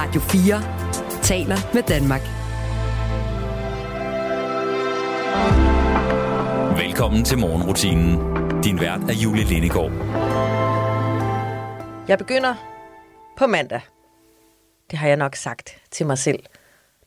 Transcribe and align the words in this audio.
Radio 0.00 0.20
4 0.20 1.22
taler 1.22 1.56
med 1.74 1.82
Danmark. 1.82 2.20
Velkommen 6.78 7.24
til 7.24 7.38
morgenrutinen. 7.38 8.12
Din 8.62 8.80
vært 8.80 9.10
er 9.10 9.14
Julie 9.22 9.44
Lindegård. 9.44 9.92
Jeg 12.08 12.18
begynder 12.18 12.54
på 13.38 13.46
mandag. 13.46 13.80
Det 14.90 14.98
har 14.98 15.08
jeg 15.08 15.16
nok 15.16 15.36
sagt 15.36 15.82
til 15.90 16.06
mig 16.06 16.18
selv 16.18 16.38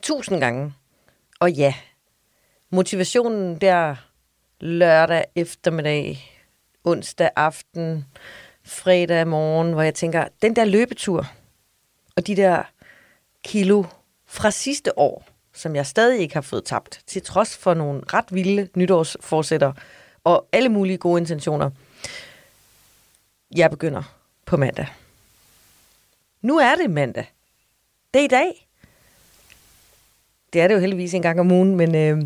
tusind 0.01 0.39
gange. 0.39 0.73
Og 1.39 1.51
ja, 1.51 1.73
motivationen 2.69 3.61
der 3.61 3.95
lørdag 4.59 5.25
eftermiddag, 5.35 6.31
onsdag 6.83 7.29
aften, 7.35 8.05
fredag 8.63 9.27
morgen, 9.27 9.73
hvor 9.73 9.81
jeg 9.81 9.95
tænker, 9.95 10.27
den 10.41 10.55
der 10.55 10.65
løbetur 10.65 11.25
og 12.15 12.27
de 12.27 12.35
der 12.35 12.64
kilo 13.43 13.83
fra 14.25 14.51
sidste 14.51 15.00
år, 15.00 15.25
som 15.54 15.75
jeg 15.75 15.86
stadig 15.86 16.19
ikke 16.19 16.33
har 16.33 16.41
fået 16.41 16.65
tabt, 16.65 17.01
til 17.07 17.21
trods 17.21 17.57
for 17.57 17.73
nogle 17.73 18.01
ret 18.13 18.25
vilde 18.32 18.68
nytårsforsætter 18.75 19.73
og 20.23 20.47
alle 20.51 20.69
mulige 20.69 20.97
gode 20.97 21.21
intentioner. 21.21 21.71
Jeg 23.55 23.69
begynder 23.69 24.04
på 24.46 24.57
mandag. 24.57 24.87
Nu 26.41 26.57
er 26.57 26.75
det 26.75 26.89
mandag. 26.89 27.32
Det 28.13 28.19
er 28.19 28.23
i 28.23 28.27
dag. 28.27 28.68
Det 30.54 30.61
er 30.61 30.68
det 30.68 30.75
jo 30.75 30.79
heldigvis 30.79 31.13
en 31.13 31.21
gang 31.21 31.39
om 31.39 31.51
ugen, 31.51 31.75
men 31.75 31.96
øh, 31.96 32.21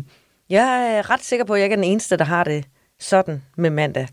jeg 0.48 0.96
er 0.96 1.10
ret 1.10 1.24
sikker 1.24 1.44
på, 1.44 1.54
at 1.54 1.60
jeg 1.60 1.64
ikke 1.64 1.74
er 1.74 1.76
den 1.76 1.84
eneste, 1.84 2.16
der 2.16 2.24
har 2.24 2.44
det 2.44 2.64
sådan 2.98 3.42
med 3.56 3.70
mandag. 3.70 4.08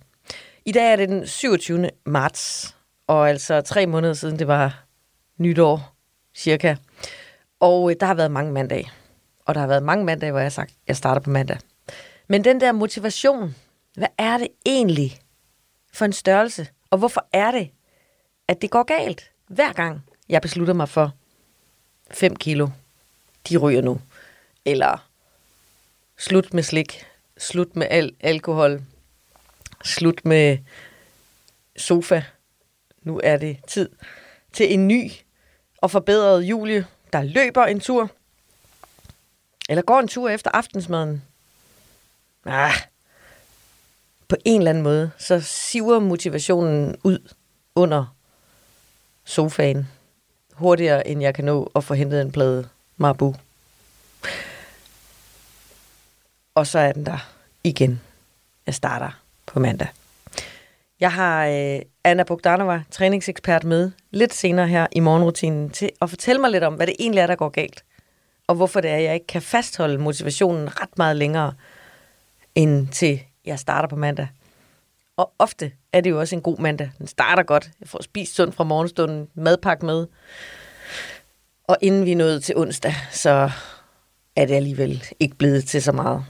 I 0.66 0.72
dag 0.72 0.92
er 0.92 0.96
det 0.96 1.10
den 1.10 1.28
27. 1.28 1.90
marts, 2.06 2.76
og 3.08 3.30
altså 3.30 3.62
tre 3.62 3.86
måneder 3.86 4.14
siden 4.14 4.40
det 4.40 4.48
var 4.48 4.84
nytår, 5.38 5.93
cirka. 6.36 6.76
Og 7.60 7.92
øh, 7.92 7.96
der 8.00 8.06
har 8.06 8.14
været 8.14 8.32
mange 8.32 8.52
mandage. 8.52 8.92
Og 9.46 9.56
der 9.56 9.62
har 9.62 9.68
været 9.68 9.84
mange 9.84 10.06
mandage, 10.06 10.32
hvor 10.32 10.40
jeg 10.40 10.46
har 10.46 10.50
sagt, 10.50 10.74
jeg 10.88 10.98
starter 10.98 11.22
på 11.22 11.30
mandag. 11.30 11.58
Men 12.28 12.44
den 12.44 12.62
der 12.62 12.72
motivation, 12.72 13.56
hvad 13.94 14.08
er 14.18 14.38
det 14.38 14.48
egentlig 14.66 15.20
for 15.94 16.06
en 16.06 16.14
størrelse? 16.14 16.68
Og 16.90 16.98
hvorfor 16.98 17.28
er 17.34 17.52
det, 17.52 17.70
at 18.48 18.62
det 18.62 18.70
går 18.70 18.84
galt, 18.84 19.32
hver 19.48 19.74
gang 19.74 20.06
jeg 20.30 20.42
beslutter 20.42 20.74
mig 20.74 20.90
for 20.90 21.14
5 22.12 22.36
kilo, 22.36 22.70
de 23.50 23.58
ryger 23.58 23.82
nu. 23.82 24.02
Eller 24.66 25.10
slut 26.18 26.54
med 26.54 26.64
slik, 26.64 27.06
slut 27.38 27.76
med 27.76 27.88
al 27.90 28.16
alkohol, 28.20 28.82
slut 29.84 30.26
med 30.26 30.58
sofa. 31.78 32.22
Nu 33.02 33.22
er 33.24 33.38
det 33.38 33.58
tid 33.68 33.90
til 34.54 34.74
en 34.74 34.88
ny 34.88 35.12
og 35.84 35.92
forbedret 35.92 36.44
Julie, 36.44 36.86
der 37.14 37.24
løber 37.24 37.66
en 37.66 37.80
tur. 37.80 38.10
Eller 39.70 39.82
går 39.82 40.00
en 40.00 40.08
tur 40.08 40.30
efter 40.30 40.52
aftensmaden. 40.54 41.24
Ah, 42.46 42.74
på 44.28 44.36
en 44.46 44.62
eller 44.62 44.70
anden 44.70 44.84
måde, 44.84 45.12
så 45.18 45.42
siver 45.42 46.00
motivationen 46.00 46.96
ud 47.04 47.34
under 47.76 48.16
sofaen. 49.24 49.88
Hurtigere, 50.54 51.08
end 51.08 51.22
jeg 51.22 51.36
kan 51.36 51.46
nå 51.46 51.72
at 51.76 51.84
få 51.84 51.94
hentet 51.94 52.22
en 52.22 52.32
plade 52.32 52.70
Marbu. 52.98 53.36
Og 56.56 56.68
så 56.68 56.80
er 56.80 56.92
den 56.92 57.06
der 57.06 57.30
igen. 57.64 58.02
Jeg 58.66 58.76
starter 58.76 59.22
på 59.46 59.60
mandag. 59.60 60.03
Jeg 61.04 61.14
har 61.14 61.48
øh, 61.48 61.80
Anna 62.04 62.24
Bogdanova, 62.24 62.84
træningsekspert, 62.92 63.64
med 63.64 63.92
lidt 64.12 64.34
senere 64.34 64.68
her 64.68 64.88
i 64.92 65.00
morgenrutinen 65.00 65.70
til 65.70 65.90
at 66.02 66.10
fortælle 66.10 66.42
mig 66.42 66.52
lidt 66.52 66.64
om, 66.64 66.74
hvad 66.74 66.88
det 66.88 66.96
egentlig 67.00 67.20
er, 67.20 67.28
der 67.28 67.36
går 67.36 67.50
galt. 67.50 67.84
Og 68.48 68.56
hvorfor 68.56 68.82
det 68.82 68.92
er, 68.92 68.96
at 68.96 69.04
jeg 69.04 69.14
ikke 69.14 69.28
kan 69.28 69.42
fastholde 69.42 69.98
motivationen 69.98 70.82
ret 70.82 70.98
meget 70.98 71.16
længere, 71.16 71.54
end 72.56 72.88
til 72.88 73.22
jeg 73.46 73.60
starter 73.60 73.88
på 73.88 73.96
mandag. 73.96 74.28
Og 75.18 75.34
ofte 75.40 75.72
er 75.94 76.02
det 76.02 76.10
jo 76.10 76.20
også 76.20 76.36
en 76.36 76.42
god 76.42 76.58
mandag. 76.58 76.92
Den 76.98 77.08
starter 77.08 77.44
godt. 77.44 77.72
Jeg 77.80 77.88
får 77.88 78.02
spist 78.04 78.36
sundt 78.36 78.56
fra 78.56 78.64
morgenstunden, 78.64 79.28
madpakke 79.34 79.86
med. 79.86 80.08
Og 81.64 81.78
inden 81.82 82.06
vi 82.06 82.14
nåede 82.14 82.40
til 82.40 82.58
onsdag, 82.58 82.96
så 83.12 83.52
er 84.36 84.46
det 84.46 84.56
alligevel 84.56 85.04
ikke 85.20 85.36
blevet 85.36 85.66
til 85.66 85.82
så 85.82 85.92
meget. 85.92 86.26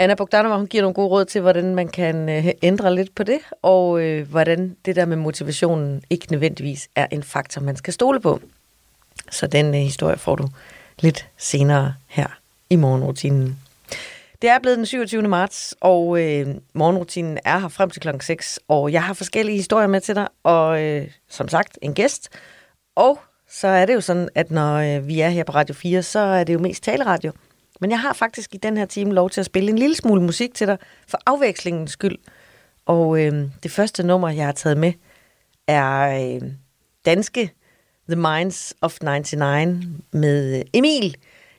Anna 0.00 0.14
Bogdanova, 0.14 0.56
hun 0.56 0.66
giver 0.66 0.82
nogle 0.82 0.94
gode 0.94 1.08
råd 1.08 1.24
til, 1.24 1.40
hvordan 1.40 1.74
man 1.74 1.88
kan 1.88 2.28
øh, 2.28 2.48
ændre 2.62 2.94
lidt 2.94 3.14
på 3.14 3.22
det, 3.22 3.38
og 3.62 4.02
øh, 4.02 4.30
hvordan 4.30 4.76
det 4.84 4.96
der 4.96 5.04
med 5.04 5.16
motivationen 5.16 6.02
ikke 6.10 6.26
nødvendigvis 6.30 6.88
er 6.94 7.06
en 7.10 7.22
faktor, 7.22 7.60
man 7.60 7.76
skal 7.76 7.92
stole 7.92 8.20
på. 8.20 8.40
Så 9.30 9.46
den 9.46 9.66
øh, 9.66 9.80
historie 9.80 10.16
får 10.16 10.36
du 10.36 10.48
lidt 11.00 11.26
senere 11.36 11.94
her 12.06 12.26
i 12.70 12.76
morgenrutinen. 12.76 13.58
Det 14.42 14.50
er 14.50 14.58
blevet 14.58 14.78
den 14.78 14.86
27. 14.86 15.22
marts, 15.22 15.74
og 15.80 16.22
øh, 16.22 16.54
morgenrutinen 16.72 17.38
er 17.44 17.58
her 17.58 17.68
frem 17.68 17.90
til 17.90 18.02
klokken 18.02 18.20
6, 18.20 18.58
og 18.68 18.92
jeg 18.92 19.04
har 19.04 19.14
forskellige 19.14 19.56
historier 19.56 19.88
med 19.88 20.00
til 20.00 20.14
dig, 20.14 20.28
og 20.42 20.82
øh, 20.82 21.08
som 21.28 21.48
sagt 21.48 21.78
en 21.82 21.94
gæst. 21.94 22.28
Og 22.96 23.18
så 23.50 23.68
er 23.68 23.86
det 23.86 23.94
jo 23.94 24.00
sådan, 24.00 24.28
at 24.34 24.50
når 24.50 24.76
øh, 24.76 25.08
vi 25.08 25.20
er 25.20 25.28
her 25.28 25.44
på 25.44 25.52
Radio 25.52 25.74
4, 25.74 26.02
så 26.02 26.18
er 26.18 26.44
det 26.44 26.54
jo 26.54 26.58
mest 26.58 26.82
taleradio. 26.82 27.32
Men 27.80 27.90
jeg 27.90 28.00
har 28.00 28.12
faktisk 28.12 28.54
i 28.54 28.58
den 28.58 28.76
her 28.76 28.86
time 28.86 29.14
lov 29.14 29.30
til 29.30 29.40
at 29.40 29.46
spille 29.46 29.70
en 29.70 29.78
lille 29.78 29.96
smule 29.96 30.22
musik 30.22 30.54
til 30.54 30.66
dig, 30.66 30.78
for 31.08 31.18
afvekslingens 31.26 31.90
skyld. 31.90 32.18
Og 32.86 33.20
øh, 33.20 33.48
det 33.62 33.70
første 33.70 34.02
nummer, 34.02 34.28
jeg 34.28 34.44
har 34.44 34.52
taget 34.52 34.76
med, 34.76 34.92
er 35.66 36.20
øh, 36.24 36.50
danske 37.04 37.50
The 38.08 38.16
Minds 38.16 38.74
of 38.80 38.98
99 39.02 39.86
med 40.12 40.58
øh, 40.58 40.64
Emil. 40.74 41.16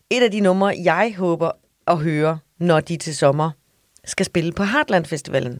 Et 0.09 0.24
af 0.24 0.32
de 0.32 0.40
numre, 0.40 0.76
jeg 0.84 1.16
håber 1.18 1.52
at 1.88 1.98
høre, 1.98 2.40
når 2.58 2.80
de 2.80 2.98
til 2.98 3.16
sommer 3.16 3.52
skal 4.06 4.26
spille 4.26 4.52
på 4.52 4.64
Heartland 4.64 5.06
Festivalen. 5.06 5.59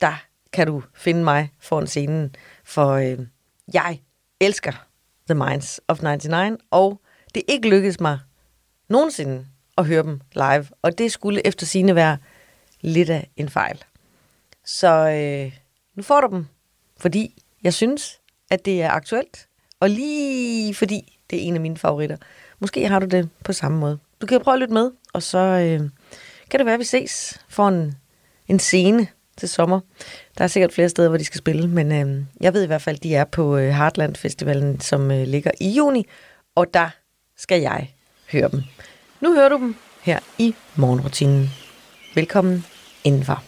Der 0.00 0.24
kan 0.52 0.66
du 0.66 0.82
finde 0.94 1.24
mig 1.24 1.50
foran 1.60 1.86
scenen, 1.86 2.34
for 2.64 2.90
øh, 2.90 3.18
jeg 3.74 4.00
elsker 4.40 4.72
The 5.28 5.34
Minds 5.34 5.80
of 5.88 6.02
99, 6.02 6.58
og 6.70 7.00
det 7.34 7.42
ikke 7.48 7.68
lykkedes 7.68 8.00
mig 8.00 8.18
nogensinde 8.88 9.46
at 9.78 9.86
høre 9.86 10.02
dem 10.02 10.20
live, 10.34 10.66
og 10.82 10.98
det 10.98 11.12
skulle 11.12 11.46
efter 11.46 11.66
sine 11.66 11.94
være 11.94 12.16
lidt 12.80 13.10
af 13.10 13.30
en 13.36 13.48
fejl. 13.48 13.84
Så 14.64 15.08
øh, 15.08 15.58
nu 15.94 16.02
får 16.02 16.20
du 16.20 16.36
dem, 16.36 16.46
fordi 16.96 17.42
jeg 17.62 17.74
synes, 17.74 18.20
at 18.50 18.64
det 18.64 18.82
er 18.82 18.90
aktuelt, 18.90 19.48
og 19.80 19.90
lige 19.90 20.74
fordi 20.74 21.18
det 21.30 21.38
er 21.38 21.42
en 21.42 21.54
af 21.54 21.60
mine 21.60 21.76
favoritter. 21.76 22.16
Måske 22.58 22.88
har 22.88 22.98
du 22.98 23.06
det 23.06 23.28
på 23.44 23.52
samme 23.52 23.78
måde. 23.78 23.98
Du 24.20 24.26
kan 24.26 24.40
prøve 24.40 24.54
at 24.54 24.60
lytte 24.60 24.74
med, 24.74 24.90
og 25.12 25.22
så 25.22 25.38
øh, 25.38 25.90
kan 26.50 26.58
det 26.58 26.66
være, 26.66 26.74
at 26.74 26.80
vi 26.80 26.84
ses 26.84 27.40
for 27.48 27.68
en, 27.68 27.94
en 28.48 28.58
scene 28.58 29.06
til 29.36 29.48
sommer. 29.48 29.80
Der 30.38 30.44
er 30.44 30.48
sikkert 30.48 30.72
flere 30.72 30.88
steder, 30.88 31.08
hvor 31.08 31.18
de 31.18 31.24
skal 31.24 31.38
spille, 31.38 31.68
men 31.68 31.92
øh, 31.92 32.24
jeg 32.40 32.54
ved 32.54 32.62
i 32.62 32.66
hvert 32.66 32.82
fald, 32.82 32.96
at 32.96 33.02
de 33.02 33.14
er 33.14 33.24
på 33.24 33.56
øh, 33.56 33.68
Heartland 33.68 34.16
Festivalen, 34.16 34.80
som 34.80 35.10
øh, 35.10 35.26
ligger 35.26 35.50
i 35.60 35.70
juni, 35.70 36.06
og 36.54 36.74
der 36.74 36.90
skal 37.36 37.60
jeg 37.60 37.94
høre 38.32 38.48
dem. 38.48 38.62
Nu 39.22 39.34
hører 39.34 39.48
du 39.48 39.56
dem 39.56 39.74
her 40.02 40.18
i 40.38 40.54
morgenrutinen. 40.76 41.50
Velkommen 42.14 42.64
indenfor. 43.04 43.42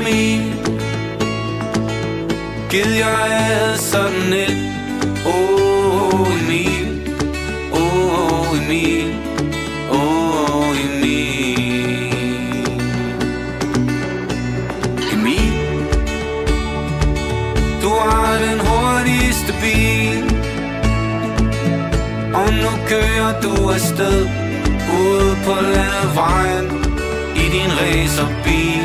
Smil 0.00 0.42
Gid 2.70 2.92
jeg 2.92 3.18
havde 3.28 3.78
sådan 3.78 4.32
et 4.32 4.70
Åh, 5.26 6.20
oh, 6.20 6.42
Emil. 6.42 7.12
Åh, 7.72 8.40
oh, 8.40 8.58
Emil. 8.58 9.14
Åh, 9.90 10.58
oh, 10.58 10.76
Emil. 10.84 11.56
Emil. 15.12 15.52
Du 17.82 17.88
har 17.88 18.38
den 18.38 18.60
hurtigste 18.66 19.52
bil. 19.62 20.24
Og 22.34 22.52
nu 22.52 22.70
kører 22.88 23.40
du 23.42 23.70
afsted 23.70 24.28
Ude 25.00 25.36
på 25.44 25.54
landevejen 25.74 26.66
I 27.36 27.44
din 27.54 27.70
racerbil. 27.80 28.79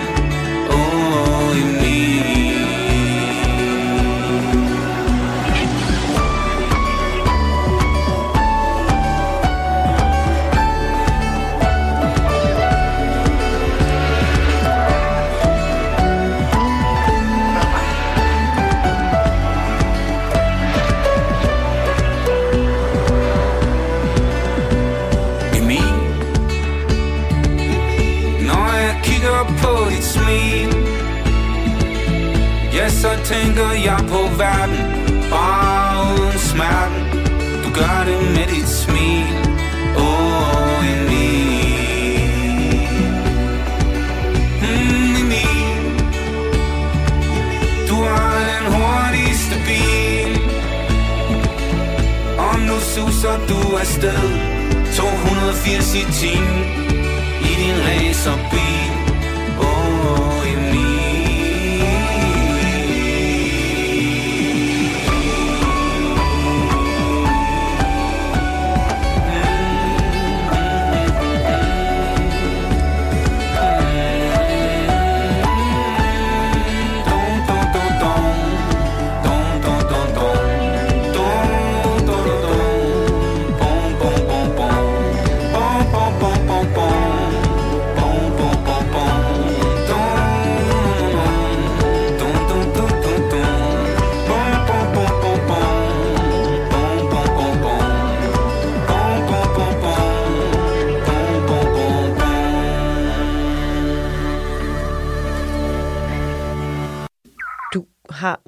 80 55.66 55.96
i 55.96 56.06
timen 56.06 56.64
I 57.42 57.56
din 57.56 57.76
racerbil. 57.86 58.95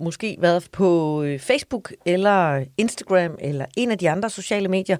Måske 0.08 0.38
været 0.40 0.70
på 0.72 1.22
øh, 1.24 1.40
Facebook 1.40 1.94
eller 2.06 2.66
Instagram 2.78 3.38
eller 3.40 3.66
en 3.78 3.92
af 3.92 3.98
de 3.98 4.10
andre 4.10 4.30
sociale 4.30 4.68
medier 4.68 4.98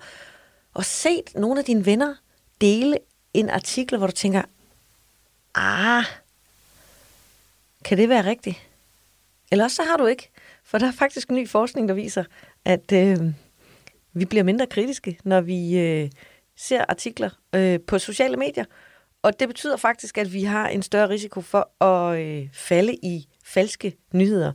og 0.74 0.86
set 0.86 1.36
nogle 1.36 1.60
af 1.60 1.66
dine 1.66 1.86
venner 1.86 2.16
dele 2.62 2.98
en 3.34 3.50
artikel, 3.50 3.98
hvor 3.98 4.08
du 4.08 4.14
tænker, 4.14 4.42
ah, 5.56 6.04
kan 7.86 7.98
det 7.98 8.10
være 8.10 8.26
rigtigt? 8.26 8.58
Eller 9.52 9.64
også 9.64 9.76
så 9.76 9.84
har 9.84 9.98
du 9.98 10.06
ikke, 10.06 10.30
for 10.64 10.78
der 10.78 10.88
er 10.88 10.92
faktisk 10.92 11.32
ny 11.32 11.50
forskning, 11.50 11.90
der 11.90 11.94
viser, 11.96 12.24
at 12.66 12.92
øh, 12.92 13.18
vi 14.14 14.26
bliver 14.26 14.44
mindre 14.44 14.68
kritiske, 14.68 15.20
når 15.24 15.42
vi 15.42 15.80
øh, 15.80 16.10
ser 16.56 16.86
artikler 16.90 17.30
øh, 17.56 17.80
på 17.88 18.00
sociale 18.00 18.38
medier. 18.38 18.66
Og 19.22 19.40
det 19.40 19.48
betyder 19.48 19.78
faktisk, 19.78 20.18
at 20.18 20.34
vi 20.34 20.44
har 20.44 20.68
en 20.68 20.82
større 20.82 21.10
risiko 21.10 21.42
for 21.42 21.84
at 21.84 22.20
øh, 22.20 22.50
falde 22.54 22.96
i 22.96 23.28
falske 23.44 23.98
nyheder. 24.14 24.54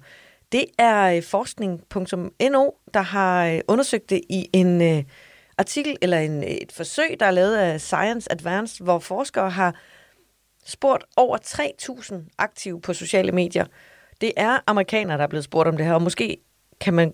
Det 0.52 0.64
er 0.78 1.16
øh, 1.16 1.22
forskning.no, 1.22 2.70
der 2.94 3.00
har 3.00 3.46
øh, 3.46 3.60
undersøgt 3.68 4.10
det 4.10 4.20
i 4.28 4.48
en 4.52 4.82
øh, 4.82 5.04
artikel 5.58 5.96
eller 6.02 6.18
en, 6.18 6.44
øh, 6.44 6.50
et 6.50 6.72
forsøg, 6.72 7.20
der 7.20 7.26
er 7.26 7.30
lavet 7.30 7.56
af 7.56 7.80
Science 7.80 8.32
Advanced, 8.32 8.84
hvor 8.84 8.98
forskere 8.98 9.50
har 9.50 9.74
spurgt 10.66 11.04
over 11.16 11.38
3.000 11.38 12.14
aktive 12.38 12.80
på 12.80 12.92
sociale 12.94 13.32
medier. 13.32 13.66
Det 14.20 14.32
er 14.36 14.58
amerikanere, 14.66 15.16
der 15.16 15.22
er 15.22 15.28
blevet 15.28 15.44
spurgt 15.44 15.68
om 15.68 15.76
det 15.76 15.86
her, 15.86 15.94
og 15.94 16.02
måske 16.02 16.36
kan 16.80 16.94
man 16.94 17.12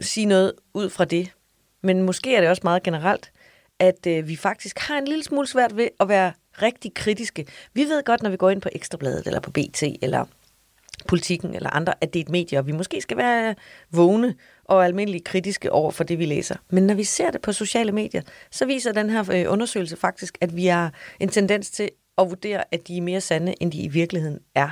sige 0.00 0.26
noget 0.26 0.52
ud 0.74 0.90
fra 0.90 1.04
det. 1.04 1.30
Men 1.82 2.02
måske 2.02 2.36
er 2.36 2.40
det 2.40 2.50
også 2.50 2.62
meget 2.64 2.82
generelt, 2.82 3.32
at 3.78 4.06
øh, 4.06 4.28
vi 4.28 4.36
faktisk 4.36 4.78
har 4.78 4.98
en 4.98 5.04
lille 5.04 5.24
smule 5.24 5.46
svært 5.46 5.76
ved 5.76 5.88
at 6.00 6.08
være 6.08 6.32
rigtig 6.62 6.94
kritiske. 6.94 7.46
Vi 7.74 7.82
ved 7.82 8.04
godt, 8.04 8.22
når 8.22 8.30
vi 8.30 8.36
går 8.36 8.50
ind 8.50 8.60
på 8.60 8.68
Ekstrabladet, 8.72 9.26
eller 9.26 9.40
på 9.40 9.50
BT, 9.50 9.82
eller 10.02 10.24
politikken 11.06 11.54
eller 11.54 11.70
andre, 11.70 11.94
at 12.00 12.14
det 12.14 12.20
er 12.20 12.24
et 12.24 12.30
medie, 12.30 12.58
og 12.58 12.66
vi 12.66 12.72
måske 12.72 13.00
skal 13.00 13.16
være 13.16 13.54
vågne 13.90 14.34
og 14.64 14.84
almindeligt 14.84 15.24
kritiske 15.24 15.72
over 15.72 15.90
for 15.90 16.04
det, 16.04 16.18
vi 16.18 16.26
læser. 16.26 16.56
Men 16.70 16.86
når 16.86 16.94
vi 16.94 17.04
ser 17.04 17.30
det 17.30 17.40
på 17.40 17.52
sociale 17.52 17.92
medier, 17.92 18.22
så 18.50 18.66
viser 18.66 18.92
den 18.92 19.10
her 19.10 19.32
øh, 19.32 19.52
undersøgelse 19.52 19.96
faktisk, 19.96 20.38
at 20.40 20.56
vi 20.56 20.66
har 20.66 20.92
en 21.20 21.28
tendens 21.28 21.70
til 21.70 21.90
at 22.18 22.30
vurdere, 22.30 22.64
at 22.70 22.88
de 22.88 22.96
er 22.96 23.02
mere 23.02 23.20
sande, 23.20 23.54
end 23.60 23.72
de 23.72 23.82
i 23.82 23.88
virkeligheden 23.88 24.38
er. 24.54 24.70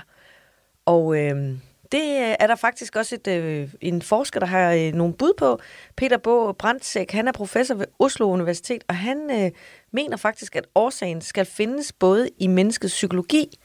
Og 0.87 1.19
øh, 1.19 1.58
det 1.93 2.02
øh, 2.02 2.34
er 2.40 2.46
der 2.46 2.56
faktisk 2.56 2.96
også 2.96 3.14
et, 3.14 3.26
øh, 3.26 3.69
en 3.81 4.02
forsker, 4.02 4.40
der 4.40 4.46
har 4.46 4.72
øh, 4.72 4.93
nogle 4.93 5.14
bud 5.14 5.32
på. 5.38 5.58
Peter 5.96 6.19
Bo 6.19 6.52
Brandsæk, 6.52 7.11
han 7.11 7.29
er 7.29 7.32
professor 7.32 7.75
ved 7.75 7.87
Oslo 7.99 8.31
Universitet, 8.31 8.84
og 8.88 8.96
han 8.96 9.31
øh, 9.31 9.50
mener 9.93 10.17
faktisk, 10.17 10.56
at 10.56 10.67
årsagen 10.75 11.20
skal 11.20 11.46
findes 11.46 11.93
både 11.93 12.29
i 12.38 12.46
menneskets 12.46 12.94
psykologi 12.94 13.58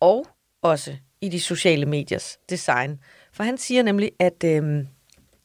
og 0.00 0.26
også 0.62 0.96
i 1.24 1.28
de 1.28 1.40
sociale 1.40 1.86
mediers 1.86 2.38
design. 2.50 2.98
For 3.32 3.44
han 3.44 3.58
siger 3.58 3.82
nemlig, 3.82 4.12
at 4.18 4.44
øh, 4.44 4.84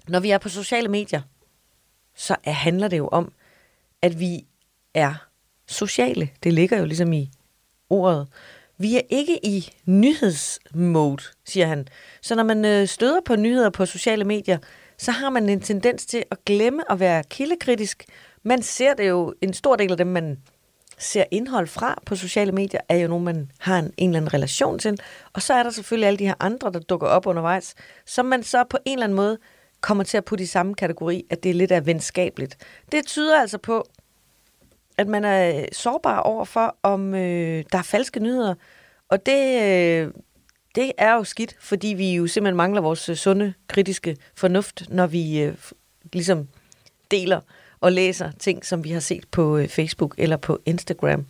når 0.08 0.20
vi 0.20 0.30
er 0.30 0.38
på 0.38 0.50
sociale 0.50 0.88
medier, 0.88 1.22
så 2.16 2.36
er, 2.44 2.52
handler 2.52 2.88
det 2.88 2.98
jo 2.98 3.08
om, 3.08 3.32
at 4.02 4.20
vi 4.20 4.46
er 4.94 5.14
sociale. 5.68 6.30
Det 6.44 6.54
ligger 6.54 6.80
jo 6.80 6.86
ligesom 6.86 7.14
i 7.14 7.32
ordet. 7.90 8.28
Vi 8.78 8.96
er 8.96 9.02
ikke 9.10 9.46
i 9.46 9.70
nyhedsmode, 9.86 11.24
siger 11.46 11.68
han. 11.68 11.88
Så 12.22 12.36
når 12.36 12.44
man 12.44 12.66
øh, 12.66 12.88
støder 12.88 13.22
på 13.26 13.36
nyheder 13.36 13.70
på 13.70 13.86
sociale 13.86 14.24
medier, 14.24 14.58
så 14.98 15.12
har 15.12 15.30
man 15.30 15.50
en 15.50 15.62
tendens 15.62 16.06
til 16.06 16.24
at 16.32 16.46
glemme 16.46 16.92
at 16.92 17.00
være 17.00 17.24
kildekritisk. 17.24 18.06
Man 18.44 18.62
ser 18.62 18.94
det 18.94 19.10
jo, 19.10 19.34
en 19.42 19.54
stor 19.54 19.76
del 19.76 19.92
af 19.92 19.98
dem, 19.98 20.08
man 20.08 20.40
ser 21.00 21.24
indhold 21.32 21.68
fra 21.68 22.02
på 22.06 22.16
sociale 22.16 22.52
medier, 22.52 22.80
er 22.90 22.96
jo 22.96 23.08
nogen, 23.08 23.26
man 23.26 23.52
har 23.60 23.80
en, 23.80 23.94
en 23.98 24.10
eller 24.10 24.18
anden 24.18 24.34
relation 24.34 24.80
til. 24.80 25.00
Og 25.34 25.42
så 25.42 25.54
er 25.54 25.64
der 25.64 25.70
selvfølgelig 25.70 26.08
alle 26.08 26.20
de 26.20 26.26
her 26.26 26.36
andre, 26.40 26.72
der 26.72 26.80
dukker 26.80 27.08
op 27.08 27.26
undervejs, 27.26 27.76
som 28.06 28.26
man 28.26 28.44
så 28.44 28.64
på 28.64 28.78
en 28.86 28.94
eller 28.94 29.04
anden 29.04 29.16
måde 29.16 29.38
kommer 29.82 30.04
til 30.04 30.18
at 30.18 30.26
putte 30.26 30.44
i 30.44 30.48
samme 30.48 30.76
kategori, 30.76 31.26
at 31.30 31.44
det 31.44 31.50
er 31.50 31.54
lidt 31.54 31.72
af 31.72 31.86
venskabeligt. 31.86 32.58
Det 32.92 33.06
tyder 33.06 33.42
altså 33.42 33.58
på, 33.58 33.86
at 34.98 35.08
man 35.08 35.26
er 35.26 35.60
øh, 35.60 35.64
sårbar 35.72 36.20
over 36.20 36.46
for, 36.46 36.76
om 36.84 37.16
øh, 37.16 37.64
der 37.72 37.78
er 37.78 37.82
falske 37.84 38.20
nyheder. 38.20 38.56
Og 39.10 39.26
det, 39.26 39.62
øh, 39.62 40.12
det 40.76 40.92
er 40.98 41.14
jo 41.14 41.24
skidt, 41.24 41.56
fordi 41.60 41.88
vi 41.88 42.16
jo 42.16 42.28
simpelthen 42.28 42.58
mangler 42.58 42.82
vores 42.82 43.10
øh, 43.10 43.16
sunde, 43.16 43.54
kritiske 43.68 44.18
fornuft, 44.36 44.84
når 44.90 45.08
vi 45.08 45.42
øh, 45.42 45.58
ligesom 46.14 46.48
deler 47.12 47.42
og 47.82 47.92
læser 47.92 48.32
ting, 48.32 48.66
som 48.66 48.84
vi 48.84 48.92
har 48.92 49.00
set 49.00 49.28
på 49.32 49.58
øh, 49.58 49.68
Facebook 49.68 50.16
eller 50.18 50.38
på 50.38 50.60
Instagram. 50.66 51.26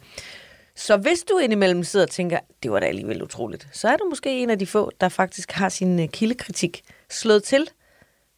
Så 0.76 0.98
hvis 0.98 1.24
du 1.24 1.38
indimellem 1.38 1.84
sidder 1.84 2.06
og 2.06 2.12
tænker, 2.12 2.40
det 2.64 2.72
var 2.72 2.80
da 2.80 2.86
alligevel 2.86 3.24
utroligt, 3.24 3.68
så 3.72 3.88
er 3.88 3.98
du 3.98 4.06
måske 4.10 4.44
en 4.44 4.50
af 4.50 4.60
de 4.60 4.66
få, 4.66 4.92
der 5.02 5.10
faktisk 5.10 5.52
har 5.52 5.70
sin 5.70 6.00
øh, 6.00 6.08
kildekritik 6.08 6.82
slået 7.10 7.44
til, 7.44 7.70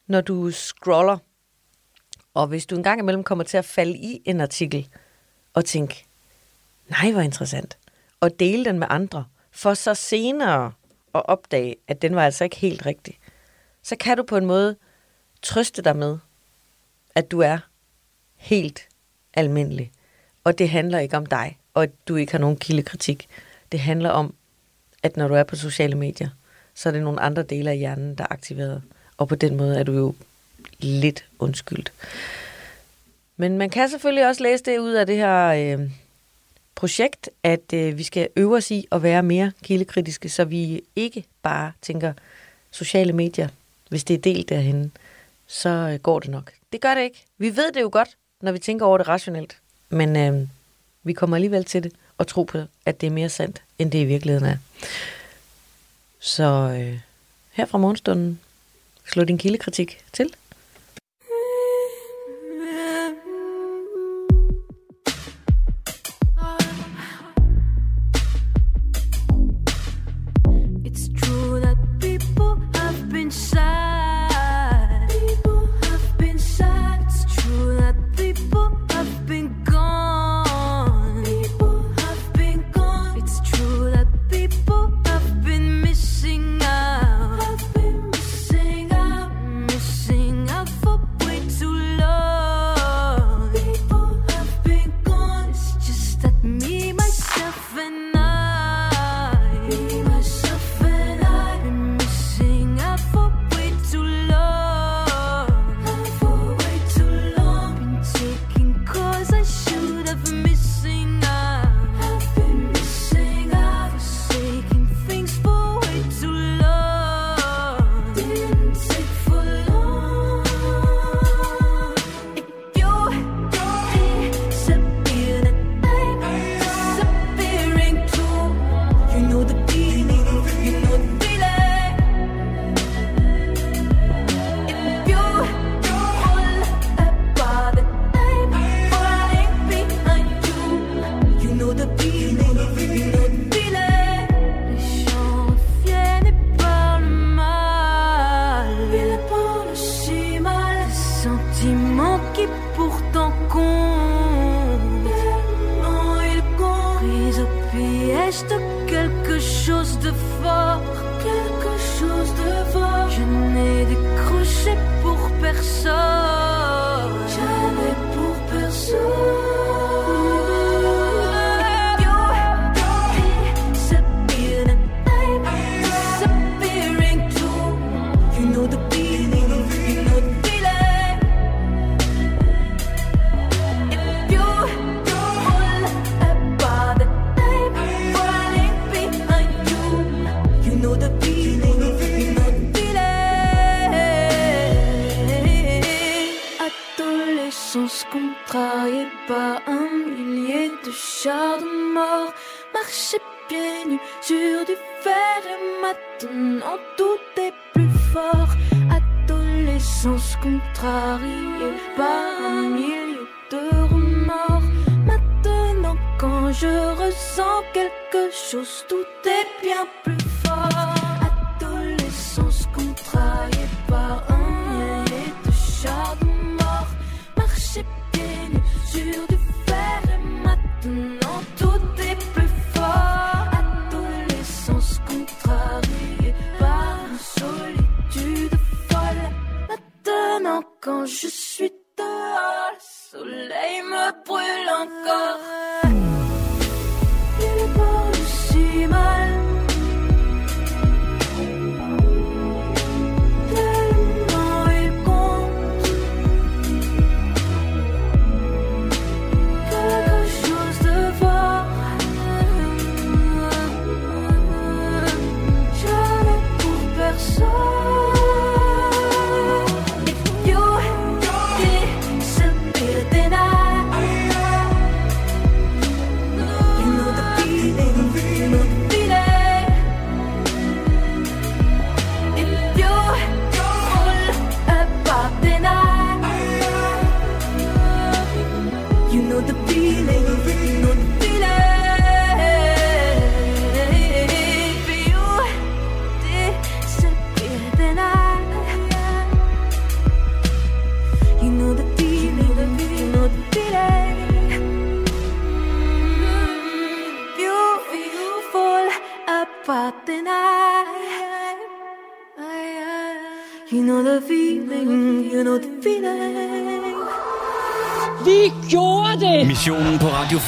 når 0.08 0.22
du 0.22 0.52
scroller. 0.52 1.18
Og 2.34 2.48
hvis 2.48 2.66
du 2.66 2.76
engang 2.76 3.00
imellem 3.00 3.24
kommer 3.24 3.44
til 3.44 3.58
at 3.58 3.66
falde 3.66 3.98
i 3.98 4.22
en 4.26 4.42
artikel 4.42 4.90
og 5.54 5.66
tænke, 5.66 6.06
nej, 6.90 7.12
hvor 7.12 7.22
interessant, 7.22 7.78
og 8.20 8.40
dele 8.40 8.66
den 8.66 8.80
med 8.80 8.88
andre, 8.90 9.26
for 9.52 9.74
så 9.74 9.94
senere 9.94 10.72
at 11.16 11.26
opdage, 11.26 11.76
at 11.88 12.02
den 12.02 12.16
var 12.16 12.26
altså 12.26 12.44
ikke 12.44 12.56
helt 12.56 12.86
rigtig, 12.86 13.20
så 13.84 13.96
kan 13.96 14.18
du 14.18 14.24
på 14.24 14.38
en 14.38 14.46
måde 14.46 14.76
trøste 15.42 15.82
dig 15.82 15.96
med, 15.96 16.18
at 17.16 17.32
du 17.32 17.40
er 17.40 17.58
helt 18.42 18.88
almindelig. 19.34 19.92
Og 20.44 20.58
det 20.58 20.70
handler 20.70 21.00
ikke 21.00 21.18
om 21.18 21.26
dig, 21.26 21.58
og 21.74 21.84
at 21.84 21.90
du 22.08 22.16
ikke 22.16 22.32
har 22.32 22.40
nogen 22.40 22.58
kildekritik. 22.58 23.28
Det 23.72 23.80
handler 23.80 24.10
om, 24.10 24.34
at 25.04 25.18
når 25.18 25.28
du 25.28 25.34
er 25.34 25.44
på 25.44 25.56
sociale 25.56 25.96
medier, 25.96 26.30
så 26.76 26.90
er 26.90 26.94
det 26.94 27.02
nogle 27.02 27.20
andre 27.20 27.44
dele 27.44 27.70
af 27.70 27.78
hjernen, 27.78 28.16
der 28.16 28.24
er 28.24 28.28
aktiveret. 28.34 28.82
Og 29.18 29.28
på 29.28 29.36
den 29.36 29.58
måde 29.58 29.80
er 29.80 29.84
du 29.84 29.92
jo 29.92 30.16
lidt 30.80 31.26
undskyldt. 31.40 31.94
Men 33.38 33.58
man 33.58 33.70
kan 33.70 33.90
selvfølgelig 33.90 34.28
også 34.28 34.44
læse 34.44 34.64
det 34.64 34.78
ud 34.78 34.92
af 34.92 35.06
det 35.06 35.16
her 35.16 35.48
øh, 35.48 35.92
projekt, 36.76 37.30
at 37.44 37.74
øh, 37.74 37.98
vi 37.98 38.04
skal 38.04 38.28
øve 38.36 38.58
os 38.58 38.72
i 38.72 38.88
at 38.92 39.04
være 39.04 39.24
mere 39.24 39.52
kildekritiske, 39.64 40.30
så 40.30 40.46
vi 40.46 40.82
ikke 40.96 41.26
bare 41.44 41.72
tænker 41.82 42.14
sociale 42.72 43.14
medier, 43.14 43.48
hvis 43.90 44.04
det 44.04 44.14
er 44.14 44.18
delt 44.18 44.50
derhen, 44.50 44.92
så 45.48 45.70
øh, 45.70 46.00
går 46.00 46.20
det 46.20 46.30
nok. 46.30 46.52
Det 46.74 46.82
gør 46.82 46.94
det 46.94 47.02
ikke. 47.02 47.26
Vi 47.38 47.56
ved 47.56 47.72
det 47.72 47.82
jo 47.82 47.90
godt, 47.92 48.10
når 48.42 48.52
vi 48.52 48.60
tænker 48.60 48.86
over 48.86 48.98
det 48.98 49.08
rationelt, 49.08 49.58
men 49.90 50.16
øh, 50.16 50.48
vi 51.04 51.14
kommer 51.14 51.38
alligevel 51.38 51.66
til 51.66 51.84
det 51.84 51.92
og 52.18 52.28
tro 52.28 52.44
på, 52.44 52.62
at 52.86 53.02
det 53.02 53.08
er 53.08 53.12
mere 53.12 53.30
sandt, 53.30 53.62
end 53.80 53.92
det 53.92 54.00
i 54.00 54.06
virkeligheden 54.06 54.48
er. 54.48 54.58
Så 56.20 56.44
øh, 56.80 57.00
her 57.52 57.66
fra 57.66 57.78
morgenstunden, 57.78 58.40
slå 59.12 59.24
din 59.24 59.38
kildekritik 59.38 60.06
til. 60.14 60.34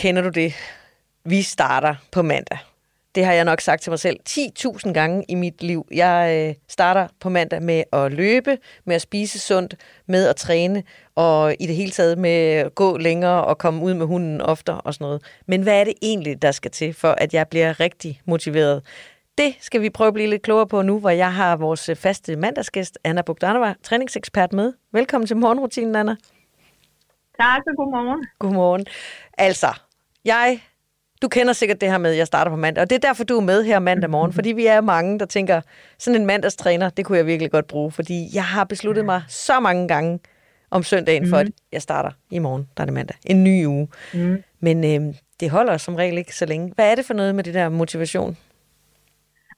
Kender 0.00 0.22
du 0.22 0.28
det? 0.28 0.54
Vi 1.24 1.42
starter 1.42 1.94
på 2.12 2.22
mandag. 2.22 2.58
Det 3.14 3.24
har 3.24 3.32
jeg 3.32 3.44
nok 3.44 3.60
sagt 3.60 3.82
til 3.82 3.90
mig 3.90 3.98
selv 3.98 4.16
10.000 4.28 4.92
gange 4.92 5.24
i 5.28 5.34
mit 5.34 5.62
liv. 5.62 5.86
Jeg 5.90 6.46
øh, 6.48 6.54
starter 6.68 7.08
på 7.20 7.28
mandag 7.28 7.62
med 7.62 7.84
at 7.92 8.12
løbe, 8.12 8.58
med 8.84 8.94
at 8.94 9.02
spise 9.02 9.38
sundt, 9.38 9.76
med 10.06 10.28
at 10.28 10.36
træne, 10.36 10.82
og 11.14 11.54
i 11.60 11.66
det 11.66 11.76
hele 11.76 11.90
taget 11.90 12.18
med 12.18 12.30
at 12.30 12.74
gå 12.74 12.96
længere 12.96 13.44
og 13.44 13.58
komme 13.58 13.82
ud 13.82 13.94
med 13.94 14.06
hunden 14.06 14.40
oftere 14.40 14.80
og 14.80 14.94
sådan 14.94 15.04
noget. 15.04 15.22
Men 15.46 15.62
hvad 15.62 15.80
er 15.80 15.84
det 15.84 15.94
egentlig, 16.02 16.42
der 16.42 16.50
skal 16.52 16.70
til, 16.70 16.94
for 16.94 17.10
at 17.10 17.34
jeg 17.34 17.48
bliver 17.48 17.80
rigtig 17.80 18.20
motiveret? 18.24 18.82
Det 19.38 19.54
skal 19.60 19.82
vi 19.82 19.90
prøve 19.90 20.08
at 20.08 20.14
blive 20.14 20.30
lidt 20.30 20.42
klogere 20.42 20.66
på 20.66 20.82
nu, 20.82 20.98
hvor 20.98 21.10
jeg 21.10 21.34
har 21.34 21.56
vores 21.56 21.90
faste 21.94 22.36
mandagsgæst, 22.36 22.98
Anna 23.04 23.22
Bogdanova, 23.22 23.74
træningsekspert 23.82 24.52
med. 24.52 24.72
Velkommen 24.92 25.26
til 25.26 25.36
morgenrutinen, 25.36 25.96
Anna. 25.96 26.16
Tak 27.40 27.62
og 27.66 27.76
godmorgen. 27.76 28.26
Godmorgen. 28.38 28.86
Altså, 29.38 29.80
jeg, 30.24 30.60
du 31.22 31.28
kender 31.28 31.52
sikkert 31.52 31.80
det 31.80 31.90
her 31.90 31.98
med, 31.98 32.10
at 32.10 32.16
jeg 32.16 32.26
starter 32.26 32.50
på 32.50 32.56
mandag, 32.56 32.82
og 32.82 32.90
det 32.90 32.96
er 32.96 33.08
derfor, 33.08 33.24
du 33.24 33.36
er 33.36 33.40
med 33.40 33.64
her 33.64 33.78
mandag 33.78 34.10
morgen, 34.10 34.32
fordi 34.32 34.52
vi 34.52 34.66
er 34.66 34.80
mange, 34.80 35.18
der 35.18 35.26
tænker, 35.26 35.60
sådan 35.98 36.20
en 36.20 36.26
mandagstræner, 36.26 36.88
det 36.90 37.04
kunne 37.04 37.18
jeg 37.18 37.26
virkelig 37.26 37.50
godt 37.50 37.66
bruge, 37.66 37.90
fordi 37.92 38.28
jeg 38.34 38.44
har 38.44 38.64
besluttet 38.64 39.04
mig 39.04 39.22
så 39.28 39.60
mange 39.60 39.88
gange 39.88 40.20
om 40.70 40.82
søndagen, 40.82 41.28
for 41.28 41.36
at 41.36 41.50
jeg 41.72 41.82
starter 41.82 42.10
i 42.30 42.38
morgen, 42.38 42.68
der 42.76 42.80
er 42.82 42.84
det 42.84 42.94
mandag, 42.94 43.16
en 43.26 43.44
ny 43.44 43.66
uge. 43.66 43.88
Mm. 44.14 44.42
Men 44.60 44.76
øh, 44.84 45.14
det 45.40 45.50
holder 45.50 45.76
som 45.76 45.94
regel 45.94 46.18
ikke 46.18 46.36
så 46.36 46.46
længe. 46.46 46.72
Hvad 46.74 46.90
er 46.90 46.94
det 46.94 47.04
for 47.04 47.14
noget 47.14 47.34
med 47.34 47.44
det 47.44 47.54
der 47.54 47.68
motivation? 47.68 48.36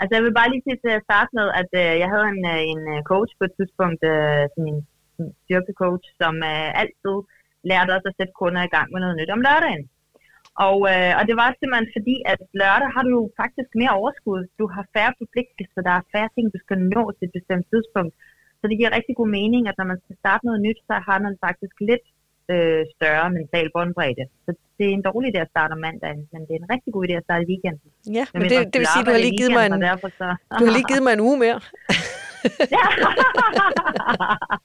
Altså 0.01 0.13
jeg 0.17 0.23
vil 0.25 0.39
bare 0.41 0.51
lige 0.51 0.65
sige 0.67 0.81
til 0.85 0.93
at 0.99 1.05
starte 1.09 1.31
med, 1.39 1.47
at 1.61 1.71
øh, 1.83 1.93
jeg 2.03 2.09
havde 2.13 2.27
en, 2.35 2.43
øh, 2.55 2.61
en 2.73 2.83
øh, 2.95 3.01
coach 3.11 3.33
på 3.39 3.45
et 3.49 3.55
tidspunkt, 3.59 4.01
øh, 4.13 4.43
sådan 4.53 4.69
en, 4.73 4.81
en 5.21 5.27
styrkecoach, 5.43 6.05
som 6.21 6.35
øh, 6.53 6.81
altid 6.83 7.17
lærte 7.71 7.91
os 7.97 8.09
at 8.11 8.17
sætte 8.19 8.35
kunder 8.41 8.63
i 8.65 8.73
gang 8.77 8.89
med 8.93 9.01
noget 9.01 9.17
nyt 9.19 9.35
om 9.37 9.45
lørdagen. 9.47 9.85
Og, 10.67 10.79
øh, 10.93 11.13
og 11.19 11.23
det 11.29 11.37
var 11.41 11.49
simpelthen 11.51 11.89
fordi, 11.97 12.17
at 12.33 12.41
lørdag 12.61 12.91
har 12.95 13.03
du 13.07 13.11
jo 13.19 13.25
faktisk 13.43 13.71
mere 13.81 13.97
overskud. 14.01 14.41
Du 14.61 14.65
har 14.75 14.85
færre 14.97 15.15
forpligtelser, 15.21 15.81
der 15.89 15.95
er 15.97 16.09
færre 16.15 16.31
ting, 16.35 16.47
du 16.57 16.61
skal 16.65 16.79
nå 16.95 17.03
til 17.17 17.25
et 17.29 17.37
bestemt 17.39 17.67
tidspunkt. 17.73 18.15
Så 18.61 18.65
det 18.71 18.79
giver 18.79 18.97
rigtig 18.99 19.15
god 19.21 19.31
mening, 19.39 19.63
at 19.71 19.79
når 19.81 19.87
man 19.93 20.01
skal 20.05 20.17
starte 20.23 20.47
noget 20.49 20.61
nyt, 20.67 20.81
så 20.89 20.95
har 21.09 21.19
man 21.27 21.35
faktisk 21.47 21.77
lidt 21.91 22.07
øh, 22.53 22.83
større 22.97 23.29
mental 23.39 23.69
båndbredde. 23.75 24.25
Så 24.45 24.51
det 24.77 24.85
er 24.87 24.95
en 24.99 25.07
dårlig 25.11 25.29
idé 25.31 25.39
at 25.47 25.53
starte 25.55 25.73
om 25.77 25.81
mandagen, 25.87 26.23
men 26.33 26.41
det 26.47 26.53
er 26.55 26.61
en 26.65 26.71
rigtig 26.75 26.91
god 26.97 27.03
idé 27.07 27.15
at 27.21 27.27
starte 27.27 27.43
i 27.45 27.49
weekenden. 27.53 27.89
Ja, 28.19 28.25
men 28.33 28.39
Men 28.41 28.47
det, 28.51 28.59
det 28.73 28.79
vil 28.81 28.89
sige, 28.93 29.03
at 29.03 29.09
du 29.09 29.15
har 29.17 29.23
lige 29.27 29.39
givet 29.41 29.53
mig 29.59 29.65
en, 29.67 29.73
så... 30.21 30.27
du 30.59 30.63
har 30.67 30.73
lige 30.79 30.89
givet 30.91 31.05
mig 31.07 31.13
en 31.17 31.23
uge 31.29 31.39
mere. 31.45 31.59
ja. 32.77 32.87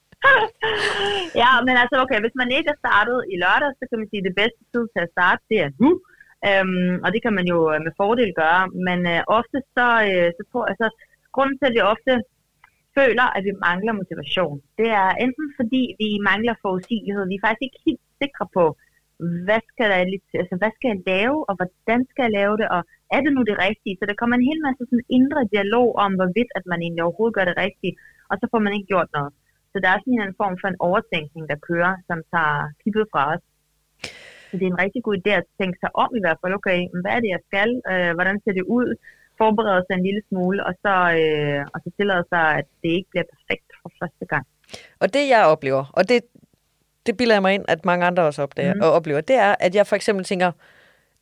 ja, 1.41 1.51
men 1.67 1.75
altså 1.81 1.95
okay, 2.03 2.19
hvis 2.23 2.39
man 2.41 2.49
ikke 2.57 2.69
er 2.73 2.81
startet 2.83 3.17
i 3.33 3.35
lørdag, 3.43 3.71
så 3.79 3.83
kan 3.89 3.99
man 3.99 4.09
sige, 4.09 4.21
at 4.21 4.27
det 4.29 4.39
bedste 4.41 4.61
tid 4.73 4.83
til 4.93 5.01
at 5.05 5.13
starte, 5.15 5.41
det 5.51 5.59
er 5.65 5.71
nu. 5.83 5.91
Øhm, 6.47 6.95
og 7.03 7.09
det 7.13 7.21
kan 7.25 7.33
man 7.39 7.45
jo 7.53 7.59
øh, 7.71 7.79
med 7.85 7.93
fordel 8.01 8.31
gøre. 8.41 8.63
Men 8.87 8.99
øh, 9.13 9.21
ofte 9.39 9.57
så, 9.75 9.87
øh, 10.09 10.27
så 10.37 10.41
tror 10.49 10.63
jeg, 10.63 10.71
altså, 10.73 10.87
grunden 11.35 11.55
til, 11.57 11.69
at 11.69 11.75
vi 11.77 11.81
ofte 11.93 12.13
føler, 12.97 13.25
at 13.37 13.43
vi 13.47 13.53
mangler 13.67 13.93
motivation, 14.01 14.57
det 14.79 14.89
er 15.03 15.09
enten 15.25 15.47
fordi, 15.59 15.83
vi 16.01 16.09
mangler 16.29 16.55
forudsigelighed. 16.63 17.23
Vi 17.27 17.37
er 17.37 17.45
faktisk 17.45 17.65
ikke 17.65 17.85
helt 17.87 18.03
sikre 18.21 18.45
på, 18.57 18.65
hvad 19.45 19.61
skal, 19.71 19.87
der, 19.91 19.97
altså, 20.41 20.55
hvad 20.61 20.71
skal 20.75 20.89
jeg 20.93 21.01
lave, 21.13 21.37
og 21.49 21.53
hvordan 21.57 21.99
skal 22.09 22.23
jeg 22.27 22.35
lave 22.39 22.55
det, 22.61 22.67
og 22.75 22.81
er 23.15 23.19
det 23.23 23.31
nu 23.33 23.41
det 23.49 23.57
rigtige? 23.67 23.97
Så 23.97 24.03
der 24.09 24.19
kommer 24.19 24.35
en 24.35 24.49
hel 24.49 24.61
masse 24.67 24.83
sådan 24.89 25.11
indre 25.17 25.41
dialog 25.53 25.87
om, 26.05 26.11
hvorvidt 26.19 26.51
at 26.57 26.65
man 26.71 26.79
egentlig 26.81 27.03
overhovedet 27.03 27.37
gør 27.37 27.45
det 27.49 27.61
rigtige, 27.65 27.93
og 28.29 28.35
så 28.39 28.45
får 28.51 28.61
man 28.65 28.73
ikke 28.75 28.91
gjort 28.93 29.09
noget. 29.17 29.31
Så 29.77 29.81
der 29.85 29.91
er 29.93 29.99
sådan 30.01 30.27
en 30.27 30.39
form 30.41 30.55
for 30.61 30.67
en 30.73 30.81
overtænkning, 30.87 31.43
der 31.51 31.65
kører, 31.69 31.93
som 32.09 32.17
tager 32.33 32.57
kippet 32.81 33.05
fra 33.11 33.21
os. 33.33 33.43
Så 34.47 34.53
det 34.57 34.65
er 34.65 34.73
en 34.73 34.83
rigtig 34.85 35.01
god 35.07 35.15
idé 35.21 35.31
at 35.41 35.47
tænke 35.59 35.77
sig 35.83 35.91
om 36.03 36.09
i 36.19 36.23
hvert 36.23 36.39
fald, 36.41 36.53
okay, 36.59 36.79
hvad 37.01 37.11
er 37.15 37.21
det, 37.23 37.29
jeg 37.35 37.43
skal? 37.49 37.69
Øh, 37.91 38.11
hvordan 38.17 38.35
ser 38.43 38.53
det 38.59 38.65
ud? 38.77 38.87
Forberede 39.41 39.83
sig 39.85 39.95
en 39.95 40.05
lille 40.07 40.23
smule, 40.29 40.59
og 40.67 40.73
så, 40.83 40.95
øh, 41.21 41.61
og 41.73 41.77
så 41.83 41.89
tillade 41.97 42.23
sig, 42.33 42.45
at 42.59 42.67
det 42.81 42.91
ikke 42.97 43.09
bliver 43.11 43.27
perfekt 43.33 43.67
fra 43.79 43.89
første 43.99 44.25
gang. 44.33 44.45
Og 45.01 45.07
det 45.15 45.23
jeg 45.33 45.51
oplever, 45.53 45.83
og 45.97 46.03
det, 46.09 46.19
det 47.05 47.13
bilder 47.17 47.35
jeg 47.35 47.45
mig 47.47 47.53
ind, 47.57 47.65
at 47.73 47.85
mange 47.85 48.05
andre 48.09 48.23
også 48.29 48.41
opdager, 48.45 48.73
mm. 48.73 48.83
og 48.83 48.89
oplever, 48.97 49.21
det 49.21 49.37
er, 49.47 49.55
at 49.65 49.75
jeg 49.75 49.87
for 49.87 49.95
eksempel 49.95 50.23
tænker, 50.25 50.51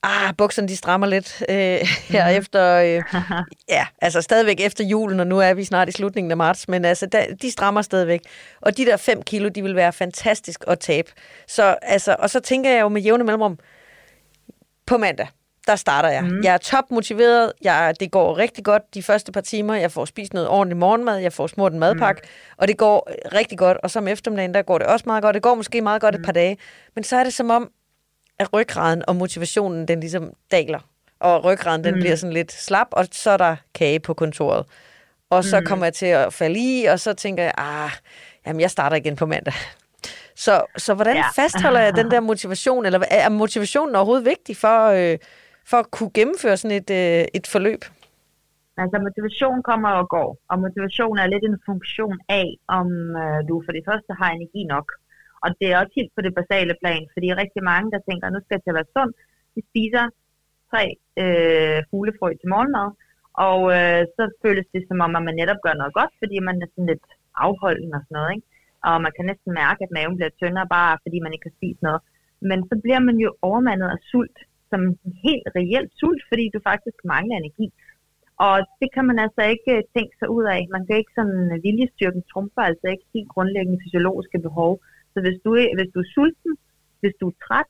ah, 0.05 0.33
bukserne 0.37 0.67
de 0.67 0.75
strammer 0.75 1.07
lidt 1.07 1.43
øh, 1.49 1.55
her 2.13 2.29
mm. 2.29 2.37
efter, 2.37 2.75
øh, 2.75 3.03
ja, 3.75 3.87
altså 4.01 4.21
stadigvæk 4.21 4.59
efter 4.59 4.83
julen, 4.83 5.19
og 5.19 5.27
nu 5.27 5.39
er 5.39 5.53
vi 5.53 5.63
snart 5.63 5.89
i 5.89 5.91
slutningen 5.91 6.31
af 6.31 6.37
marts, 6.37 6.67
men 6.67 6.85
altså, 6.85 7.05
der, 7.05 7.25
de 7.41 7.51
strammer 7.51 7.81
stadigvæk. 7.81 8.21
Og 8.61 8.77
de 8.77 8.85
der 8.85 8.97
5 8.97 9.21
kilo, 9.21 9.49
de 9.49 9.63
vil 9.63 9.75
være 9.75 9.93
fantastisk 9.93 10.63
at 10.67 10.79
tabe. 10.79 11.11
Så, 11.47 11.75
altså, 11.81 12.15
og 12.19 12.29
så 12.29 12.39
tænker 12.39 12.71
jeg 12.71 12.81
jo 12.81 12.87
med 12.87 13.01
jævne 13.01 13.23
mellemrum, 13.23 13.59
på 14.85 14.97
mandag, 14.97 15.27
der 15.67 15.75
starter 15.75 16.09
jeg. 16.09 16.23
Mm. 16.23 16.41
Jeg 16.43 16.53
er 16.53 16.57
topmotiveret, 16.57 17.53
jeg, 17.61 17.95
det 17.99 18.11
går 18.11 18.37
rigtig 18.37 18.63
godt 18.63 18.93
de 18.93 19.03
første 19.03 19.31
par 19.31 19.41
timer, 19.41 19.75
jeg 19.75 19.91
får 19.91 20.05
spist 20.05 20.33
noget 20.33 20.49
ordentligt 20.49 20.79
morgenmad, 20.79 21.17
jeg 21.17 21.33
får 21.33 21.47
smurt 21.47 21.73
en 21.73 21.79
madpakke, 21.79 22.21
mm. 22.23 22.55
og 22.57 22.67
det 22.67 22.77
går 22.77 23.09
rigtig 23.33 23.57
godt, 23.57 23.77
og 23.83 23.91
så 23.91 23.99
om 23.99 24.07
eftermiddagen, 24.07 24.53
der 24.53 24.61
går 24.61 24.77
det 24.77 24.87
også 24.87 25.03
meget 25.07 25.23
godt, 25.23 25.33
det 25.33 25.41
går 25.43 25.55
måske 25.55 25.81
meget 25.81 26.01
godt 26.01 26.15
mm. 26.15 26.21
et 26.21 26.25
par 26.25 26.31
dage, 26.31 26.57
men 26.95 27.03
så 27.03 27.15
er 27.15 27.23
det 27.23 27.33
som 27.33 27.49
om, 27.49 27.71
at 28.39 28.54
ryggraden 28.54 29.04
og 29.08 29.15
motivationen, 29.15 29.88
den 29.88 30.00
ligesom 30.00 30.34
daler, 30.52 30.80
og 31.19 31.43
ryggraden, 31.45 31.84
den 31.84 31.93
Mm. 31.93 32.00
bliver 32.00 32.15
sådan 32.15 32.34
lidt 32.34 32.52
slap, 32.52 32.88
og 32.91 33.06
så 33.12 33.30
er 33.32 33.38
der 33.38 33.56
kage 33.74 34.00
på 34.00 34.13
kontoret. 34.13 34.65
Og 35.30 35.43
så 35.43 35.60
Mm. 35.60 35.65
kommer 35.65 35.86
jeg 35.86 35.93
til 35.93 36.06
at 36.06 36.34
falde 36.34 36.60
i, 36.60 36.86
og 36.86 37.00
så 37.00 37.13
tænker 37.13 37.43
jeg, 37.43 37.54
ah, 37.58 37.91
jamen 38.48 38.62
jeg 38.62 38.71
starter 38.71 38.95
igen 38.98 39.15
på 39.15 39.26
mandag. 39.26 39.54
Så, 40.36 40.65
så 40.78 40.93
hvordan 40.93 41.15
Ja. 41.15 41.24
fastholder 41.36 41.80
jeg 41.80 41.95
den 41.95 42.12
der 42.12 42.19
motivation, 42.19 42.86
eller 42.86 43.00
er 43.12 43.30
motivationen 43.30 43.95
overhovedet 43.95 44.26
vigtig 44.26 44.58
for, 44.58 44.78
øh, 44.98 45.17
for 45.65 45.78
at 45.78 45.91
kunne 45.91 46.12
gennemføre 46.13 46.58
sådan 46.58 46.78
et, 46.82 46.89
øh, 46.89 47.26
et 47.34 47.48
forløb? 47.48 47.82
Altså 48.84 48.98
motivation 49.08 49.63
kommer 49.63 49.89
og 49.89 50.06
går, 50.15 50.30
og 50.50 50.56
motivation 50.65 51.17
er 51.24 51.28
lidt 51.34 51.43
en 51.52 51.60
funktion 51.69 52.17
af, 52.30 52.48
om 52.80 52.88
øh, 53.24 53.39
du 53.50 53.56
for 53.65 53.71
det 53.78 53.84
første 53.89 54.12
har 54.19 54.30
energi 54.38 54.62
nok. 54.76 54.88
Og 55.45 55.49
det 55.60 55.67
er 55.69 55.77
også 55.81 55.93
helt 55.99 56.13
på 56.15 56.21
det 56.25 56.34
basale 56.39 56.73
plan, 56.81 57.03
fordi 57.13 57.27
rigtig 57.41 57.63
mange, 57.71 57.91
der 57.93 58.05
tænker, 58.10 58.25
nu 58.27 58.39
skal 58.41 58.55
jeg 58.55 58.63
til 58.63 58.73
at 58.73 58.79
være 58.79 58.93
sund, 58.95 59.12
de 59.55 59.62
spiser 59.69 60.05
tre 60.71 60.84
øh, 61.23 61.79
fuglefrø 61.89 62.29
til 62.34 62.51
morgenmad, 62.53 62.89
og 63.47 63.60
øh, 63.77 64.01
så 64.15 64.23
føles 64.43 64.67
det 64.73 64.84
som 64.89 64.99
om, 65.05 65.15
at 65.17 65.23
man 65.27 65.39
netop 65.41 65.62
gør 65.65 65.75
noget 65.81 65.93
godt, 65.99 66.13
fordi 66.21 66.38
man 66.47 66.55
er 66.63 66.69
sådan 66.71 66.91
lidt 66.91 67.08
afholden 67.45 67.91
og 67.97 68.01
sådan 68.03 68.15
noget, 68.17 68.31
ikke? 68.36 68.47
Og 68.89 68.95
man 69.05 69.13
kan 69.15 69.25
næsten 69.31 69.51
mærke, 69.62 69.81
at 69.84 69.95
maven 69.95 70.17
bliver 70.17 70.34
tyndere, 70.41 70.67
bare 70.77 70.93
fordi 71.03 71.17
man 71.19 71.34
ikke 71.34 71.47
har 71.49 71.58
spist 71.58 71.81
noget. 71.88 72.01
Men 72.49 72.60
så 72.69 72.75
bliver 72.84 73.01
man 73.08 73.17
jo 73.25 73.29
overmandet 73.47 73.89
af 73.95 73.99
sult, 74.12 74.39
som 74.69 74.81
en 75.08 75.13
helt 75.27 75.47
reelt 75.58 75.91
sult, 75.99 76.23
fordi 76.29 76.45
du 76.55 76.60
faktisk 76.69 76.97
mangler 77.13 77.36
energi. 77.38 77.67
Og 78.47 78.55
det 78.79 78.89
kan 78.95 79.05
man 79.10 79.17
altså 79.25 79.41
ikke 79.53 79.71
øh, 79.77 79.84
tænke 79.95 80.15
sig 80.19 80.29
ud 80.38 80.45
af. 80.55 80.62
Man 80.75 80.84
kan 80.86 80.95
ikke 80.97 81.17
sådan 81.19 81.39
øh, 81.53 81.63
viljestyrken 81.65 82.23
trumfer 82.31 82.63
altså 82.69 82.88
ikke 82.93 83.08
helt 83.13 83.29
grundlæggende 83.34 83.81
fysiologiske 83.84 84.39
behov. 84.47 84.71
Så 85.15 85.19
hvis 85.25 85.38
du, 85.45 85.49
hvis 85.78 85.89
du 85.95 85.99
er 86.06 86.10
sulten, 86.15 86.51
hvis 87.01 87.15
du 87.21 87.25
er 87.32 87.38
træt, 87.45 87.69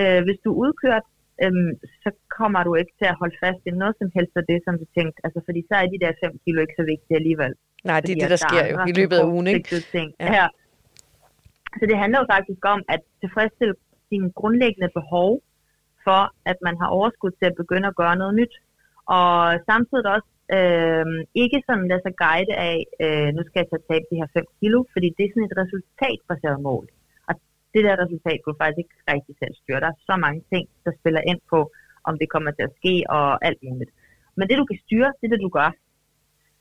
øh, 0.00 0.20
hvis 0.26 0.38
du 0.44 0.48
er 0.52 0.58
udkørt, 0.64 1.06
øhm, 1.42 1.72
så 2.02 2.10
kommer 2.38 2.60
du 2.66 2.72
ikke 2.80 2.94
til 3.00 3.08
at 3.12 3.18
holde 3.22 3.36
fast 3.44 3.60
i 3.68 3.70
noget 3.82 3.94
som 4.00 4.08
helst 4.16 4.34
af 4.40 4.44
det, 4.50 4.58
som 4.66 4.74
du 4.80 4.86
tænkte. 4.96 5.18
Altså, 5.26 5.40
fordi 5.46 5.60
så 5.68 5.74
er 5.82 5.86
de 5.94 6.02
der 6.04 6.12
5 6.24 6.40
kilo 6.44 6.58
ikke 6.64 6.78
så 6.80 6.84
vigtige 6.92 7.16
alligevel. 7.20 7.52
Nej, 7.90 7.98
det 8.00 8.10
er 8.10 8.18
det, 8.20 8.28
at 8.28 8.34
der 8.36 8.42
sker 8.48 8.64
jo 8.72 8.76
i 8.90 8.92
løbet 9.00 9.16
af 9.22 9.26
ugen, 9.34 9.46
ikke? 9.46 9.62
Ting. 9.96 10.08
Ja. 10.20 10.30
Ja. 10.38 10.46
Så 11.78 11.84
det 11.90 11.96
handler 12.02 12.18
jo 12.22 12.26
faktisk 12.34 12.62
om 12.74 12.80
at 12.94 13.00
tilfredsstille 13.22 13.74
sine 14.08 14.28
grundlæggende 14.38 14.90
behov 14.98 15.30
for, 16.06 16.20
at 16.50 16.58
man 16.66 16.74
har 16.80 16.88
overskud 16.98 17.32
til 17.38 17.46
at 17.50 17.58
begynde 17.62 17.86
at 17.92 17.96
gøre 18.02 18.16
noget 18.22 18.34
nyt. 18.40 18.54
Og 19.18 19.32
samtidig 19.70 20.06
også 20.16 20.28
øh, 20.56 21.06
ikke 21.42 21.58
sådan 21.66 21.88
lade 21.90 22.04
sig 22.04 22.14
guide 22.24 22.54
af, 22.70 22.78
øh, 23.04 23.28
nu 23.36 23.40
skal 23.44 23.60
jeg 23.60 23.68
tage 23.70 23.88
tabe 23.90 24.06
de 24.10 24.20
her 24.20 24.28
5 24.36 24.44
kilo, 24.60 24.78
fordi 24.94 25.08
det 25.16 25.24
er 25.24 25.32
sådan 25.32 25.48
et 25.50 25.58
resultatbaseret 25.62 26.60
mål. 26.68 26.84
Og 27.28 27.34
det 27.74 27.82
der 27.86 28.02
resultat 28.04 28.38
kunne 28.40 28.62
faktisk 28.62 28.80
ikke 28.82 28.98
rigtig 29.12 29.34
selv 29.42 29.54
styre. 29.60 29.82
Der 29.84 29.90
er 29.92 30.04
så 30.10 30.14
mange 30.24 30.42
ting, 30.52 30.64
der 30.84 30.92
spiller 31.00 31.22
ind 31.30 31.40
på, 31.52 31.60
om 32.08 32.14
det 32.20 32.32
kommer 32.34 32.50
til 32.50 32.64
at 32.68 32.76
ske 32.78 32.94
og 33.16 33.26
alt 33.48 33.60
muligt. 33.68 33.92
Men 34.36 34.44
det 34.48 34.60
du 34.60 34.66
kan 34.70 34.80
styre, 34.84 35.10
det 35.18 35.24
er 35.26 35.32
det 35.34 35.46
du 35.46 35.52
gør. 35.60 35.70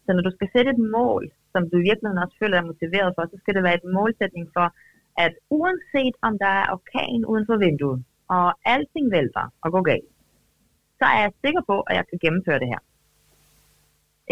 Så 0.06 0.10
når 0.14 0.24
du 0.28 0.32
skal 0.36 0.50
sætte 0.56 0.70
et 0.76 0.84
mål, 0.98 1.24
som 1.54 1.62
du 1.70 1.76
i 1.80 1.88
virkeligheden 1.90 2.24
også 2.24 2.38
føler 2.42 2.56
dig 2.58 2.70
motiveret 2.72 3.12
for, 3.16 3.24
så 3.32 3.38
skal 3.42 3.56
det 3.56 3.64
være 3.68 3.80
et 3.82 3.92
målsætning 3.98 4.46
for, 4.56 4.68
at 5.26 5.34
uanset 5.58 6.16
om 6.28 6.34
der 6.44 6.52
er 6.62 6.66
orkan 6.76 7.22
uden 7.32 7.46
for 7.50 7.58
vinduet, 7.66 8.00
og 8.38 8.48
alting 8.74 9.06
vælter 9.16 9.46
og 9.64 9.72
går 9.74 9.84
galt, 9.92 10.12
så 11.00 11.06
er 11.16 11.20
jeg 11.26 11.40
sikker 11.46 11.62
på, 11.72 11.76
at 11.90 11.94
jeg 12.00 12.06
kan 12.10 12.20
gennemføre 12.24 12.60
det 12.64 12.70
her. 12.74 12.82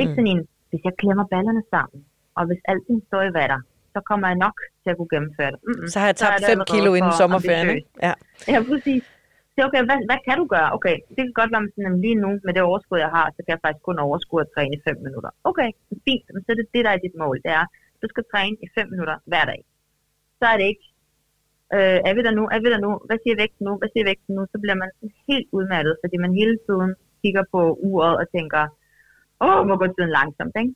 Ikke 0.02 0.12
Mm. 0.14 0.18
sådan 0.18 0.32
en, 0.34 0.42
hvis 0.70 0.82
jeg 0.88 0.94
klemmer 1.02 1.26
ballerne 1.34 1.64
sammen, 1.74 2.00
og 2.38 2.44
hvis 2.48 2.62
alting 2.72 3.00
står 3.10 3.22
i 3.30 3.32
vatter, 3.40 3.60
så 3.94 4.00
kommer 4.10 4.26
jeg 4.32 4.38
nok 4.46 4.58
til 4.82 4.90
at 4.94 4.98
kunne 4.98 5.12
gennemføre 5.16 5.52
det. 5.54 5.60
Mm-mm. 5.68 5.88
Så 5.94 5.96
har 6.02 6.08
jeg 6.12 6.18
tabt 6.24 6.36
det 6.40 6.46
5 6.46 6.52
allerede 6.52 6.72
kilo 6.74 6.90
inden 7.00 7.14
sommerferien, 7.22 7.70
ikke? 7.78 7.90
Ja. 8.08 8.14
Ja, 8.54 8.60
præcis. 8.72 9.04
Så 9.54 9.60
okay, 9.68 9.82
hvad, 9.90 10.00
hvad 10.10 10.20
kan 10.28 10.36
du 10.42 10.46
gøre? 10.56 10.70
Okay, 10.78 10.96
det 11.16 11.22
kan 11.26 11.34
godt 11.42 11.52
være, 11.54 11.64
at 11.68 11.72
sådan, 11.76 11.98
lige 12.06 12.18
nu 12.24 12.30
med 12.46 12.52
det 12.56 12.62
overskud, 12.70 12.98
jeg 13.06 13.12
har, 13.18 13.26
så 13.36 13.40
kan 13.44 13.52
jeg 13.56 13.62
faktisk 13.66 13.84
kun 13.90 13.98
overskue 14.08 14.42
at 14.46 14.50
træne 14.56 14.74
i 14.78 14.82
5 14.88 14.98
minutter. 15.08 15.32
Okay, 15.50 15.70
fint. 16.08 16.26
Men 16.34 16.40
så 16.44 16.50
er 16.54 16.58
det 16.62 16.68
det, 16.76 16.82
der 16.86 16.92
er 16.96 17.02
dit 17.06 17.16
mål. 17.24 17.36
Det 17.46 17.52
er, 17.60 17.66
du 18.02 18.06
skal 18.12 18.24
træne 18.34 18.56
i 18.66 18.68
5 18.78 18.90
minutter 18.94 19.18
hver 19.32 19.46
dag. 19.52 19.60
Så 20.40 20.46
er 20.54 20.58
det 20.60 20.68
ikke, 20.74 20.86
øh, 21.76 21.98
er 22.10 22.14
vi 22.18 22.22
der 22.28 22.34
nu? 22.40 22.44
Er 22.56 22.60
vi 22.64 22.68
der 22.74 22.82
nu? 22.86 22.92
Hvad 23.08 23.18
siger 23.24 23.36
vægten 23.42 23.64
nu? 23.68 23.74
Hvad 23.82 23.90
siger 23.94 24.06
vægten 24.12 24.32
nu? 24.38 24.42
Så 24.54 24.58
bliver 24.64 24.78
man 24.84 24.90
helt 25.30 25.48
udmattet, 25.58 25.94
fordi 26.04 26.16
man 26.26 26.32
hele 26.42 26.56
tiden 26.68 26.90
kigger 27.22 27.44
på 27.54 27.62
uret 27.90 28.16
og 28.22 28.26
tænker, 28.36 28.62
åh, 29.46 29.68
må 29.68 29.74
gå 29.82 29.86
tiden 29.96 30.12
langsomt, 30.20 30.56
ikke? 30.62 30.74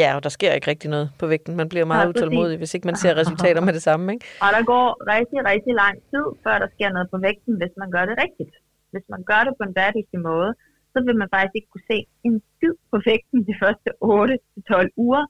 ja, 0.00 0.08
og 0.16 0.20
der 0.24 0.32
sker 0.36 0.52
ikke 0.52 0.70
rigtig 0.72 0.90
noget 0.94 1.08
på 1.20 1.26
vægten. 1.32 1.56
Man 1.60 1.68
bliver 1.72 1.86
meget 1.92 2.06
præcis. 2.06 2.22
utålmodig, 2.22 2.56
hvis 2.58 2.74
ikke 2.74 2.88
man 2.90 2.96
ser 3.02 3.12
resultater 3.22 3.62
med 3.66 3.72
det 3.76 3.82
samme, 3.88 4.06
ikke? 4.14 4.26
Og 4.44 4.50
der 4.56 4.62
går 4.72 4.86
rigtig, 5.14 5.40
rigtig 5.52 5.74
lang 5.82 5.96
tid, 6.10 6.26
før 6.44 6.54
der 6.62 6.68
sker 6.74 6.90
noget 6.96 7.08
på 7.12 7.18
vægten, 7.26 7.54
hvis 7.60 7.74
man 7.82 7.88
gør 7.94 8.04
det 8.10 8.16
rigtigt. 8.24 8.54
Hvis 8.92 9.06
man 9.14 9.22
gør 9.30 9.42
det 9.46 9.52
på 9.58 9.64
en 9.68 9.74
bæredygtig 9.78 10.20
måde, 10.30 10.50
så 10.92 10.98
vil 11.06 11.16
man 11.22 11.28
faktisk 11.34 11.56
ikke 11.58 11.70
kunne 11.72 11.90
se 11.92 11.98
en 12.28 12.36
skid 12.50 12.74
på 12.90 12.96
vægten 13.08 13.38
de 13.48 13.54
første 13.62 13.88
8-12 14.04 15.04
uger, 15.06 15.24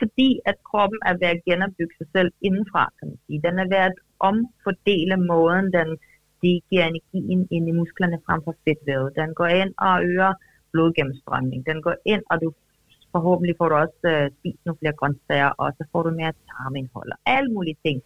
fordi 0.00 0.30
at 0.50 0.56
kroppen 0.68 1.00
er 1.08 1.14
ved 1.20 1.28
at 1.34 1.42
genopbygge 1.48 1.94
sig 2.00 2.08
selv 2.14 2.30
indenfra, 2.46 2.84
kan 2.98 3.06
man 3.10 3.18
sige. 3.26 3.40
Den 3.46 3.54
er 3.62 3.68
ved 3.72 3.80
at 3.88 3.96
omfordele 4.30 5.16
måden, 5.30 5.66
den 5.78 5.88
de 6.42 6.50
giver 6.70 6.84
energien 6.92 7.42
ind 7.54 7.64
i 7.70 7.78
musklerne 7.80 8.18
frem 8.26 8.40
for 8.46 8.54
fedtvævet. 8.64 9.16
Den 9.20 9.30
går 9.38 9.50
ind 9.60 9.72
og 9.88 9.94
øger 10.10 10.32
blodgennemstrømning. 10.72 11.66
Den 11.70 11.82
går 11.82 11.94
ind, 12.12 12.22
og 12.30 12.36
du 12.42 12.48
forhåbentlig 13.14 13.54
får 13.58 13.68
du 13.68 13.74
også 13.84 14.02
øh, 14.14 14.30
spist 14.36 14.62
nogle 14.64 14.78
flere 14.80 14.98
grøntsager, 15.00 15.50
og 15.62 15.68
så 15.78 15.82
får 15.92 16.02
du 16.02 16.10
mere 16.10 16.32
tarmindhold 16.48 17.10
og 17.12 17.18
alle 17.26 17.50
mulige 17.56 17.78
ting. 17.84 18.02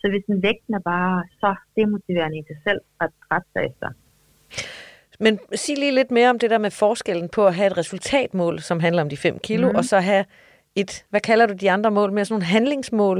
Så 0.00 0.04
hvis 0.10 0.24
den 0.30 0.42
vægten 0.42 0.74
er 0.74 0.84
bare 0.94 1.24
så 1.40 1.50
demotiverende 1.76 2.38
i 2.38 2.44
sig 2.50 2.58
selv 2.66 2.80
at 3.00 3.10
rette 3.30 3.48
sig 3.52 3.62
efter, 3.70 3.88
Men 5.24 5.38
sig 5.54 5.76
lige 5.78 5.94
lidt 5.94 6.10
mere 6.10 6.30
om 6.30 6.38
det 6.38 6.50
der 6.50 6.58
med 6.58 6.70
forskellen 6.70 7.28
på 7.36 7.46
at 7.46 7.54
have 7.54 7.66
et 7.66 7.78
resultatmål, 7.82 8.60
som 8.60 8.80
handler 8.80 9.02
om 9.02 9.08
de 9.08 9.16
5 9.16 9.38
kilo, 9.38 9.66
mm. 9.70 9.76
og 9.78 9.84
så 9.84 9.96
have 10.00 10.24
et, 10.74 10.92
hvad 11.10 11.20
kalder 11.20 11.46
du 11.46 11.54
de 11.54 11.70
andre 11.70 11.90
mål, 11.90 12.12
mere 12.12 12.24
sådan 12.24 12.34
nogle 12.34 12.52
handlingsmål? 12.56 13.18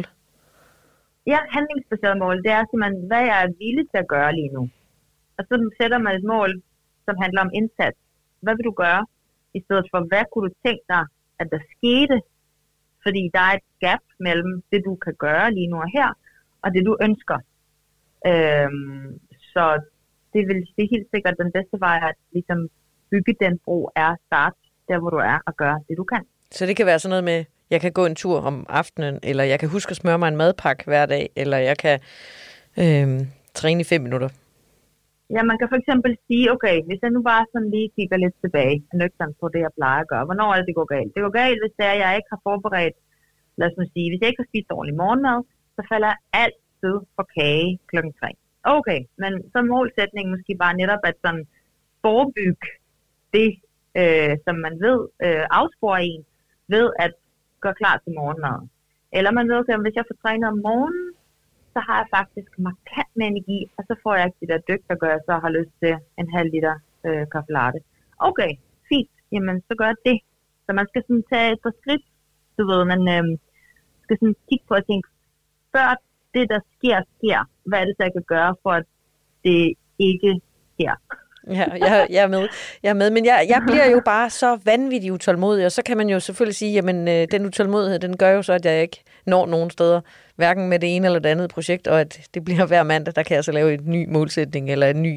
Ja, 1.33 1.39
handlingsbaseret 1.57 2.17
mål, 2.25 2.37
det 2.45 2.53
er 2.59 2.65
simpelthen, 2.65 3.07
hvad 3.11 3.23
jeg 3.31 3.39
er 3.45 3.49
villig 3.63 3.85
til 3.91 3.99
at 4.05 4.09
gøre 4.15 4.35
lige 4.39 4.53
nu. 4.57 4.63
Og 5.39 5.43
så 5.49 5.55
sætter 5.81 5.99
man 5.99 6.17
et 6.19 6.25
mål, 6.35 6.51
som 7.07 7.15
handler 7.23 7.41
om 7.47 7.51
indsats. 7.55 7.99
Hvad 8.45 8.55
vil 8.57 8.69
du 8.71 8.75
gøre? 8.85 9.03
I 9.59 9.61
stedet 9.67 9.87
for, 9.91 10.01
hvad 10.11 10.25
kunne 10.31 10.45
du 10.49 10.55
tænke 10.67 10.85
dig, 10.95 11.05
at 11.41 11.47
der 11.53 11.61
skete? 11.75 12.17
Fordi 13.05 13.23
der 13.35 13.43
er 13.49 13.55
et 13.61 13.69
gap 13.85 14.05
mellem 14.27 14.53
det, 14.73 14.81
du 14.89 14.95
kan 15.05 15.15
gøre 15.27 15.47
lige 15.57 15.71
nu 15.73 15.77
og 15.87 15.91
her, 15.97 16.09
og 16.63 16.69
det, 16.75 16.83
du 16.89 16.95
ønsker. 17.07 17.39
Øhm, 18.31 19.21
så 19.53 19.65
det 20.33 20.43
vil 20.49 20.61
det 20.77 20.83
er 20.85 20.95
helt 20.95 21.09
sikkert 21.15 21.35
den 21.43 21.51
bedste 21.57 21.77
vej 21.87 21.97
at 22.09 22.17
ligesom 22.33 22.59
bygge 23.11 23.35
den 23.41 23.59
bro 23.65 23.91
er 23.97 24.11
at 24.15 24.19
starte 24.27 24.57
der, 24.89 24.99
hvor 24.99 25.11
du 25.11 25.17
er, 25.17 25.39
og 25.47 25.57
gøre 25.57 25.79
det, 25.89 25.97
du 25.97 26.05
kan. 26.05 26.23
Så 26.51 26.67
det 26.67 26.77
kan 26.77 26.87
være 26.87 26.99
sådan 26.99 27.11
noget 27.11 27.25
med, 27.25 27.45
jeg 27.71 27.81
kan 27.81 27.93
gå 27.93 28.07
en 28.07 28.15
tur 28.15 28.41
om 28.41 28.67
aftenen, 28.69 29.19
eller 29.23 29.45
jeg 29.45 29.61
kan 29.61 29.69
huske 29.69 29.91
at 29.91 29.97
smøre 29.97 30.19
mig 30.19 30.29
en 30.29 30.37
madpakke 30.37 30.85
hver 30.85 31.07
dag, 31.07 31.31
eller 31.37 31.59
jeg 31.59 31.79
kan 31.79 32.01
øhm, 32.79 33.21
træne 33.55 33.81
i 33.81 33.85
5 33.85 34.01
minutter. 34.01 34.29
Ja, 35.31 35.43
man 35.51 35.59
kan 35.59 35.69
for 35.73 35.79
eksempel 35.83 36.13
sige, 36.27 36.53
okay, 36.55 36.77
hvis 36.87 37.03
jeg 37.03 37.11
nu 37.11 37.23
bare 37.23 37.45
sådan 37.53 37.71
lige 37.75 37.95
kigger 37.97 38.17
lidt 38.17 38.37
tilbage, 38.45 38.77
nøgteren 39.01 39.35
på 39.41 39.47
det, 39.53 39.61
jeg 39.67 39.77
plejer 39.79 40.01
at 40.03 40.11
gøre, 40.13 40.25
hvornår 40.29 40.49
er 40.51 40.59
det, 40.59 40.67
det 40.69 40.79
går 40.81 40.89
galt? 40.97 41.11
Det 41.15 41.23
går 41.25 41.35
galt, 41.43 41.61
hvis 41.63 41.77
det 41.79 41.85
er, 41.87 41.95
at 41.97 42.03
jeg 42.05 42.17
ikke 42.17 42.33
har 42.35 42.41
forberedt, 42.49 42.97
lad 43.59 43.67
os 43.69 43.79
nu 43.79 43.85
sige, 43.95 44.09
hvis 44.11 44.21
jeg 44.21 44.31
ikke 44.31 44.43
har 44.43 44.51
spist 44.51 44.75
ordentlig 44.77 44.97
morgenmad, 45.03 45.39
så 45.77 45.81
falder 45.91 46.09
jeg 46.13 46.21
altid 46.45 46.97
på 47.17 47.23
kage 47.37 47.69
klokken 47.91 48.13
3. 48.21 48.27
Okay, 48.79 49.01
men 49.23 49.33
så 49.53 49.59
målsætningen 49.73 50.35
måske 50.35 50.53
bare 50.65 50.79
netop 50.81 51.03
at 51.11 51.17
sådan 51.25 51.45
forebygge 52.05 52.67
det, 53.37 53.51
øh, 54.01 54.33
som 54.45 54.57
man 54.65 54.75
ved 54.87 54.99
øh, 55.27 55.45
afsporer 55.61 56.01
en, 56.11 56.23
ved 56.75 56.87
at 57.05 57.13
gøre 57.63 57.81
klar 57.81 57.97
til 58.03 58.13
morgenmad. 58.19 58.59
Eller 59.17 59.31
man 59.39 59.49
ved, 59.53 59.61
at 59.69 59.85
hvis 59.85 59.99
jeg 59.99 60.09
får 60.09 60.19
trænet 60.23 60.49
om 60.53 60.59
morgenen, 60.69 61.07
så 61.75 61.81
har 61.87 61.97
jeg 62.01 62.09
faktisk 62.19 62.51
markant 62.69 63.13
med 63.19 63.27
energi, 63.33 63.59
og 63.77 63.83
så 63.89 63.95
får 64.03 64.15
jeg 64.17 64.27
ikke 64.27 64.41
det 64.43 64.51
der 64.53 64.67
dyk, 64.71 64.83
der 64.91 64.97
gør, 65.03 65.11
at 65.13 65.17
jeg 65.17 65.25
så 65.29 65.35
har 65.45 65.51
lyst 65.59 65.75
til 65.83 65.93
en 66.21 66.29
halv 66.37 66.49
liter 66.55 66.75
øh, 67.07 67.25
kaffe 67.33 67.53
latte. 67.57 67.79
Okay, 68.29 68.51
fint. 68.89 69.11
Jamen, 69.33 69.57
så 69.69 69.73
gør 69.79 69.89
jeg 69.93 70.01
det. 70.09 70.19
Så 70.67 70.71
man 70.79 70.87
skal 70.91 71.03
sådan 71.07 71.25
tage 71.33 71.53
et 71.53 71.61
par 71.65 71.75
skridt, 71.81 72.05
du 72.59 72.63
ved, 72.71 72.81
man 72.93 73.03
øh, 73.15 73.25
skal 74.05 74.17
sådan 74.21 74.37
kigge 74.49 74.65
på 74.69 74.75
og 74.81 74.87
tænke, 74.87 75.09
før 75.75 75.89
det, 76.35 76.45
der 76.53 76.61
sker, 76.75 76.99
sker, 77.17 77.41
hvad 77.69 77.79
er 77.81 77.85
det, 77.87 77.95
så 77.97 78.03
jeg 78.07 78.15
kan 78.19 78.27
gøre, 78.35 78.53
for 78.63 78.73
at 78.81 78.87
det 79.45 79.61
ikke 79.99 80.31
sker? 80.73 80.95
Ja, 81.51 81.67
jeg, 81.87 82.07
jeg 82.11 82.23
er 82.25 82.29
med. 82.29 82.49
Jeg 82.83 82.91
er 82.91 82.95
med. 82.95 83.11
Men 83.11 83.25
jeg, 83.25 83.47
jeg 83.49 83.63
bliver 83.67 83.91
jo 83.91 84.01
bare 84.05 84.31
så 84.31 84.59
vanvittigt 84.65 85.13
utålmodig, 85.13 85.67
og 85.67 85.73
så 85.73 85.83
kan 85.83 85.97
man 85.97 86.09
jo 86.09 86.21
selvfølgelig 86.21 86.57
sige, 86.57 86.73
jamen 86.73 87.09
øh, 87.09 87.27
den 87.31 87.47
utålmodighed, 87.47 87.99
den 87.99 88.17
gør 88.17 88.31
jo 88.31 88.43
så, 88.43 88.53
at 88.53 88.65
jeg 88.65 88.83
ikke 88.83 89.03
når 89.27 89.47
nogen 89.47 89.71
steder, 89.71 90.01
hverken 90.37 90.69
med 90.69 90.79
det 90.79 90.97
ene 90.97 91.07
eller 91.07 91.19
det 91.19 91.29
andet 91.29 91.51
projekt, 91.51 91.87
og 91.87 92.01
at 92.01 92.29
det 92.35 92.45
bliver 92.45 92.67
hver 92.67 92.83
mandag, 92.83 93.15
der 93.17 93.23
kan 93.23 93.35
jeg 93.37 93.45
så 93.45 93.53
lave 93.53 93.75
en 93.75 93.85
ny 93.97 94.03
målsætning, 94.17 94.65
eller 94.75 94.87
en 94.87 95.03
ny, 95.03 95.15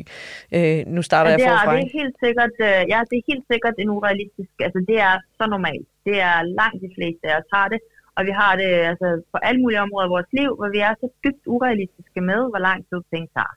øh, 0.56 0.80
nu 0.96 1.02
starter 1.02 1.30
jeg 1.32 1.40
det 1.40 1.46
er, 1.46 1.58
forfra. 1.58 1.76
det 1.76 1.84
er 1.84 1.98
helt 2.02 2.16
sikkert, 2.26 2.56
øh, 2.68 2.82
ja, 2.94 3.00
det 3.10 3.16
er 3.20 3.26
helt 3.32 3.46
sikkert 3.52 3.76
en 3.84 3.90
urealistisk, 3.90 4.54
altså 4.66 4.80
det 4.90 4.98
er 5.10 5.16
så 5.40 5.46
normalt. 5.56 5.88
Det 6.08 6.18
er 6.30 6.38
langt 6.60 6.80
de 6.86 6.92
fleste 6.98 7.24
af 7.32 7.36
os 7.40 7.50
har 7.54 7.68
det, 7.74 7.80
og 8.18 8.22
vi 8.28 8.34
har 8.42 8.54
det 8.62 8.72
altså, 8.92 9.08
på 9.32 9.38
alle 9.48 9.60
mulige 9.64 9.82
områder 9.86 10.08
i 10.08 10.14
vores 10.16 10.30
liv, 10.40 10.50
hvor 10.60 10.70
vi 10.76 10.80
er 10.88 10.94
så 11.02 11.08
dybt 11.24 11.44
urealistiske 11.56 12.22
med, 12.30 12.42
hvor 12.52 12.62
lang 12.68 12.80
tid 12.90 13.00
ting 13.14 13.24
tager. 13.36 13.54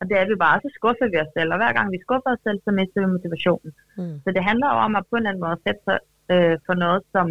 Og 0.00 0.04
det 0.08 0.16
er 0.18 0.26
vi 0.30 0.36
bare, 0.46 0.62
så 0.64 0.68
skuffer 0.78 1.06
vi 1.12 1.18
os 1.24 1.32
selv, 1.36 1.50
og 1.52 1.58
hver 1.60 1.72
gang 1.76 1.86
vi 1.94 2.04
skuffer 2.06 2.30
os 2.34 2.42
selv, 2.46 2.58
så 2.64 2.70
mister 2.78 2.98
vi 3.02 3.06
motivationen. 3.16 3.70
Mm. 3.98 4.16
Så 4.24 4.28
det 4.36 4.42
handler 4.48 4.68
jo 4.72 4.78
om 4.86 4.92
at 4.98 5.04
på 5.06 5.14
en 5.14 5.20
eller 5.20 5.30
anden 5.30 5.44
måde 5.46 5.58
sætte 5.66 5.82
sig 5.88 5.98
øh, 6.32 6.56
for 6.66 6.74
noget, 6.84 7.00
som, 7.14 7.26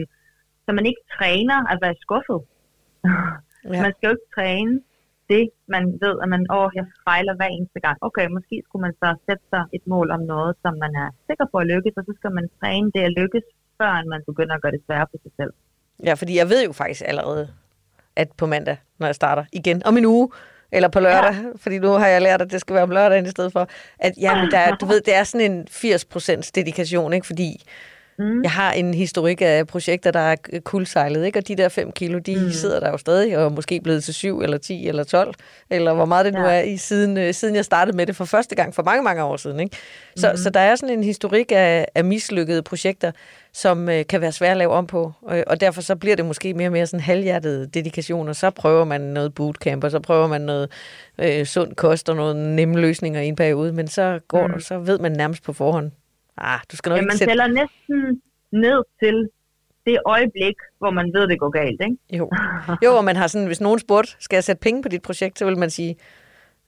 som 0.66 0.74
man 0.78 0.86
ikke 0.90 1.04
træner 1.16 1.58
at 1.72 1.78
være 1.86 1.96
skuffet. 2.06 2.40
Ja. 3.72 3.82
Man 3.86 3.94
skal 3.94 4.08
jo 4.08 4.16
ikke 4.18 4.34
træne 4.38 4.74
det, 5.34 5.44
man 5.74 5.84
ved, 6.04 6.16
at 6.24 6.30
man, 6.34 6.42
åh, 6.58 6.70
jeg 6.80 6.86
fejler 7.08 7.34
hver 7.40 7.50
eneste 7.58 7.80
gang. 7.86 7.98
Okay, 8.08 8.26
måske 8.38 8.56
skulle 8.66 8.84
man 8.88 8.96
så 9.02 9.10
sætte 9.28 9.46
sig 9.54 9.64
et 9.78 9.86
mål 9.94 10.08
om 10.18 10.22
noget, 10.34 10.52
som 10.64 10.74
man 10.84 10.94
er 11.04 11.10
sikker 11.28 11.46
på 11.52 11.58
at 11.64 11.68
lykkes, 11.74 11.94
og 12.00 12.04
så 12.08 12.14
skal 12.20 12.32
man 12.38 12.46
træne 12.60 12.88
det 12.96 13.02
at 13.10 13.14
lykkes, 13.20 13.46
før 13.80 13.92
man 14.14 14.22
begynder 14.30 14.54
at 14.56 14.62
gøre 14.62 14.76
det 14.76 14.82
sværere 14.86 15.08
for 15.12 15.20
sig 15.24 15.32
selv. 15.40 15.54
Ja, 16.08 16.14
fordi 16.14 16.34
jeg 16.42 16.48
ved 16.52 16.66
jo 16.66 16.72
faktisk 16.72 17.04
allerede, 17.12 17.44
at 18.16 18.30
på 18.40 18.46
mandag, 18.46 18.78
når 19.00 19.08
jeg 19.08 19.16
starter 19.16 19.46
igen 19.60 19.82
om 19.86 19.98
en 19.98 20.06
uge, 20.06 20.30
eller 20.74 20.88
på 20.90 21.00
lørdag, 21.00 21.34
ja. 21.34 21.40
fordi 21.56 21.80
nu 21.80 21.88
har 21.92 22.08
jeg 22.08 22.22
lært, 22.22 22.42
at 22.42 22.52
det 22.52 22.62
skal 22.62 22.74
være 22.74 22.84
om 22.84 22.90
lørdagen 22.92 23.26
i 23.26 23.30
stedet 23.30 23.52
for, 23.52 23.68
at 24.00 24.14
jamen, 24.18 24.52
der, 24.52 24.58
er- 24.58 24.76
du 24.76 24.86
ved, 24.86 25.02
det 25.02 25.16
er 25.16 25.24
sådan 25.24 25.52
en 25.52 25.68
80% 25.72 26.52
dedikation, 26.56 27.14
ikke? 27.14 27.28
fordi 27.28 27.64
Jeg 28.44 28.52
har 28.52 28.72
en 28.72 28.94
historik 28.94 29.42
af 29.42 29.68
projekter, 29.68 30.12
der 30.12 30.20
er 30.20 30.36
kuldsejlet, 30.64 31.26
ikke? 31.26 31.40
og 31.40 31.48
de 31.48 31.56
der 31.56 31.70
5 31.70 31.92
kilo, 31.92 32.20
de 32.20 32.36
mm. 32.36 32.52
sidder 32.52 32.80
der 32.80 32.90
jo 32.90 32.98
stadig, 32.98 33.38
og 33.38 33.46
er 33.46 33.50
måske 33.50 33.82
blevet 33.82 34.04
til 34.04 34.14
7 34.14 34.42
eller 34.42 34.58
10 34.58 34.88
eller 34.88 35.04
12, 35.04 35.34
eller 35.70 35.94
hvor 35.94 36.06
meget 36.06 36.26
det 36.26 36.34
nu 36.34 36.40
Ja. 36.40 36.54
er, 36.54 36.62
i 36.62 36.78
siden, 36.78 37.18
øh, 37.18 37.34
siden 37.34 37.56
jeg 37.56 37.66
startede 37.66 37.98
med 37.98 38.06
det 38.06 38.16
for 38.16 38.26
første 38.26 38.56
gang 38.56 38.76
for 38.76 38.84
mange, 38.84 39.04
mange 39.04 39.24
år 39.24 39.38
siden. 39.38 39.60
Ikke? 39.60 39.78
Så, 40.16 40.32
mm. 40.32 40.38
så 40.38 40.50
der 40.50 40.60
er 40.60 40.76
sådan 40.76 40.98
en 40.98 41.04
historik 41.04 41.52
af, 41.52 41.88
af 41.96 42.04
mislykkede 42.06 42.62
projekter, 42.62 43.12
som 43.54 43.90
øh, 43.90 44.06
kan 44.10 44.22
være 44.22 44.32
svære 44.32 44.52
at 44.52 44.58
lave 44.58 44.72
om 44.72 44.88
på, 44.88 45.12
øh, 45.32 45.44
og 45.48 45.62
derfor 45.62 45.82
så 45.82 45.96
bliver 45.96 46.16
det 46.16 46.26
måske 46.26 46.54
mere 46.54 46.68
og 46.68 46.72
mere 46.72 46.88
sådan 46.88 47.04
halvhjertet 47.04 47.74
dedikation, 47.74 48.28
og 48.28 48.36
så 48.36 48.50
prøver 48.50 48.86
man 48.86 49.02
noget 49.02 49.34
bootcamp, 49.34 49.84
og 49.84 49.92
så 49.92 50.00
prøver 50.00 50.28
man 50.28 50.42
noget 50.42 50.70
øh, 51.18 51.46
sund 51.46 51.76
kost 51.76 52.10
og 52.10 52.16
nogle 52.16 52.56
nemme 52.56 52.80
løsninger 52.80 53.22
i 53.22 53.28
en 53.28 53.36
periode, 53.36 53.74
men 53.74 53.88
så, 53.88 54.20
går, 54.28 54.48
mm. 54.48 54.60
så 54.60 54.80
ved 54.80 55.00
man 55.00 55.12
nærmest 55.12 55.44
på 55.44 55.54
forhånd, 55.54 55.92
ah, 56.38 56.60
du 56.72 56.76
skal 56.78 56.90
nok 56.90 56.98
Ja, 56.98 57.02
ikke 57.02 57.08
man 57.08 57.18
sætte 57.18 57.32
tæller 57.32 57.48
næsten 57.48 58.22
ned 58.52 58.84
til 59.00 59.30
det 59.86 59.98
øjeblik, 60.06 60.56
hvor 60.80 60.92
man 60.92 61.12
ved, 61.14 61.28
det 61.28 61.40
går 61.40 61.50
galt, 61.50 61.82
ikke? 61.82 61.98
Jo. 62.18 62.30
jo, 62.86 62.96
og 62.96 63.06
man 63.06 63.16
har 63.16 63.28
sådan, 63.28 63.48
hvis 63.48 63.62
nogen 63.62 63.80
spurgte, 63.80 64.12
skal 64.20 64.36
jeg 64.36 64.44
sætte 64.44 64.60
penge 64.60 64.84
på 64.84 64.90
dit 64.90 65.02
projekt, 65.02 65.40
så 65.40 65.46
vil 65.46 65.58
man 65.58 65.70
sige, 65.70 65.96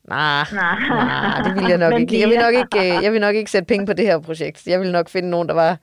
nej, 0.07 0.43
Nej. 0.53 0.79
nah, 0.89 1.45
det 1.45 1.55
vil 1.55 1.69
jeg 1.69 1.77
nok 1.77 1.99
ikke. 1.99 2.19
Jeg 2.19 2.29
vil 2.29 2.37
nok 2.37 2.53
ikke, 2.53 2.97
øh, 2.97 3.03
jeg 3.03 3.11
vil 3.11 3.21
nok 3.21 3.35
ikke 3.35 3.51
sætte 3.51 3.65
penge 3.65 3.85
på 3.85 3.93
det 3.93 4.05
her 4.05 4.19
projekt. 4.19 4.67
Jeg 4.67 4.79
vil 4.79 4.91
nok 4.91 5.09
finde 5.09 5.29
nogen, 5.29 5.47
der 5.47 5.53
var 5.53 5.77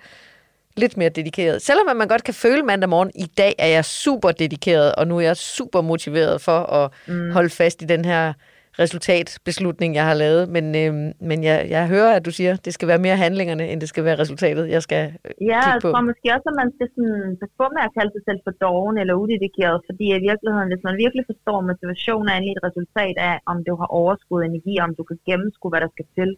lidt 0.76 0.96
mere 0.96 1.08
dedikeret. 1.08 1.62
Selvom 1.62 1.96
man 1.96 2.08
godt 2.08 2.24
kan 2.24 2.34
føle 2.34 2.62
mandag 2.62 2.88
morgen, 2.88 3.10
i 3.14 3.26
dag 3.38 3.54
er 3.58 3.66
jeg 3.66 3.84
super 3.84 4.32
dedikeret, 4.32 4.94
og 4.94 5.06
nu 5.06 5.16
er 5.16 5.20
jeg 5.20 5.36
super 5.36 5.80
motiveret 5.80 6.40
for 6.40 6.58
at 6.58 6.90
mm. 7.06 7.30
holde 7.30 7.50
fast 7.50 7.82
i 7.82 7.84
den 7.84 8.04
her 8.04 8.32
resultatbeslutning, 8.78 9.90
jeg 9.98 10.06
har 10.10 10.16
lavet. 10.24 10.42
Men, 10.54 10.64
øh, 10.82 10.92
men 11.30 11.38
jeg, 11.48 11.56
jeg 11.74 11.82
hører, 11.94 12.12
at 12.16 12.24
du 12.26 12.32
siger, 12.38 12.50
at 12.56 12.64
det 12.66 12.72
skal 12.76 12.88
være 12.92 13.04
mere 13.06 13.16
handlingerne, 13.24 13.64
end 13.70 13.78
det 13.80 13.88
skal 13.92 14.04
være 14.08 14.18
resultatet, 14.22 14.64
jeg 14.76 14.82
skal 14.86 15.02
øh, 15.26 15.30
Ja, 15.50 15.60
kigge 15.62 15.72
jeg 15.72 15.78
på. 15.82 15.90
tror 15.90 16.08
måske 16.10 16.26
også, 16.36 16.48
at 16.52 16.56
man 16.62 16.70
skal 16.76 16.88
sådan, 16.94 17.36
passe 17.40 17.54
på 17.60 17.66
med 17.76 17.82
at 17.88 17.94
kalde 17.98 18.12
sig 18.16 18.22
selv 18.28 18.40
for 18.46 18.54
doven 18.64 18.96
eller 19.02 19.14
udedikeret, 19.22 19.78
fordi 19.88 20.06
i 20.18 20.22
virkeligheden, 20.30 20.68
hvis 20.72 20.84
man 20.88 20.96
virkelig 21.04 21.24
forstår 21.30 21.58
motivation 21.70 22.24
er 22.28 22.34
egentlig 22.34 22.54
et 22.58 22.66
resultat 22.68 23.16
af, 23.30 23.34
om 23.52 23.56
du 23.68 23.72
har 23.80 23.88
overskud 24.00 24.40
energi, 24.42 24.74
om 24.86 24.90
du 24.98 25.02
kan 25.08 25.18
gennemskue, 25.28 25.70
hvad 25.72 25.82
der 25.84 25.90
skal 25.94 26.08
til, 26.18 26.30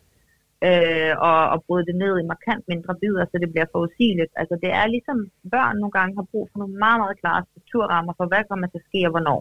øh, 0.68 1.12
og, 1.28 1.40
og 1.52 1.58
bryde 1.66 1.86
det 1.88 1.96
ned 2.04 2.14
i 2.22 2.30
markant 2.32 2.64
mindre 2.72 2.92
bidder, 3.02 3.24
så 3.30 3.36
det 3.42 3.50
bliver 3.52 3.68
forudsigeligt. 3.74 4.32
Altså 4.40 4.54
det 4.62 4.70
er 4.80 4.86
ligesom 4.94 5.18
børn 5.54 5.76
nogle 5.82 5.94
gange 5.98 6.12
har 6.18 6.26
brug 6.32 6.44
for 6.50 6.58
nogle 6.60 6.76
meget, 6.84 6.98
meget 7.02 7.20
klare 7.22 7.42
strukturrammer 7.50 8.12
for, 8.18 8.26
hvad 8.30 8.42
kommer 8.50 8.66
til 8.68 8.80
at 8.82 8.88
ske 8.90 9.00
og 9.08 9.12
hvornår. 9.14 9.40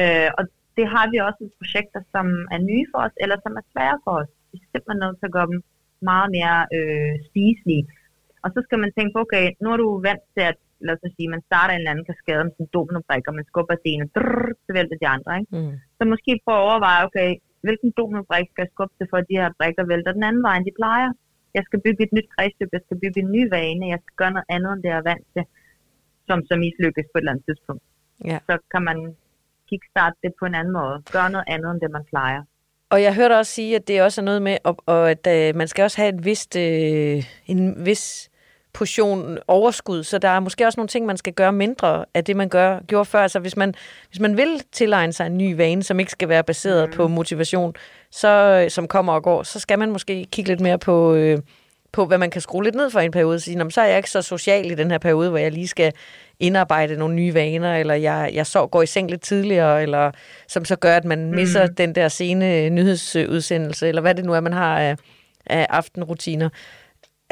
Øh, 0.00 0.30
og 0.38 0.44
det 0.76 0.86
har 0.94 1.04
vi 1.12 1.16
også 1.28 1.40
i 1.46 1.56
projekter, 1.60 2.00
som 2.14 2.26
er 2.54 2.60
nye 2.70 2.86
for 2.92 3.00
os, 3.06 3.14
eller 3.22 3.36
som 3.44 3.52
er 3.60 3.64
svære 3.72 3.98
for 4.04 4.14
os. 4.22 4.30
Vi 4.50 4.56
er 4.62 4.68
simpelthen 4.72 5.00
nødt 5.04 5.18
til 5.18 5.28
at 5.30 5.36
gøre 5.36 5.50
dem 5.52 5.58
meget 6.10 6.28
mere 6.36 6.56
øh, 6.76 7.14
spiselige. 7.28 7.84
Og 8.44 8.48
så 8.54 8.58
skal 8.66 8.78
man 8.82 8.92
tænke 8.96 9.12
på, 9.14 9.20
okay, 9.26 9.46
nu 9.62 9.66
er 9.72 9.78
du 9.84 9.88
vant 10.08 10.24
til, 10.34 10.44
at 10.52 10.58
lad 10.86 10.94
os 10.96 11.12
sige, 11.16 11.34
man 11.34 11.46
starter 11.48 11.72
en 11.74 11.80
eller 11.80 11.92
anden 11.92 12.08
kaskade 12.10 12.44
med 12.44 12.54
en 12.62 12.68
dominobrik, 12.76 13.24
og 13.28 13.34
man 13.38 13.46
skubber 13.50 13.76
til 13.78 13.90
en, 13.92 14.04
og 14.06 14.10
drrr, 14.16 14.52
så 14.64 14.70
vælter 14.76 14.96
de 15.02 15.08
andre. 15.16 15.32
Ikke? 15.40 15.50
Mm. 15.56 15.74
Så 15.96 16.02
måske 16.12 16.30
prøve 16.44 16.58
at 16.60 16.66
overveje, 16.68 17.06
okay, 17.08 17.30
hvilken 17.66 17.90
dominobrik 17.98 18.46
skal 18.48 18.62
jeg 18.64 18.74
skubbe 18.74 18.94
til, 18.96 19.06
for 19.10 19.18
at 19.20 19.28
de 19.30 19.40
her 19.42 19.50
brikker 19.58 19.84
vælter 19.92 20.12
den 20.16 20.24
anden 20.28 20.42
vej, 20.46 20.54
end 20.56 20.66
de 20.68 20.78
plejer. 20.80 21.10
Jeg 21.56 21.62
skal 21.68 21.80
bygge 21.86 22.02
et 22.06 22.12
nyt 22.16 22.28
kredsløb, 22.34 22.70
jeg 22.76 22.84
skal 22.86 23.00
bygge 23.02 23.18
en 23.24 23.30
ny 23.36 23.42
vane, 23.54 23.92
jeg 23.94 24.00
skal 24.02 24.16
gøre 24.20 24.34
noget 24.36 24.50
andet, 24.54 24.70
end 24.72 24.82
det 24.82 24.90
jeg 24.92 25.00
er 25.02 25.10
vant 25.12 25.26
til, 25.34 25.44
som 26.28 26.38
så 26.48 26.54
mislykkes 26.64 27.06
på 27.08 27.16
et 27.16 27.22
eller 27.22 27.32
andet 27.32 27.46
tidspunkt. 27.48 27.84
Ja. 28.30 28.38
Så 28.48 28.54
kan 28.72 28.82
man 28.88 28.98
kickstarte 29.70 30.16
det 30.22 30.32
på 30.38 30.44
en 30.46 30.54
anden 30.54 30.72
måde. 30.72 31.02
Gøre 31.12 31.30
noget 31.30 31.44
andet, 31.54 31.70
end 31.70 31.80
det 31.80 31.90
man 31.90 32.04
plejer. 32.12 32.42
Og 32.90 33.02
jeg 33.02 33.14
hørte 33.14 33.38
også 33.38 33.52
sige, 33.52 33.76
at 33.76 33.88
det 33.88 34.02
også 34.02 34.20
er 34.20 34.24
noget 34.24 34.42
med, 34.42 34.56
og, 34.64 34.76
og 34.86 35.10
at 35.10 35.26
øh, 35.26 35.56
man 35.56 35.68
skal 35.68 35.82
også 35.82 35.96
have 35.96 36.14
et 36.14 36.24
vist, 36.24 36.56
øh, 36.56 37.24
en 37.46 37.86
vis 37.86 38.30
portion 38.72 39.38
overskud, 39.48 40.02
så 40.04 40.18
der 40.18 40.28
er 40.28 40.40
måske 40.40 40.66
også 40.66 40.80
nogle 40.80 40.88
ting, 40.88 41.06
man 41.06 41.16
skal 41.16 41.32
gøre 41.32 41.52
mindre 41.52 42.04
af 42.14 42.24
det, 42.24 42.36
man 42.36 42.48
gør, 42.48 42.80
gjorde 42.80 43.04
før. 43.04 43.22
Altså 43.22 43.38
hvis 43.38 43.56
man, 43.56 43.74
hvis 44.08 44.20
man 44.20 44.36
vil 44.36 44.62
tilegne 44.72 45.12
sig 45.12 45.26
en 45.26 45.38
ny 45.38 45.56
vane, 45.56 45.82
som 45.82 46.00
ikke 46.00 46.12
skal 46.12 46.28
være 46.28 46.44
baseret 46.44 46.88
mm. 46.88 46.96
på 46.96 47.08
motivation, 47.08 47.74
så, 48.10 48.28
øh, 48.64 48.70
som 48.70 48.88
kommer 48.88 49.12
og 49.12 49.22
går, 49.22 49.42
så 49.42 49.60
skal 49.60 49.78
man 49.78 49.90
måske 49.90 50.26
kigge 50.32 50.50
lidt 50.50 50.60
mere 50.60 50.78
på, 50.78 51.14
øh, 51.14 51.38
på 51.92 52.04
hvad 52.06 52.18
man 52.18 52.30
kan 52.30 52.40
skrue 52.40 52.64
lidt 52.64 52.74
ned 52.74 52.90
for 52.90 53.00
en 53.00 53.10
periode. 53.10 53.34
Og 53.34 53.40
sige, 53.40 53.56
"Nå, 53.56 53.64
men 53.64 53.70
så 53.70 53.80
er 53.80 53.86
jeg 53.86 53.96
ikke 53.96 54.10
så 54.10 54.22
social 54.22 54.70
i 54.70 54.74
den 54.74 54.90
her 54.90 54.98
periode, 54.98 55.28
hvor 55.30 55.38
jeg 55.38 55.52
lige 55.52 55.68
skal 55.68 55.92
indarbejde 56.40 56.96
nogle 56.96 57.14
nye 57.14 57.34
vaner, 57.34 57.76
eller 57.76 57.94
jeg, 57.94 58.30
jeg 58.34 58.46
så 58.46 58.66
går 58.66 58.82
i 58.82 58.86
seng 58.86 59.10
lidt 59.10 59.20
tidligere, 59.22 59.82
eller 59.82 60.10
som 60.48 60.64
så 60.64 60.76
gør, 60.76 60.96
at 60.96 61.04
man 61.04 61.30
misser 61.34 61.66
Mm. 61.66 61.74
den 61.74 61.94
der 61.94 62.08
sene 62.08 62.70
nyhedsudsendelse, 62.70 63.88
eller 63.88 64.02
hvad 64.02 64.14
det 64.14 64.24
nu 64.24 64.32
er, 64.32 64.40
man 64.40 64.52
har 64.52 64.78
af, 64.78 64.96
af 65.46 65.66
aftenrutiner. 65.70 66.48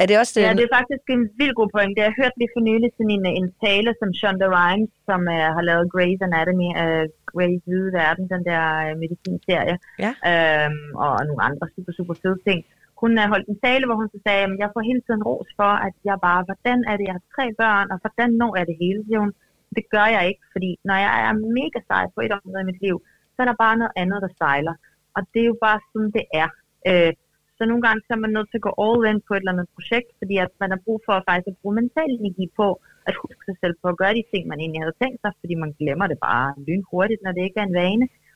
Er 0.01 0.05
det 0.09 0.15
også 0.21 0.33
det? 0.35 0.41
Ja, 0.47 0.53
det 0.59 0.65
er 0.69 0.75
faktisk 0.79 1.03
en 1.15 1.23
vild 1.39 1.53
god 1.59 1.69
pointe. 1.75 2.01
Jeg 2.01 2.13
hørte 2.19 2.37
lige 2.41 2.53
for 2.55 2.61
nylig 2.69 2.89
sådan 2.97 3.11
en, 3.17 3.25
en 3.39 3.47
tale, 3.65 3.89
som 3.99 4.09
Shonda 4.19 4.47
Rhimes, 4.57 4.91
som 5.09 5.19
uh, 5.37 5.47
har 5.57 5.63
lavet 5.69 5.85
Grey's 5.95 6.21
Anatomy, 6.27 6.69
uh, 6.83 7.03
Grey's 7.35 7.61
Hvide 7.67 7.89
Verden, 7.99 8.25
den 8.33 8.41
der 8.49 8.63
uh, 8.85 8.91
medicinserie, 9.03 9.75
Ja. 10.05 10.11
øhm, 10.29 10.85
og 11.03 11.11
nogle 11.29 11.41
andre 11.49 11.65
super, 11.75 11.91
super 11.99 12.15
fede 12.21 12.37
ting. 12.47 12.59
Hun 13.01 13.11
holdt 13.33 13.47
en 13.49 13.59
tale, 13.65 13.85
hvor 13.85 13.97
hun 14.01 14.09
så 14.13 14.19
sagde, 14.25 14.43
at 14.45 14.59
jeg 14.63 14.69
får 14.73 14.83
hele 14.89 15.01
tiden 15.05 15.23
ros 15.29 15.49
for, 15.59 15.71
at 15.87 15.95
jeg 16.09 16.17
bare, 16.27 16.41
hvordan 16.47 16.79
er 16.89 16.95
det, 16.97 17.05
jeg 17.07 17.15
har 17.17 17.25
tre 17.35 17.45
børn, 17.61 17.87
og 17.93 17.97
hvordan 18.03 18.29
når 18.41 18.51
jeg 18.57 18.65
det 18.71 18.77
hele, 18.83 19.01
siger 19.07 19.21
hun. 19.25 19.33
Det 19.77 19.85
gør 19.95 20.07
jeg 20.15 20.23
ikke, 20.29 20.43
fordi 20.53 20.69
når 20.89 20.97
jeg 21.05 21.13
er 21.25 21.33
mega 21.59 21.79
sej 21.89 22.03
på 22.15 22.19
et 22.25 22.31
område 22.37 22.61
i 22.63 22.69
mit 22.71 22.81
liv, 22.85 22.95
så 23.33 23.37
er 23.43 23.47
der 23.47 23.63
bare 23.65 23.79
noget 23.81 23.97
andet, 24.01 24.19
der 24.25 24.31
sejler. 24.41 24.75
Og 25.15 25.21
det 25.31 25.41
er 25.41 25.49
jo 25.53 25.57
bare 25.67 25.79
sådan, 25.89 26.11
det 26.17 26.25
er. 26.41 26.49
Øh, 26.89 27.11
så 27.57 27.61
nogle 27.69 27.83
gange 27.85 28.01
så 28.05 28.11
er 28.15 28.23
man 28.25 28.33
nødt 28.35 28.49
til 28.49 28.61
at 28.61 28.67
gå 28.67 28.73
all 28.83 29.01
in 29.09 29.25
på 29.27 29.31
et 29.33 29.41
eller 29.41 29.55
andet 29.55 29.73
projekt, 29.75 30.09
fordi 30.19 30.35
at 30.45 30.51
man 30.61 30.69
har 30.73 30.81
brug 30.85 30.99
for 31.05 31.13
at 31.17 31.25
faktisk 31.29 31.51
at 31.51 31.59
bruge 31.61 31.75
mental 31.81 32.11
energi 32.19 32.45
på 32.59 32.67
at 33.09 33.13
huske 33.21 33.43
sig 33.47 33.57
selv 33.63 33.75
på 33.81 33.87
at 33.89 33.99
gøre 34.01 34.17
de 34.19 34.29
ting, 34.31 34.43
man 34.47 34.59
egentlig 34.59 34.81
havde 34.83 34.99
tænkt 35.03 35.19
sig, 35.21 35.31
fordi 35.41 35.55
man 35.63 35.71
glemmer 35.79 36.07
det 36.11 36.19
bare 36.29 36.47
lynhurtigt, 36.67 37.21
når 37.23 37.31
det 37.35 37.43
ikke 37.43 37.59
er 37.61 37.67
en 37.67 37.79
vane. 37.81 38.05
Øh, 38.05 38.28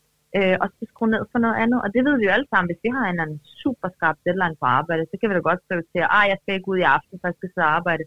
og 0.64 0.68
så 0.76 0.84
skrue 0.92 1.14
ned 1.16 1.24
for 1.32 1.40
noget 1.46 1.58
andet. 1.64 1.80
Og 1.84 1.90
det 1.96 2.02
ved 2.06 2.16
vi 2.18 2.26
jo 2.28 2.36
alle 2.36 2.50
sammen, 2.50 2.70
hvis 2.70 2.84
vi 2.86 2.90
har 2.98 3.06
en 3.06 3.20
anden 3.24 3.40
super 3.62 3.90
skarp 3.96 4.18
deadline 4.26 4.60
på 4.62 4.66
arbejde, 4.80 5.04
så 5.12 5.16
kan 5.18 5.30
vi 5.30 5.36
da 5.36 5.42
godt 5.50 5.66
prioritere, 5.68 6.08
at 6.18 6.30
jeg 6.32 6.38
skal 6.42 6.56
ikke 6.56 6.72
ud 6.74 6.80
i 6.82 6.92
aften, 6.98 7.16
for 7.20 7.28
jeg 7.28 7.38
skal 7.38 7.50
sidde 7.50 7.68
og 7.70 7.76
arbejde. 7.80 8.04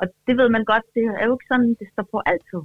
Og 0.00 0.06
det 0.26 0.34
ved 0.40 0.48
man 0.56 0.64
godt, 0.72 0.86
det 0.94 1.02
er 1.20 1.26
jo 1.28 1.34
ikke 1.36 1.50
sådan, 1.52 1.72
det 1.80 1.88
står 1.92 2.06
på 2.12 2.18
altid. 2.32 2.62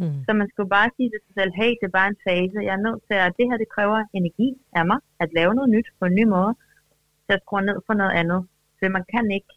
Mm. 0.00 0.18
Så 0.26 0.30
man 0.40 0.46
skal 0.48 0.62
jo 0.64 0.70
bare 0.76 0.94
sige 0.96 1.10
til 1.10 1.20
sig 1.24 1.34
selv, 1.38 1.52
hey, 1.60 1.72
det 1.78 1.86
er 1.86 1.98
bare 2.00 2.12
en 2.14 2.22
fase. 2.28 2.66
Jeg 2.66 2.74
er 2.78 2.86
nødt 2.86 3.02
til 3.08 3.16
at, 3.24 3.34
det 3.38 3.48
her 3.48 3.56
det 3.62 3.74
kræver 3.74 3.98
energi 4.18 4.48
af 4.78 4.84
mig, 4.90 4.98
at 5.22 5.28
lave 5.38 5.52
noget 5.54 5.70
nyt 5.76 5.88
på 5.98 6.04
en 6.06 6.14
ny 6.18 6.24
måde, 6.36 6.52
til 7.24 7.32
at 7.36 7.42
skrue 7.44 7.66
ned 7.70 7.78
for 7.86 7.94
noget 8.00 8.14
andet. 8.20 8.40
Så 8.78 8.82
man 8.96 9.04
kan 9.12 9.24
ikke 9.36 9.52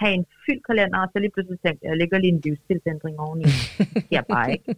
have 0.00 0.12
en 0.14 0.26
fyldt 0.46 0.66
kalender, 0.66 0.98
og 0.98 1.08
så 1.12 1.18
lige 1.18 1.30
pludselig 1.30 1.58
tænke, 1.66 1.80
jeg 1.88 1.96
ligger 1.96 2.18
lige 2.18 2.32
en 2.32 2.40
livsstilsændring 2.44 3.20
oveni. 3.20 3.44
Det 3.94 4.04
sker 4.06 4.22
bare 4.22 4.52
ikke. 4.52 4.74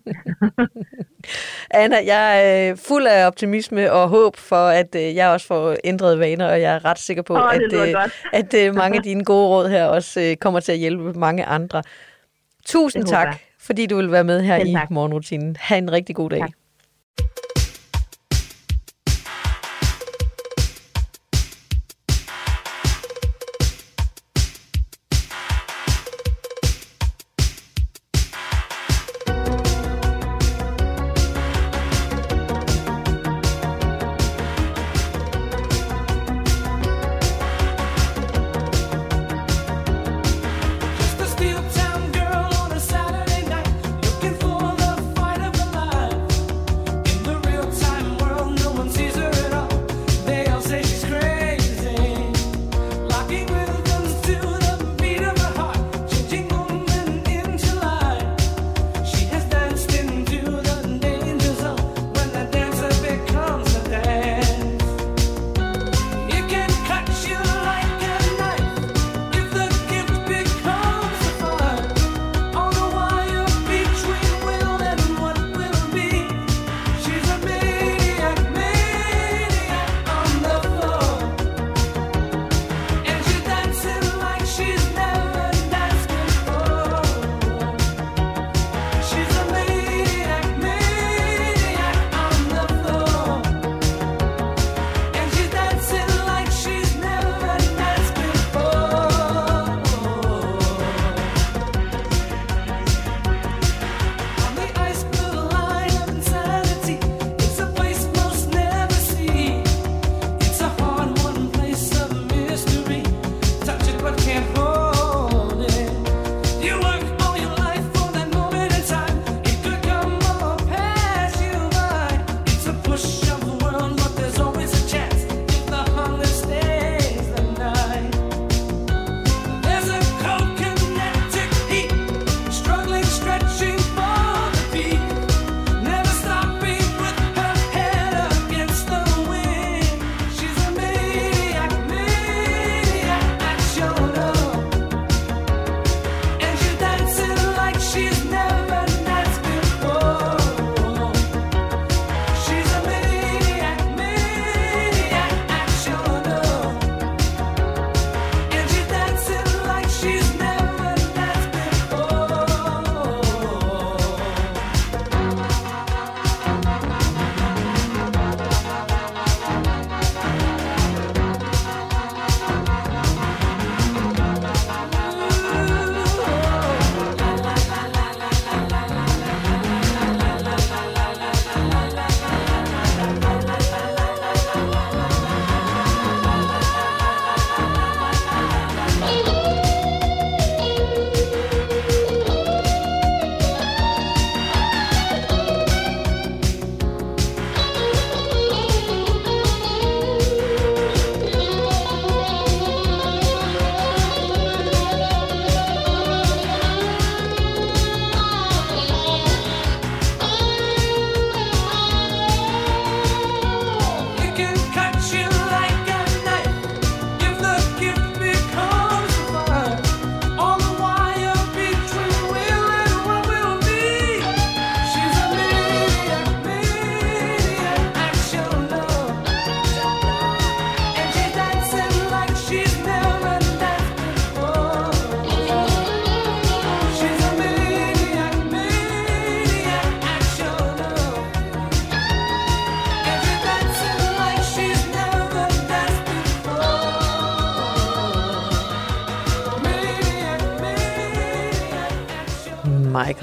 Anna, 1.83 1.97
jeg 2.07 2.25
er 2.47 2.71
øh, 2.71 2.77
fuld 2.77 3.07
af 3.07 3.27
optimisme 3.27 3.93
og 3.93 4.09
håb 4.09 4.37
for, 4.37 4.67
at 4.81 4.95
øh, 4.95 5.15
jeg 5.15 5.29
også 5.29 5.47
får 5.47 5.77
ændret 5.85 6.19
vaner, 6.19 6.47
og 6.47 6.61
jeg 6.61 6.75
er 6.75 6.85
ret 6.85 6.99
sikker 6.99 7.23
på, 7.23 7.35
det 7.35 7.73
at, 7.73 7.89
øh, 7.89 8.11
at 8.33 8.55
øh, 8.55 8.75
mange 8.75 8.97
af 8.97 9.03
dine 9.03 9.25
gode 9.25 9.49
råd 9.49 9.69
her 9.69 9.85
også 9.85 10.37
kommer 10.41 10.61
til 10.61 10.73
at 10.73 10.79
hjælpe 10.79 11.13
mange 11.13 11.45
andre. 11.45 11.83
Tusind 12.67 13.05
tak, 13.05 13.27
jeg. 13.27 13.39
fordi 13.59 13.87
du 13.87 13.97
vil 13.97 14.13
være 14.13 14.25
med 14.25 14.41
her 14.43 14.59
Selv 14.59 14.69
i 14.69 14.73
tak. 14.73 14.91
morgenrutinen. 14.91 15.57
Ha' 15.61 15.79
en 15.79 15.93
rigtig 15.93 16.17
god 16.17 16.31
dag. 16.31 16.41
Tak. 16.41 16.51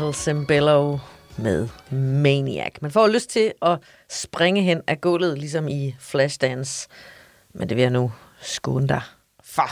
Michael 0.03 0.15
Cimbello 0.15 0.97
med 1.37 1.67
Maniac. 1.91 2.71
Man 2.81 2.91
får 2.91 3.07
lyst 3.07 3.29
til 3.29 3.53
at 3.61 3.79
springe 4.09 4.61
hen 4.61 4.81
af 4.87 5.01
gulvet, 5.01 5.37
ligesom 5.37 5.67
i 5.67 5.95
Flashdance. 5.99 6.87
Men 7.53 7.69
det 7.69 7.77
vil 7.77 7.81
jeg 7.81 7.91
nu 7.91 8.11
skåne 8.41 8.87
dig 8.87 9.01
for. 9.43 9.69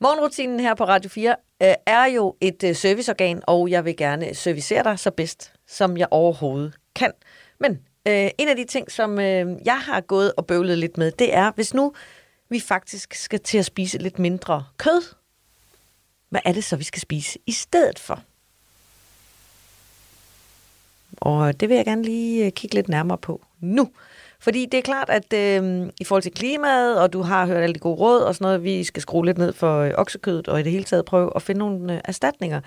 Morgenrutinen 0.00 0.60
her 0.60 0.74
på 0.74 0.84
Radio 0.84 1.10
4 1.10 1.36
øh, 1.62 1.74
er 1.86 2.04
jo 2.04 2.36
et 2.40 2.64
øh, 2.64 2.74
serviceorgan, 2.74 3.42
og 3.46 3.70
jeg 3.70 3.84
vil 3.84 3.96
gerne 3.96 4.34
servicere 4.34 4.84
dig 4.84 4.98
så 4.98 5.10
bedst, 5.10 5.52
som 5.66 5.96
jeg 5.96 6.08
overhovedet 6.10 6.74
kan. 6.94 7.12
Men 7.60 7.72
øh, 8.08 8.30
en 8.38 8.48
af 8.48 8.56
de 8.56 8.64
ting, 8.64 8.90
som 8.90 9.20
øh, 9.20 9.46
jeg 9.64 9.80
har 9.80 10.00
gået 10.00 10.32
og 10.36 10.46
bøvlet 10.46 10.78
lidt 10.78 10.98
med, 10.98 11.12
det 11.12 11.34
er, 11.34 11.52
hvis 11.54 11.74
nu 11.74 11.92
vi 12.50 12.60
faktisk 12.60 13.14
skal 13.14 13.40
til 13.40 13.58
at 13.58 13.64
spise 13.64 13.98
lidt 13.98 14.18
mindre 14.18 14.64
kød, 14.78 15.02
hvad 16.30 16.40
er 16.44 16.52
det 16.52 16.64
så, 16.64 16.76
vi 16.76 16.84
skal 16.84 17.00
spise 17.00 17.38
i 17.46 17.52
stedet 17.52 17.98
for? 17.98 18.22
Og 21.20 21.60
det 21.60 21.68
vil 21.68 21.76
jeg 21.76 21.84
gerne 21.84 22.02
lige 22.02 22.46
øh, 22.46 22.52
kigge 22.52 22.74
lidt 22.74 22.88
nærmere 22.88 23.18
på 23.18 23.44
nu. 23.60 23.90
Fordi 24.40 24.66
det 24.66 24.78
er 24.78 24.82
klart, 24.82 25.10
at 25.10 25.32
øh, 25.32 25.88
i 26.00 26.04
forhold 26.04 26.22
til 26.22 26.32
klimaet, 26.32 27.00
og 27.00 27.12
du 27.12 27.22
har 27.22 27.46
hørt 27.46 27.62
alle 27.62 27.74
de 27.74 27.78
gode 27.78 27.96
råd 27.96 28.20
og 28.20 28.34
sådan 28.34 28.44
noget, 28.44 28.64
vi 28.64 28.84
skal 28.84 29.02
skrue 29.02 29.26
lidt 29.26 29.38
ned 29.38 29.52
for 29.52 29.78
øh, 29.78 29.90
oksekødet, 29.94 30.48
og 30.48 30.60
i 30.60 30.62
det 30.62 30.72
hele 30.72 30.84
taget 30.84 31.04
prøve 31.04 31.32
at 31.36 31.42
finde 31.42 31.58
nogle 31.58 31.94
øh, 31.94 32.00
erstatninger. 32.04 32.60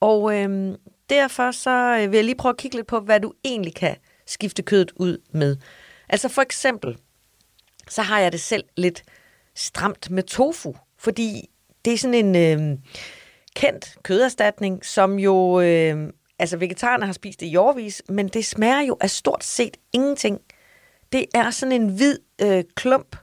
Og 0.00 0.36
øh, 0.36 0.74
derfor 1.10 1.50
så 1.50 1.98
øh, 2.00 2.10
vil 2.10 2.16
jeg 2.16 2.24
lige 2.24 2.36
prøve 2.36 2.50
at 2.50 2.56
kigge 2.56 2.76
lidt 2.76 2.86
på, 2.86 3.00
hvad 3.00 3.20
du 3.20 3.32
egentlig 3.44 3.74
kan 3.74 3.96
skifte 4.26 4.62
kødet 4.62 4.92
ud 4.96 5.18
med. 5.30 5.56
Altså 6.08 6.28
for 6.28 6.42
eksempel, 6.42 6.96
så 7.88 8.02
har 8.02 8.20
jeg 8.20 8.32
det 8.32 8.40
selv 8.40 8.64
lidt 8.76 9.02
stramt 9.54 10.10
med 10.10 10.22
tofu, 10.22 10.74
fordi 10.98 11.50
det 11.84 11.92
er 11.92 11.98
sådan 11.98 12.36
en 12.36 12.36
øh, 12.36 12.78
kendt 13.56 13.96
køderstatning, 14.02 14.84
som 14.84 15.18
jo, 15.18 15.60
øh, 15.60 16.12
altså 16.38 16.56
vegetarerne 16.56 17.06
har 17.06 17.12
spist 17.12 17.40
det 17.40 17.46
i 17.46 17.56
årvis, 17.56 18.02
men 18.08 18.28
det 18.28 18.44
smager 18.44 18.80
jo 18.80 18.96
af 19.00 19.10
stort 19.10 19.44
set 19.44 19.76
ingenting. 19.92 20.40
Det 21.12 21.26
er 21.34 21.50
sådan 21.50 21.72
en 21.72 21.88
hvid 21.88 22.18
øh, 22.42 22.64
klump. 22.74 23.16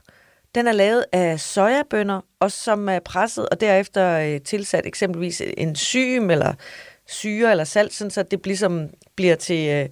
Den 0.54 0.66
er 0.66 0.72
lavet 0.72 1.04
af 1.12 1.40
sojabønner, 1.40 2.20
og 2.40 2.52
som 2.52 2.88
er 2.88 2.98
presset 2.98 3.48
og 3.48 3.60
derefter 3.60 4.18
øh, 4.18 4.40
tilsat 4.40 4.86
eksempelvis 4.86 5.42
enzym 5.56 6.30
eller 6.30 6.54
syre 7.06 7.50
eller 7.50 7.64
salt, 7.64 7.92
sådan 7.92 8.10
så 8.10 8.22
det 8.22 8.46
ligesom 8.46 8.90
bliver 9.16 9.34
til, 9.34 9.68
øh, 9.68 9.88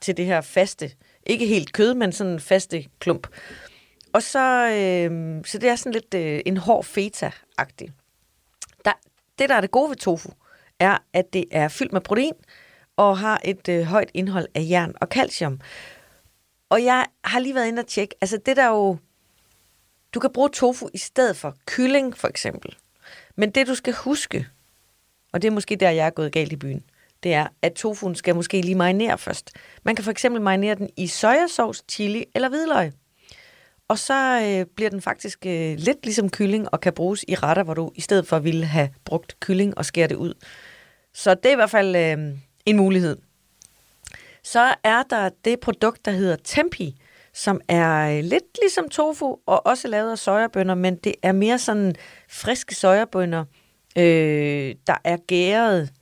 til 0.00 0.16
det 0.16 0.24
her 0.26 0.40
faste, 0.40 0.90
ikke 1.26 1.46
helt 1.46 1.72
kød, 1.72 1.94
men 1.94 2.12
sådan 2.12 2.32
en 2.32 2.40
faste 2.40 2.84
klump. 2.98 3.26
Og 4.12 4.22
så, 4.22 4.68
øh, 4.68 5.40
så 5.44 5.58
det 5.58 5.68
er 5.68 5.76
sådan 5.76 5.92
lidt 5.92 6.14
øh, 6.14 6.40
en 6.46 6.56
hård 6.56 6.84
feta-agtig. 6.84 7.88
Der, 8.84 8.92
det, 9.38 9.48
der 9.48 9.54
er 9.54 9.60
det 9.60 9.70
gode 9.70 9.90
ved 9.90 9.96
tofu, 9.96 10.28
er, 10.80 10.98
at 11.12 11.32
det 11.32 11.44
er 11.50 11.68
fyldt 11.68 11.92
med 11.92 12.00
protein 12.00 12.32
og 12.96 13.18
har 13.18 13.40
et 13.44 13.68
øh, 13.68 13.82
højt 13.82 14.10
indhold 14.14 14.48
af 14.54 14.66
jern 14.70 14.94
og 15.00 15.08
calcium. 15.08 15.60
Og 16.68 16.84
jeg 16.84 17.06
har 17.24 17.38
lige 17.38 17.54
været 17.54 17.68
inde 17.68 17.80
og 17.80 17.86
tjekke, 17.86 18.14
altså 18.20 18.38
det 18.46 18.56
der 18.56 18.68
jo, 18.68 18.96
du 20.14 20.20
kan 20.20 20.32
bruge 20.32 20.50
tofu 20.50 20.88
i 20.94 20.98
stedet 20.98 21.36
for 21.36 21.56
kylling 21.66 22.16
for 22.16 22.28
eksempel. 22.28 22.76
Men 23.36 23.50
det 23.50 23.66
du 23.66 23.74
skal 23.74 23.94
huske, 23.94 24.46
og 25.32 25.42
det 25.42 25.48
er 25.48 25.52
måske 25.52 25.76
der, 25.76 25.90
jeg 25.90 26.06
er 26.06 26.10
gået 26.10 26.32
galt 26.32 26.52
i 26.52 26.56
byen, 26.56 26.84
det 27.22 27.34
er, 27.34 27.46
at 27.62 27.72
tofuen 27.72 28.14
skal 28.14 28.34
måske 28.34 28.60
lige 28.60 28.74
marinere 28.74 29.18
først. 29.18 29.50
Man 29.82 29.94
kan 29.94 30.04
for 30.04 30.10
eksempel 30.10 30.42
marinere 30.42 30.74
den 30.74 30.90
i 30.96 31.06
sojasauce, 31.06 31.84
chili 31.88 32.24
eller 32.34 32.48
hvidløg. 32.48 32.92
Og 33.88 33.98
så 33.98 34.40
øh, 34.44 34.66
bliver 34.76 34.90
den 34.90 35.02
faktisk 35.02 35.46
øh, 35.46 35.74
lidt 35.78 36.04
ligesom 36.04 36.30
kylling 36.30 36.68
og 36.72 36.80
kan 36.80 36.92
bruges 36.92 37.24
i 37.28 37.34
retter, 37.34 37.62
hvor 37.62 37.74
du 37.74 37.92
i 37.94 38.00
stedet 38.00 38.26
for 38.26 38.38
ville 38.38 38.66
have 38.66 38.90
brugt 39.04 39.40
kylling 39.40 39.78
og 39.78 39.84
skære 39.84 40.08
det 40.08 40.14
ud. 40.14 40.34
Så 41.14 41.34
det 41.34 41.46
er 41.46 41.52
i 41.52 41.54
hvert 41.54 41.70
fald 41.70 41.96
øh, 41.96 42.38
en 42.66 42.76
mulighed. 42.76 43.16
Så 44.42 44.74
er 44.84 45.02
der 45.02 45.30
det 45.44 45.60
produkt, 45.60 46.04
der 46.04 46.10
hedder 46.10 46.36
Tempi, 46.44 46.96
som 47.34 47.60
er 47.68 48.18
øh, 48.18 48.24
lidt 48.24 48.58
ligesom 48.62 48.88
tofu 48.88 49.36
og 49.46 49.66
også 49.66 49.88
lavet 49.88 50.10
af 50.10 50.18
sojabønner, 50.18 50.74
men 50.74 50.96
det 50.96 51.14
er 51.22 51.32
mere 51.32 51.58
sådan 51.58 51.94
friske 52.28 52.74
sojabønner, 52.74 53.44
øh, 53.98 54.74
der 54.86 54.96
er 55.04 55.16
gæret 55.16 55.92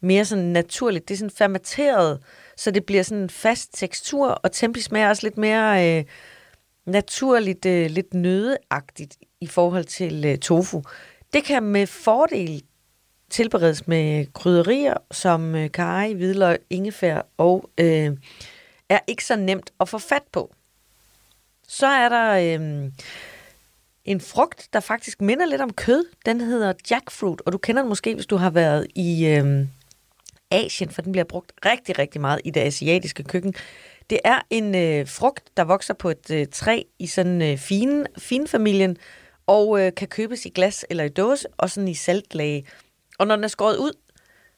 mere 0.00 0.24
sådan 0.24 0.44
naturligt. 0.44 1.08
Det 1.08 1.14
er 1.14 1.18
sådan 1.18 1.30
fermenteret, 1.30 2.20
så 2.56 2.70
det 2.70 2.84
bliver 2.86 3.02
sådan 3.02 3.22
en 3.22 3.30
fast 3.30 3.70
tekstur, 3.74 4.28
og 4.28 4.52
Tempi 4.52 4.80
smager 4.80 5.08
også 5.08 5.26
lidt 5.26 5.38
mere 5.38 5.98
øh, 5.98 6.04
naturligt, 6.86 7.66
øh, 7.66 7.90
lidt 7.90 8.14
nødeagtigt 8.14 9.16
i 9.40 9.46
forhold 9.46 9.84
til 9.84 10.24
øh, 10.24 10.38
tofu. 10.38 10.82
Det 11.32 11.44
kan 11.44 11.62
med 11.62 11.86
fordel 11.86 12.62
tilberedes 13.32 13.88
med 13.88 14.26
krydderier 14.32 14.94
som 15.10 15.54
øh, 15.54 15.70
karry, 15.70 16.14
hvidløg, 16.14 16.58
ingefær 16.70 17.22
og 17.36 17.70
øh, 17.78 18.16
er 18.88 18.98
ikke 19.06 19.24
så 19.24 19.36
nemt 19.36 19.72
at 19.80 19.88
få 19.88 19.98
fat 19.98 20.22
på. 20.32 20.54
Så 21.68 21.86
er 21.86 22.08
der 22.08 22.32
øh, 22.32 22.90
en 24.04 24.20
frugt, 24.20 24.68
der 24.72 24.80
faktisk 24.80 25.20
minder 25.20 25.46
lidt 25.46 25.60
om 25.60 25.72
kød. 25.72 26.04
Den 26.26 26.40
hedder 26.40 26.72
jackfruit, 26.90 27.40
og 27.46 27.52
du 27.52 27.58
kender 27.58 27.82
den 27.82 27.88
måske, 27.88 28.14
hvis 28.14 28.26
du 28.26 28.36
har 28.36 28.50
været 28.50 28.86
i 28.94 29.26
øh, 29.26 29.66
Asien, 30.50 30.90
for 30.90 31.02
den 31.02 31.12
bliver 31.12 31.24
brugt 31.24 31.52
rigtig, 31.66 31.98
rigtig 31.98 32.20
meget 32.20 32.40
i 32.44 32.50
det 32.50 32.60
asiatiske 32.60 33.22
køkken. 33.22 33.54
Det 34.10 34.18
er 34.24 34.40
en 34.50 34.74
øh, 34.74 35.08
frugt, 35.08 35.56
der 35.56 35.64
vokser 35.64 35.94
på 35.94 36.10
et 36.10 36.30
øh, 36.30 36.46
træ 36.52 36.82
i 36.98 37.06
sådan 37.06 37.42
øh, 37.42 37.58
fine, 37.58 38.06
finfamilien, 38.18 38.96
og 39.46 39.80
øh, 39.80 39.94
kan 39.94 40.08
købes 40.08 40.46
i 40.46 40.48
glas 40.48 40.84
eller 40.90 41.04
i 41.04 41.08
dåse, 41.08 41.48
og 41.56 41.70
sådan 41.70 41.88
i 41.88 41.94
saltlage. 41.94 42.66
Og 43.18 43.26
når 43.26 43.36
den 43.36 43.44
er 43.44 43.48
skåret 43.48 43.76
ud, 43.76 43.92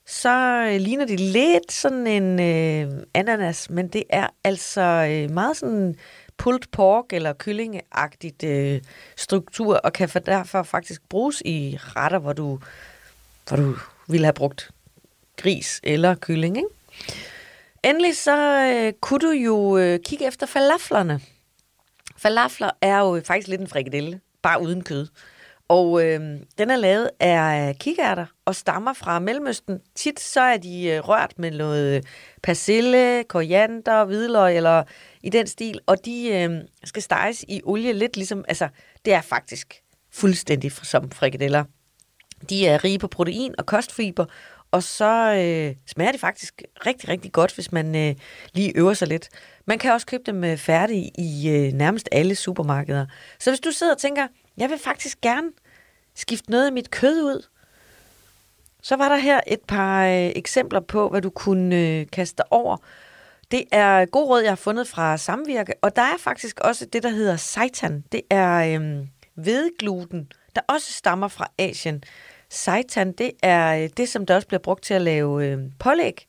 så 0.06 0.68
øh, 0.72 0.80
ligner 0.80 1.04
det 1.04 1.20
lidt 1.20 1.72
sådan 1.72 2.06
en 2.06 2.40
øh, 2.40 3.02
ananas, 3.14 3.70
men 3.70 3.88
det 3.88 4.02
er 4.10 4.26
altså 4.44 4.80
øh, 4.80 5.30
meget 5.30 5.56
sådan 5.56 5.94
pulled 6.36 6.70
pork 6.72 7.04
eller 7.12 7.32
kyllingeagtigt 7.32 8.44
øh, 8.44 8.80
struktur, 9.16 9.76
og 9.76 9.92
kan 9.92 10.08
for 10.08 10.18
derfor 10.18 10.62
faktisk 10.62 11.02
bruges 11.08 11.42
i 11.44 11.78
retter, 11.80 12.18
hvor 12.18 12.32
du, 12.32 12.60
hvor 13.48 13.56
du 13.56 13.76
ville 14.08 14.26
have 14.26 14.32
brugt 14.32 14.70
gris 15.36 15.80
eller 15.82 16.14
kylling. 16.14 16.56
Ikke? 16.56 16.68
Endelig 17.84 18.16
så 18.16 18.62
øh, 18.74 18.92
kunne 19.00 19.20
du 19.20 19.30
jo 19.30 19.78
øh, 19.78 19.98
kigge 20.04 20.26
efter 20.26 20.46
falaflerne. 20.46 21.20
Falafler 22.16 22.70
er 22.80 22.98
jo 22.98 23.22
faktisk 23.24 23.48
lidt 23.48 23.60
en 23.60 23.68
frikadelle, 23.68 24.20
bare 24.42 24.62
uden 24.62 24.84
kød. 24.84 25.06
Og 25.74 26.04
øh, 26.04 26.20
den 26.58 26.70
er 26.70 26.76
lavet 26.76 27.10
af 27.20 27.76
kikærter 27.78 28.26
og 28.44 28.54
stammer 28.54 28.92
fra 28.92 29.18
Mellemøsten. 29.18 29.80
Tit 29.94 30.20
så 30.20 30.40
er 30.40 30.56
de 30.56 30.86
øh, 30.86 31.08
rørt 31.08 31.38
med 31.38 31.50
noget 31.50 31.96
øh, 31.96 32.02
persille, 32.42 33.24
koriander, 33.28 34.04
hvidløg 34.04 34.56
eller 34.56 34.82
i 35.22 35.30
den 35.30 35.46
stil. 35.46 35.80
Og 35.86 36.04
de 36.04 36.28
øh, 36.32 36.50
skal 36.84 37.02
steges 37.02 37.44
i 37.48 37.60
olie 37.64 37.92
lidt 37.92 38.16
ligesom, 38.16 38.44
altså 38.48 38.68
det 39.04 39.12
er 39.12 39.20
faktisk 39.20 39.82
fuldstændig 40.12 40.72
som 40.72 41.10
frikadeller. 41.10 41.64
De 42.50 42.66
er 42.66 42.84
rige 42.84 42.98
på 42.98 43.08
protein 43.08 43.54
og 43.58 43.66
kostfiber, 43.66 44.24
og 44.70 44.82
så 44.82 45.34
øh, 45.34 45.76
smager 45.86 46.12
de 46.12 46.18
faktisk 46.18 46.62
rigtig, 46.86 47.08
rigtig 47.08 47.32
godt, 47.32 47.54
hvis 47.54 47.72
man 47.72 47.96
øh, 47.96 48.14
lige 48.52 48.72
øver 48.76 48.94
sig 48.94 49.08
lidt. 49.08 49.28
Man 49.66 49.78
kan 49.78 49.92
også 49.92 50.06
købe 50.06 50.22
dem 50.26 50.44
øh, 50.44 50.56
færdige 50.56 51.10
i 51.18 51.48
øh, 51.48 51.72
nærmest 51.72 52.08
alle 52.12 52.34
supermarkeder. 52.34 53.06
Så 53.40 53.50
hvis 53.50 53.60
du 53.60 53.70
sidder 53.70 53.92
og 53.94 53.98
tænker, 53.98 54.26
jeg 54.56 54.70
vil 54.70 54.78
faktisk 54.78 55.20
gerne 55.20 55.50
skifte 56.14 56.50
noget 56.50 56.66
af 56.66 56.72
mit 56.72 56.90
kød 56.90 57.22
ud, 57.22 57.46
så 58.82 58.96
var 58.96 59.08
der 59.08 59.16
her 59.16 59.40
et 59.46 59.60
par 59.68 60.06
øh, 60.06 60.32
eksempler 60.36 60.80
på, 60.80 61.08
hvad 61.08 61.22
du 61.22 61.30
kunne 61.30 61.76
øh, 61.76 62.06
kaste 62.12 62.36
dig 62.36 62.52
over. 62.52 62.76
Det 63.50 63.64
er 63.72 64.04
god 64.04 64.28
råd, 64.28 64.40
jeg 64.40 64.50
har 64.50 64.56
fundet 64.56 64.88
fra 64.88 65.16
Samvirke, 65.16 65.72
og 65.82 65.96
der 65.96 66.02
er 66.02 66.16
faktisk 66.18 66.60
også 66.60 66.86
det, 66.86 67.02
der 67.02 67.08
hedder 67.08 67.36
seitan. 67.36 68.04
Det 68.12 68.20
er 68.30 68.80
øh, 68.80 69.06
hvedegluten, 69.34 70.28
der 70.54 70.60
også 70.68 70.92
stammer 70.92 71.28
fra 71.28 71.46
Asien. 71.58 72.04
Seitan, 72.50 73.12
det 73.12 73.30
er 73.42 73.82
øh, 73.82 73.90
det, 73.96 74.08
som 74.08 74.26
der 74.26 74.34
også 74.34 74.48
bliver 74.48 74.60
brugt 74.60 74.84
til 74.84 74.94
at 74.94 75.02
lave 75.02 75.46
øh, 75.46 75.58
pålæg. 75.78 76.26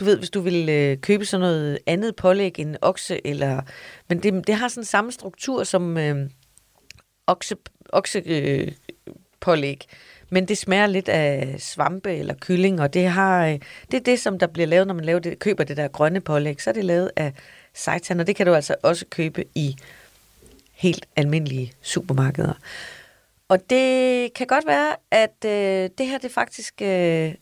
Du 0.00 0.04
ved, 0.04 0.18
hvis 0.18 0.30
du 0.30 0.40
vil 0.40 0.68
øh, 0.68 0.96
købe 0.96 1.24
sådan 1.24 1.40
noget 1.40 1.78
andet 1.86 2.16
pålæg 2.16 2.58
end 2.58 2.76
okse, 2.82 3.26
eller, 3.26 3.60
men 4.08 4.22
det, 4.22 4.46
det 4.46 4.54
har 4.54 4.68
sådan 4.68 4.84
samme 4.84 5.12
struktur 5.12 5.64
som 5.64 5.98
øh, 5.98 6.30
okse, 7.26 7.56
okse 7.92 8.22
øh, 8.26 8.72
pålæg. 9.40 9.86
Men 10.30 10.48
det 10.48 10.58
smager 10.58 10.86
lidt 10.86 11.08
af 11.08 11.54
svampe 11.58 12.16
eller 12.16 12.34
kylling, 12.40 12.80
og 12.80 12.94
det, 12.94 13.08
har, 13.08 13.46
øh, 13.46 13.58
det 13.90 13.94
er 13.96 14.00
det, 14.00 14.20
som 14.20 14.38
der 14.38 14.46
bliver 14.46 14.66
lavet, 14.66 14.86
når 14.86 14.94
man 14.94 15.04
laver 15.04 15.20
det, 15.20 15.38
køber 15.38 15.64
det 15.64 15.76
der 15.76 15.88
grønne 15.88 16.20
pålæg. 16.20 16.62
Så 16.62 16.70
er 16.70 16.74
det 16.74 16.84
lavet 16.84 17.10
af 17.16 17.32
seitan, 17.74 18.20
og 18.20 18.26
det 18.26 18.36
kan 18.36 18.46
du 18.46 18.54
altså 18.54 18.74
også 18.82 19.04
købe 19.10 19.44
i 19.54 19.76
helt 20.72 21.06
almindelige 21.16 21.72
supermarkeder. 21.82 22.54
Og 23.48 23.70
det 23.70 24.32
kan 24.34 24.46
godt 24.46 24.66
være, 24.66 24.96
at 25.10 25.44
øh, 25.44 25.90
det 25.98 26.06
her 26.06 26.18
det 26.18 26.30
faktisk 26.30 26.82
øh, 26.82 27.34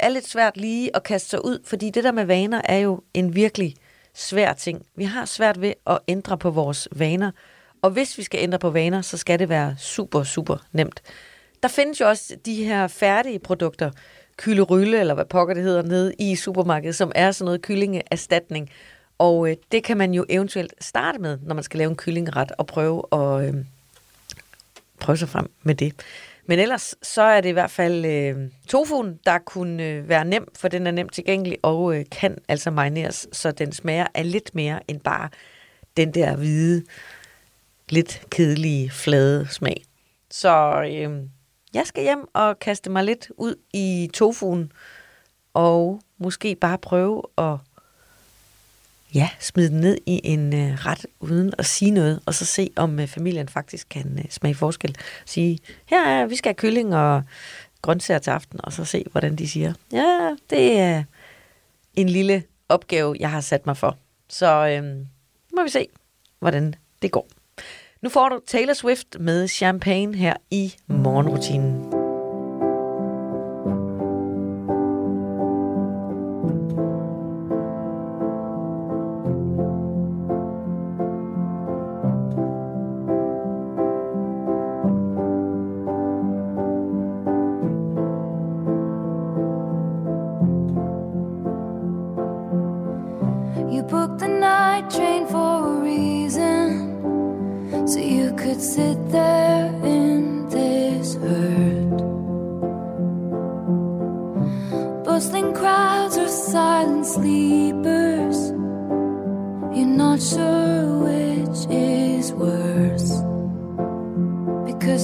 er 0.00 0.08
lidt 0.08 0.28
svært 0.28 0.56
lige 0.56 0.96
at 0.96 1.02
kaste 1.02 1.28
sig 1.28 1.44
ud, 1.44 1.58
fordi 1.64 1.90
det 1.90 2.04
der 2.04 2.12
med 2.12 2.24
vaner 2.24 2.60
er 2.64 2.78
jo 2.78 3.02
en 3.14 3.34
virkelig 3.34 3.74
svær 4.14 4.52
ting. 4.52 4.86
Vi 4.96 5.04
har 5.04 5.24
svært 5.24 5.60
ved 5.60 5.72
at 5.86 5.98
ændre 6.08 6.38
på 6.38 6.50
vores 6.50 6.88
vaner, 6.92 7.30
og 7.82 7.90
hvis 7.90 8.18
vi 8.18 8.22
skal 8.22 8.40
ændre 8.42 8.58
på 8.58 8.70
vaner, 8.70 9.02
så 9.02 9.16
skal 9.16 9.38
det 9.38 9.48
være 9.48 9.76
super, 9.78 10.22
super 10.22 10.56
nemt. 10.72 11.02
Der 11.64 11.68
findes 11.68 12.00
jo 12.00 12.08
også 12.08 12.36
de 12.44 12.64
her 12.64 12.86
færdige 12.86 13.38
produkter, 13.38 13.90
kyllerylle, 14.36 15.00
eller 15.00 15.14
hvad 15.14 15.24
pokker 15.24 15.54
det 15.54 15.62
hedder, 15.62 15.82
nede 15.82 16.14
i 16.18 16.36
supermarkedet, 16.36 16.96
som 16.96 17.12
er 17.14 17.30
sådan 17.30 17.44
noget 17.44 17.62
kyllingeerstatning. 17.62 18.70
Og 19.18 19.50
øh, 19.50 19.56
det 19.72 19.84
kan 19.84 19.96
man 19.96 20.14
jo 20.14 20.24
eventuelt 20.28 20.74
starte 20.80 21.18
med, 21.18 21.38
når 21.42 21.54
man 21.54 21.64
skal 21.64 21.78
lave 21.78 21.90
en 21.90 21.96
kyllingeret, 21.96 22.52
og 22.58 22.66
prøve 22.66 23.02
at 23.12 23.48
øh, 23.48 23.54
prøve 25.00 25.16
sig 25.16 25.28
frem 25.28 25.50
med 25.62 25.74
det. 25.74 25.94
Men 26.46 26.58
ellers 26.58 26.94
så 27.02 27.22
er 27.22 27.40
det 27.40 27.48
i 27.48 27.52
hvert 27.52 27.70
fald 27.70 28.04
øh, 28.04 28.36
tofuen, 28.68 29.18
der 29.26 29.38
kunne 29.38 29.84
øh, 29.84 30.08
være 30.08 30.24
nem, 30.24 30.48
for 30.56 30.68
den 30.68 30.86
er 30.86 30.90
nemt 30.90 31.12
tilgængelig 31.12 31.58
og 31.62 31.96
øh, 31.96 32.04
kan 32.10 32.38
altså 32.48 32.70
marineres, 32.70 33.28
så 33.32 33.50
den 33.50 33.72
smager 33.72 34.06
af 34.14 34.32
lidt 34.32 34.54
mere 34.54 34.80
end 34.88 35.00
bare 35.00 35.28
den 35.96 36.14
der 36.14 36.36
hvide, 36.36 36.84
lidt 37.88 38.22
kedelige, 38.30 38.90
flade 38.90 39.48
smag. 39.50 39.84
Så 40.30 40.82
øh, 40.90 41.20
jeg 41.74 41.86
skal 41.86 42.02
hjem 42.02 42.28
og 42.32 42.58
kaste 42.58 42.90
mig 42.90 43.04
lidt 43.04 43.30
ud 43.36 43.54
i 43.72 44.10
tofuen, 44.14 44.72
og 45.54 46.00
måske 46.18 46.54
bare 46.54 46.78
prøve 46.78 47.22
at 47.38 47.56
ja, 49.14 49.30
smide 49.40 49.68
den 49.68 49.80
ned 49.80 49.98
i 50.06 50.20
en 50.24 50.54
øh, 50.54 50.86
ret 50.86 51.06
uden 51.20 51.52
at 51.58 51.66
sige 51.66 51.90
noget, 51.90 52.20
og 52.26 52.34
så 52.34 52.44
se, 52.44 52.70
om 52.76 53.00
øh, 53.00 53.06
familien 53.06 53.48
faktisk 53.48 53.86
kan 53.90 54.18
øh, 54.18 54.30
smage 54.30 54.54
forskel. 54.54 54.96
Sige, 55.24 55.58
her 55.86 56.08
er, 56.08 56.26
vi 56.26 56.36
skal 56.36 56.48
have 56.48 56.54
kylling 56.54 56.96
og 56.96 57.22
grøntsager 57.82 58.18
til 58.18 58.30
aften, 58.30 58.60
og 58.62 58.72
så 58.72 58.84
se, 58.84 59.04
hvordan 59.10 59.36
de 59.36 59.48
siger. 59.48 59.72
Ja, 59.92 60.36
det 60.50 60.78
er 60.78 61.04
en 61.94 62.08
lille 62.08 62.42
opgave, 62.68 63.16
jeg 63.20 63.30
har 63.30 63.40
sat 63.40 63.66
mig 63.66 63.76
for. 63.76 63.98
Så 64.28 64.68
øh, 64.68 65.06
må 65.56 65.62
vi 65.62 65.68
se, 65.68 65.86
hvordan 66.38 66.74
det 67.02 67.10
går. 67.10 67.28
Nu 68.04 68.10
får 68.10 68.28
du 68.28 68.40
Taylor 68.46 68.74
Swift 68.74 69.16
med 69.20 69.48
champagne 69.48 70.16
her 70.16 70.36
i 70.50 70.74
morgenrutinen. 70.86 71.93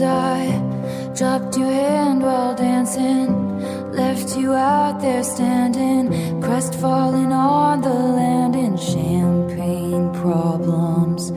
Because 0.01 0.17
I 0.17 1.13
dropped 1.15 1.59
your 1.59 1.71
hand 1.71 2.23
while 2.23 2.55
dancing, 2.55 3.93
left 3.93 4.35
you 4.35 4.55
out 4.55 4.99
there 4.99 5.23
standing, 5.23 6.41
crestfallen 6.41 7.33
on 7.33 7.83
the 7.83 7.93
land 7.93 8.57
in 8.57 8.79
champagne 8.79 10.11
problems. 10.15 11.33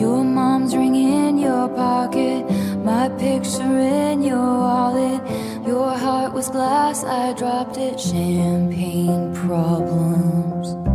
Your 0.00 0.24
mom's 0.24 0.74
ring 0.74 0.96
in 0.96 1.38
your 1.38 1.68
pocket, 1.68 2.50
my 2.82 3.08
picture 3.08 3.78
in 3.78 4.20
your 4.22 4.58
wallet. 4.58 5.22
Your 5.64 5.96
heart 5.96 6.32
was 6.32 6.48
glass, 6.48 7.04
I 7.04 7.34
dropped 7.34 7.76
it, 7.76 8.00
champagne 8.00 9.32
problems. 9.32 10.91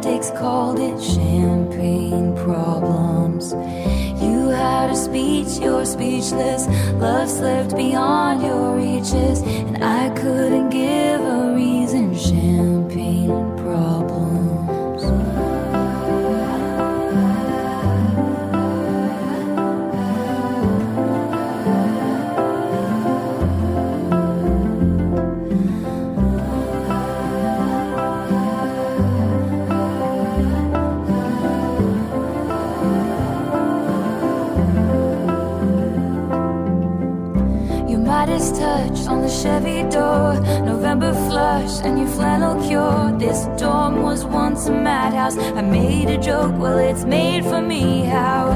Skeptics 0.00 0.30
called 0.30 0.78
it 0.78 0.98
champagne 1.02 2.34
problems. 2.36 3.52
You 4.22 4.48
had 4.48 4.90
a 4.90 4.96
speech, 4.96 5.58
you're 5.60 5.84
speechless. 5.84 6.66
Love 6.94 7.28
slipped 7.28 7.76
beyond 7.76 8.42
your 8.42 8.76
reaches, 8.76 9.42
and 9.42 9.84
I 9.84 10.08
couldn't 10.10 10.59
Touch 38.40 39.06
on 39.06 39.20
the 39.20 39.28
Chevy 39.28 39.82
door. 39.90 40.32
November 40.64 41.12
flush 41.28 41.82
and 41.84 41.98
your 41.98 42.08
flannel 42.08 42.56
cure. 42.66 43.14
This 43.18 43.44
dorm 43.60 44.02
was 44.02 44.24
once 44.24 44.66
a 44.66 44.72
madhouse. 44.72 45.36
I 45.36 45.60
made 45.60 46.08
a 46.08 46.16
joke, 46.16 46.58
well, 46.58 46.78
it's 46.78 47.04
made 47.04 47.44
for 47.44 47.60
me. 47.60 48.04
How 48.04 48.52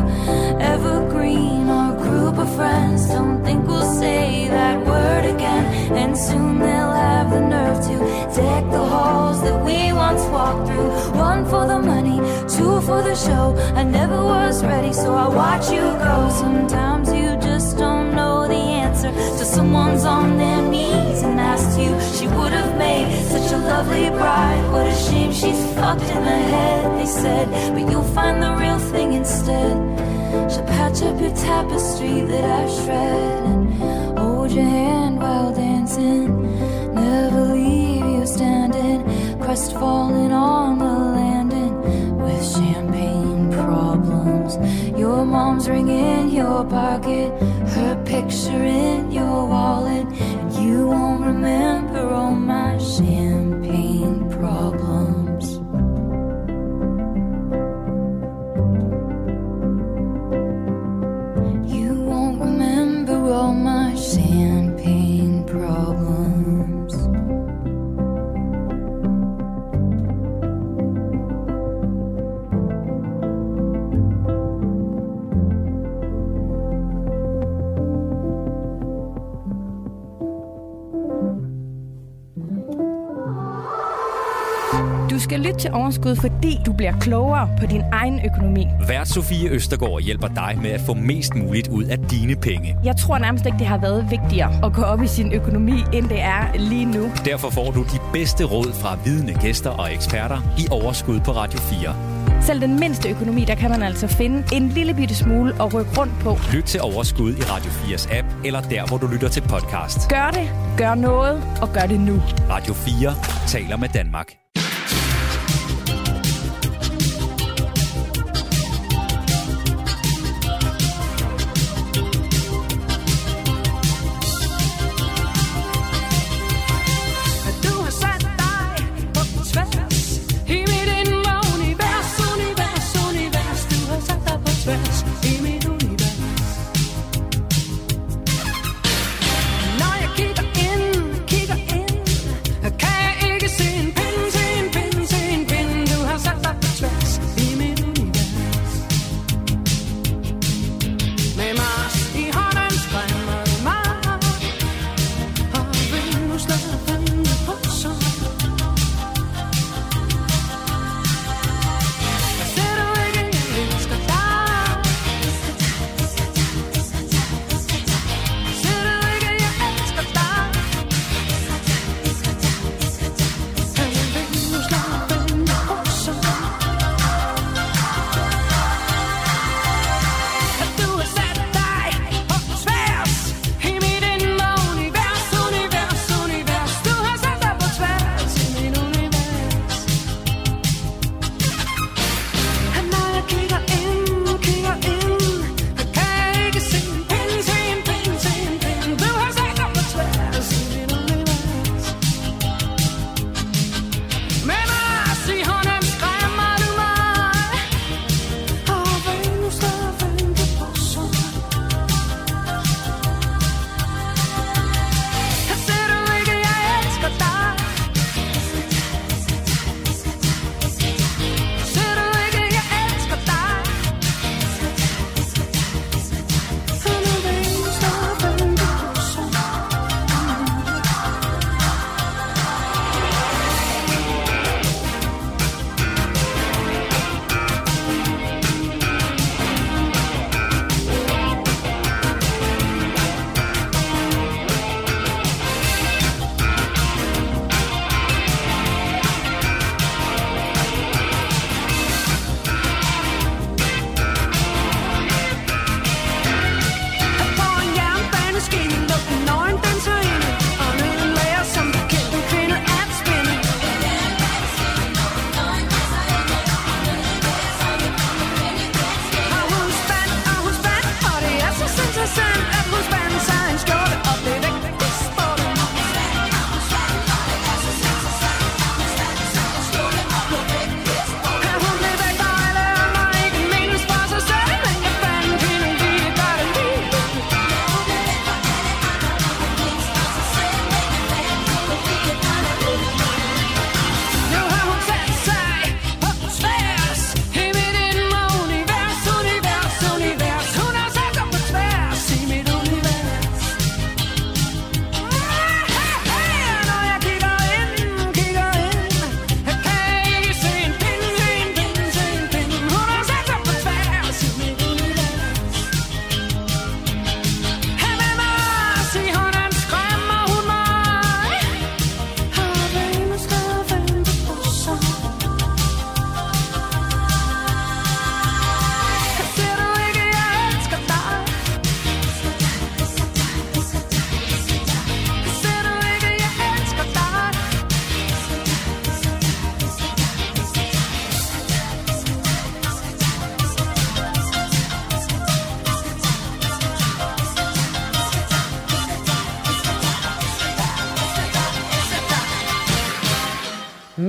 evergreen, 0.58 1.68
our 1.68 1.94
group 1.98 2.38
of 2.38 2.48
friends. 2.56 3.08
Don't 3.08 3.44
think 3.44 3.66
we'll 3.66 3.92
say 4.00 4.48
that 4.48 4.86
word 4.86 5.26
again. 5.26 5.64
And 5.92 6.16
soon 6.16 6.60
they'll 6.60 6.92
have 6.92 7.30
the 7.30 7.40
nerve 7.40 7.78
to 7.88 7.98
deck 8.34 8.64
the 8.70 8.84
halls 8.94 9.42
that 9.42 9.64
we 9.66 9.92
once 9.92 10.22
walked 10.36 10.66
through. 10.66 10.90
One 11.18 11.44
for 11.44 11.66
the 11.66 11.78
money, 11.78 12.18
two 12.48 12.80
for 12.80 13.02
the 13.02 13.14
show. 13.14 13.54
I 13.74 13.82
never 13.82 14.16
was 14.24 14.64
ready, 14.64 14.94
so 14.94 15.12
I 15.14 15.28
watch 15.28 15.70
you 15.70 15.84
go. 16.08 16.30
Sometimes 16.30 17.12
you 17.12 17.36
just 17.36 17.76
don't 17.76 17.93
answer 19.08 19.44
someone's 19.44 20.04
on 20.04 20.38
their 20.38 20.62
knees 20.62 21.22
and 21.22 21.38
asked 21.40 21.78
you. 21.78 21.92
She 22.16 22.26
would 22.36 22.52
have 22.52 22.76
made 22.78 23.06
such 23.26 23.52
a 23.52 23.58
lovely 23.58 24.10
bride. 24.10 24.64
What 24.72 24.86
a 24.86 24.94
shame 24.94 25.32
she's 25.32 25.62
fucked 25.74 26.02
in 26.02 26.24
the 26.24 26.40
head, 26.54 26.98
they 26.98 27.06
said. 27.06 27.48
But 27.74 27.90
you'll 27.90 28.10
find 28.14 28.42
the 28.42 28.54
real 28.54 28.78
thing 28.78 29.12
instead. 29.14 29.74
She'll 30.50 30.64
patch 30.64 31.02
up 31.02 31.20
your 31.20 31.34
tapestry 31.34 32.20
that 32.22 32.44
I 32.44 32.66
shred 32.68 33.42
and 33.44 34.18
hold 34.18 34.52
your 34.52 34.64
hand 34.64 35.18
while 35.18 35.54
dancing. 35.54 36.42
Never 36.94 37.42
leave 37.54 38.04
you 38.04 38.26
standing, 38.26 39.00
crestfallen 39.40 40.32
on 40.32 40.78
the 40.78 40.84
landing 40.84 41.74
with 42.18 42.42
champagne 42.54 43.52
problems. 43.52 44.56
Your 44.98 45.24
mom's 45.24 45.68
ring 45.68 45.88
in 45.88 46.30
your 46.30 46.64
pocket, 46.64 47.32
picture 48.14 48.64
in 48.64 49.10
your 49.10 49.44
wallet, 49.48 50.06
and 50.06 50.52
you 50.52 50.86
won't 50.86 51.24
remember 51.24 52.02
all 52.14 52.30
my 52.30 52.78
champagne 52.78 53.43
lytte 85.54 85.68
til 85.68 85.74
Overskud, 85.74 86.16
fordi 86.16 86.60
du 86.66 86.72
bliver 86.72 86.92
klogere 87.00 87.48
på 87.60 87.66
din 87.66 87.82
egen 87.92 88.20
økonomi. 88.24 88.66
Vært 88.88 89.08
Sofie 89.08 89.48
Østergaard 89.50 90.00
hjælper 90.00 90.28
dig 90.28 90.58
med 90.62 90.70
at 90.70 90.80
få 90.80 90.94
mest 90.94 91.34
muligt 91.34 91.68
ud 91.68 91.84
af 91.84 91.98
dine 91.98 92.36
penge. 92.36 92.76
Jeg 92.84 92.96
tror 92.96 93.18
nærmest 93.18 93.46
ikke, 93.46 93.58
det 93.58 93.66
har 93.66 93.78
været 93.78 94.06
vigtigere 94.10 94.64
at 94.64 94.72
gå 94.72 94.82
op 94.82 95.02
i 95.02 95.06
sin 95.06 95.32
økonomi, 95.32 95.84
end 95.92 96.08
det 96.08 96.20
er 96.20 96.58
lige 96.58 96.84
nu. 96.84 97.10
Derfor 97.24 97.50
får 97.50 97.70
du 97.70 97.82
de 97.82 97.98
bedste 98.12 98.44
råd 98.44 98.72
fra 98.72 98.98
vidende 99.04 99.34
gæster 99.40 99.70
og 99.70 99.94
eksperter 99.94 100.38
i 100.58 100.66
Overskud 100.70 101.20
på 101.20 101.32
Radio 101.32 101.58
4. 101.58 101.94
Selv 102.42 102.60
den 102.60 102.80
mindste 102.80 103.08
økonomi, 103.08 103.44
der 103.44 103.54
kan 103.54 103.70
man 103.70 103.82
altså 103.82 104.06
finde 104.06 104.44
en 104.52 104.68
lille 104.68 104.94
bitte 104.94 105.14
smule 105.14 105.54
at 105.62 105.74
rykke 105.74 105.90
rundt 105.98 106.12
på. 106.20 106.38
Lyt 106.52 106.64
til 106.64 106.80
Overskud 106.80 107.30
i 107.30 107.42
Radio 107.42 107.70
4's 107.70 108.16
app, 108.18 108.26
eller 108.44 108.60
der, 108.60 108.86
hvor 108.86 108.98
du 108.98 109.06
lytter 109.06 109.28
til 109.28 109.40
podcast. 109.40 110.08
Gør 110.08 110.30
det, 110.30 110.50
gør 110.78 110.94
noget, 110.94 111.42
og 111.62 111.68
gør 111.72 111.86
det 111.88 112.00
nu. 112.00 112.22
Radio 112.50 112.74
4 112.74 113.14
taler 113.46 113.76
med 113.76 113.88
Danmark. 113.88 114.43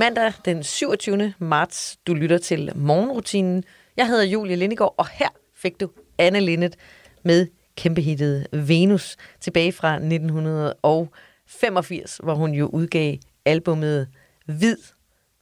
Mandag 0.05 0.33
den 0.45 0.63
27. 0.63 1.33
marts. 1.39 1.97
Du 2.07 2.13
lytter 2.13 2.37
til 2.37 2.71
morgenrutinen. 2.75 3.63
Jeg 3.97 4.07
hedder 4.07 4.23
Julie 4.23 4.55
Lindegård, 4.55 4.95
og 4.97 5.07
her 5.07 5.29
fik 5.55 5.79
du 5.79 5.89
Anne 6.17 6.39
Linnet 6.39 6.75
med 7.23 7.47
kæmpehittet 7.77 8.47
Venus 8.51 9.17
tilbage 9.39 9.71
fra 9.71 9.95
1985, 9.95 12.19
hvor 12.23 12.35
hun 12.35 12.53
jo 12.53 12.67
udgav 12.67 13.15
albummet 13.45 14.07
Hvid 14.45 14.77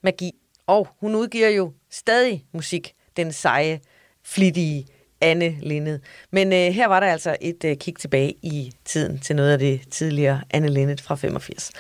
Magi. 0.02 0.32
Og 0.68 0.88
hun 1.00 1.16
udgiver 1.16 1.50
jo 1.50 1.74
stadig 1.92 2.46
musik, 2.54 2.94
den 3.18 3.32
seje, 3.32 3.80
flittige 4.24 4.86
Anne 5.24 5.56
Linnet. 5.62 6.02
Men 6.32 6.54
øh, 6.54 6.60
her 6.60 6.88
var 6.88 7.00
der 7.00 7.08
altså 7.08 7.38
et 7.42 7.64
øh, 7.66 7.78
kig 7.78 7.96
tilbage 7.96 8.34
i 8.42 8.72
tiden 8.86 9.20
til 9.20 9.36
noget 9.36 9.52
af 9.52 9.60
det 9.60 9.82
tidligere 9.92 10.42
Anne 10.50 10.68
Linnet 10.68 11.02
fra 11.02 11.16
85. 11.16 11.72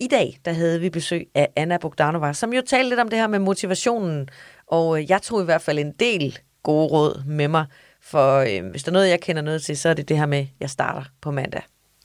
I 0.00 0.06
dag, 0.06 0.38
der 0.44 0.52
havde 0.52 0.80
vi 0.80 0.90
besøg 0.90 1.28
af 1.34 1.48
Anna 1.56 1.78
Bogdanova, 1.78 2.32
som 2.32 2.52
jo 2.52 2.62
talte 2.66 2.88
lidt 2.88 3.00
om 3.00 3.08
det 3.08 3.18
her 3.18 3.26
med 3.26 3.38
motivationen, 3.38 4.28
og 4.66 4.98
øh, 4.98 5.10
jeg 5.10 5.22
tog 5.22 5.42
i 5.42 5.44
hvert 5.44 5.62
fald 5.62 5.78
en 5.78 5.92
del 5.92 6.38
gode 6.62 6.86
råd 6.86 7.22
med 7.26 7.48
mig, 7.48 7.66
for 8.00 8.38
øh, 8.38 8.70
hvis 8.70 8.82
der 8.82 8.90
er 8.90 8.92
noget, 8.92 9.08
jeg 9.08 9.20
kender 9.20 9.42
noget 9.42 9.62
til, 9.62 9.76
så 9.76 9.88
er 9.88 9.94
det 9.94 10.08
det 10.08 10.18
her 10.18 10.26
med, 10.26 10.38
at 10.38 10.46
jeg 10.60 10.70
starter 10.70 11.02
på 11.20 11.30
mandag. 11.30 11.62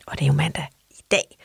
Og 0.08 0.20
det 0.20 0.22
er 0.22 0.28
jo 0.28 0.34
mandag 0.34 0.68
i 0.92 1.02
dag. 1.12 1.38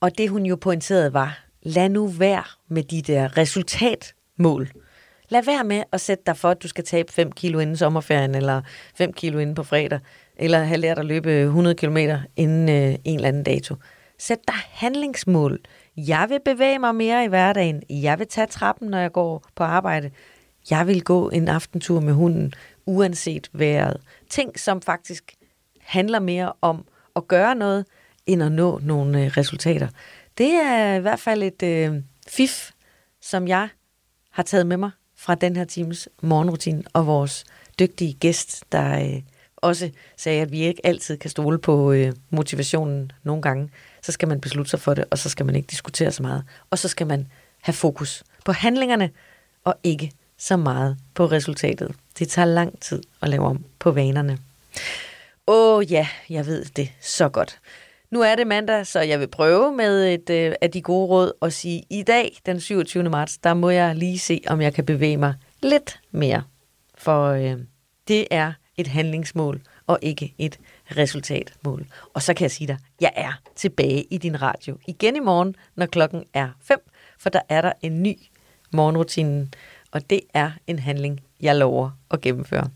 Og 0.00 0.18
det 0.18 0.30
hun 0.30 0.46
jo 0.46 0.56
pointerede 0.56 1.12
var, 1.12 1.44
lad 1.62 1.88
nu 1.88 2.06
være 2.06 2.44
med 2.68 2.82
de 2.82 3.02
der 3.02 3.36
resultatmål. 3.36 4.70
Lad 5.28 5.42
være 5.42 5.64
med 5.64 5.82
at 5.92 6.00
sætte 6.00 6.22
dig 6.26 6.36
for, 6.36 6.50
at 6.50 6.62
du 6.62 6.68
skal 6.68 6.84
tabe 6.84 7.12
5 7.12 7.32
kilo 7.32 7.58
inden 7.58 7.76
sommerferien, 7.76 8.34
eller 8.34 8.62
5 8.94 9.12
kilo 9.12 9.38
inden 9.38 9.54
på 9.54 9.62
fredag, 9.62 10.00
eller 10.36 10.58
have 10.58 10.78
lært 10.78 10.98
at 10.98 11.04
løbe 11.04 11.40
100 11.40 11.74
km 11.74 11.96
inden 12.36 12.68
øh, 12.68 12.98
en 13.04 13.14
eller 13.14 13.28
anden 13.28 13.42
dato. 13.42 13.74
Sæt 14.20 14.38
dig 14.48 14.56
handlingsmål. 14.56 15.60
Jeg 15.96 16.26
vil 16.28 16.40
bevæge 16.44 16.78
mig 16.78 16.94
mere 16.94 17.24
i 17.24 17.28
hverdagen. 17.28 17.82
Jeg 17.90 18.18
vil 18.18 18.26
tage 18.26 18.46
trappen, 18.46 18.88
når 18.88 18.98
jeg 18.98 19.12
går 19.12 19.44
på 19.54 19.64
arbejde. 19.64 20.10
Jeg 20.70 20.86
vil 20.86 21.02
gå 21.02 21.28
en 21.28 21.48
aftentur 21.48 22.00
med 22.00 22.12
hunden, 22.12 22.52
uanset 22.86 23.50
vejret. 23.52 24.00
Ting, 24.30 24.58
som 24.58 24.82
faktisk 24.82 25.34
handler 25.80 26.18
mere 26.18 26.52
om 26.60 26.84
at 27.16 27.28
gøre 27.28 27.54
noget, 27.54 27.86
end 28.26 28.42
at 28.42 28.52
nå 28.52 28.78
nogle 28.82 29.24
øh, 29.24 29.26
resultater. 29.36 29.88
Det 30.38 30.52
er 30.52 30.94
i 30.94 31.00
hvert 31.00 31.20
fald 31.20 31.42
et 31.42 31.62
øh, 31.62 31.94
fif, 32.28 32.70
som 33.20 33.48
jeg 33.48 33.68
har 34.30 34.42
taget 34.42 34.66
med 34.66 34.76
mig 34.76 34.90
fra 35.16 35.34
den 35.34 35.56
her 35.56 35.64
times 35.64 36.08
morgenrutine, 36.22 36.82
og 36.92 37.06
vores 37.06 37.44
dygtige 37.78 38.12
gæst, 38.12 38.64
der 38.72 39.00
øh, 39.00 39.22
også 39.56 39.90
sagde, 40.16 40.42
at 40.42 40.52
vi 40.52 40.60
ikke 40.60 40.86
altid 40.86 41.16
kan 41.16 41.30
stole 41.30 41.58
på 41.58 41.92
øh, 41.92 42.12
motivationen 42.30 43.12
nogle 43.22 43.42
gange. 43.42 43.70
Så 44.02 44.12
skal 44.12 44.28
man 44.28 44.40
beslutte 44.40 44.70
sig 44.70 44.80
for 44.80 44.94
det, 44.94 45.04
og 45.10 45.18
så 45.18 45.28
skal 45.28 45.46
man 45.46 45.56
ikke 45.56 45.66
diskutere 45.66 46.12
så 46.12 46.22
meget. 46.22 46.44
Og 46.70 46.78
så 46.78 46.88
skal 46.88 47.06
man 47.06 47.26
have 47.60 47.74
fokus 47.74 48.24
på 48.44 48.52
handlingerne, 48.52 49.10
og 49.64 49.74
ikke 49.82 50.12
så 50.38 50.56
meget 50.56 50.96
på 51.14 51.26
resultatet. 51.26 51.92
Det 52.18 52.28
tager 52.28 52.46
lang 52.46 52.80
tid 52.80 53.02
at 53.22 53.28
lave 53.28 53.46
om 53.46 53.64
på 53.78 53.90
vanerne. 53.90 54.38
Åh 55.46 55.76
oh, 55.76 55.92
ja, 55.92 56.08
jeg 56.30 56.46
ved 56.46 56.64
det 56.64 56.92
så 57.00 57.28
godt. 57.28 57.58
Nu 58.10 58.20
er 58.20 58.34
det 58.34 58.46
mandag, 58.46 58.86
så 58.86 59.00
jeg 59.00 59.20
vil 59.20 59.28
prøve 59.28 59.76
med 59.76 60.14
et 60.14 60.30
øh, 60.30 60.54
af 60.60 60.70
de 60.70 60.82
gode 60.82 61.06
råd 61.06 61.32
og 61.40 61.52
sige, 61.52 61.82
i 61.90 62.02
dag, 62.02 62.38
den 62.46 62.60
27. 62.60 63.02
marts, 63.02 63.38
der 63.38 63.54
må 63.54 63.70
jeg 63.70 63.96
lige 63.96 64.18
se, 64.18 64.40
om 64.46 64.60
jeg 64.60 64.74
kan 64.74 64.86
bevæge 64.86 65.16
mig 65.16 65.34
lidt 65.62 66.00
mere. 66.10 66.42
For 66.94 67.26
øh, 67.26 67.56
det 68.08 68.26
er 68.30 68.52
et 68.76 68.86
handlingsmål 68.86 69.60
og 69.86 69.98
ikke 70.02 70.34
et 70.38 70.58
resultatmål. 70.96 71.86
Og 72.14 72.22
så 72.22 72.34
kan 72.34 72.42
jeg 72.42 72.50
sige 72.50 72.68
dig, 72.68 72.78
jeg 73.00 73.12
er 73.16 73.32
tilbage 73.56 74.02
i 74.10 74.18
din 74.18 74.42
radio 74.42 74.78
igen 74.88 75.16
i 75.16 75.20
morgen, 75.20 75.56
når 75.76 75.86
klokken 75.86 76.24
er 76.34 76.48
5, 76.62 76.78
for 77.18 77.30
der 77.30 77.40
er 77.48 77.60
der 77.60 77.72
en 77.82 78.02
ny 78.02 78.16
morgenrutine, 78.72 79.48
og 79.92 80.10
det 80.10 80.20
er 80.34 80.50
en 80.66 80.78
handling, 80.78 81.20
jeg 81.40 81.56
lover 81.56 81.90
at 82.10 82.20
gennemføre. 82.20 82.70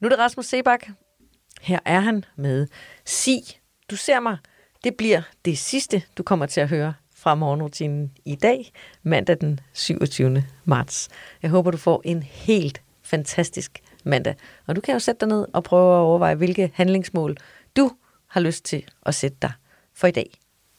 Nu 0.00 0.06
er 0.06 0.08
det 0.08 0.18
Rasmus 0.18 0.46
Sebak. 0.46 0.86
Her 1.60 1.78
er 1.84 2.00
han 2.00 2.24
med 2.36 2.66
Sig, 3.04 3.42
du 3.90 3.96
ser 3.96 4.20
mig. 4.20 4.36
Det 4.84 4.96
bliver 4.96 5.22
det 5.44 5.58
sidste, 5.58 6.02
du 6.18 6.22
kommer 6.22 6.46
til 6.46 6.60
at 6.60 6.68
høre 6.68 6.94
fra 7.16 7.34
morgenrutinen 7.34 8.12
i 8.24 8.34
dag, 8.34 8.72
mandag 9.02 9.36
den 9.40 9.60
27. 9.72 10.44
marts. 10.64 11.08
Jeg 11.42 11.50
håber, 11.50 11.70
du 11.70 11.76
får 11.76 12.02
en 12.04 12.22
helt 12.22 12.82
fantastisk 13.02 13.78
mandag. 14.04 14.34
Og 14.66 14.76
du 14.76 14.80
kan 14.80 14.92
jo 14.92 14.98
sætte 14.98 15.20
dig 15.20 15.28
ned 15.28 15.46
og 15.52 15.64
prøve 15.64 15.94
at 15.94 15.98
overveje, 16.00 16.34
hvilke 16.34 16.70
handlingsmål 16.74 17.36
du 17.76 17.90
har 18.26 18.40
lyst 18.40 18.64
til 18.64 18.84
at 19.06 19.14
sætte 19.14 19.36
dig 19.42 19.52
for 19.94 20.06
i 20.06 20.10
dag. 20.10 20.30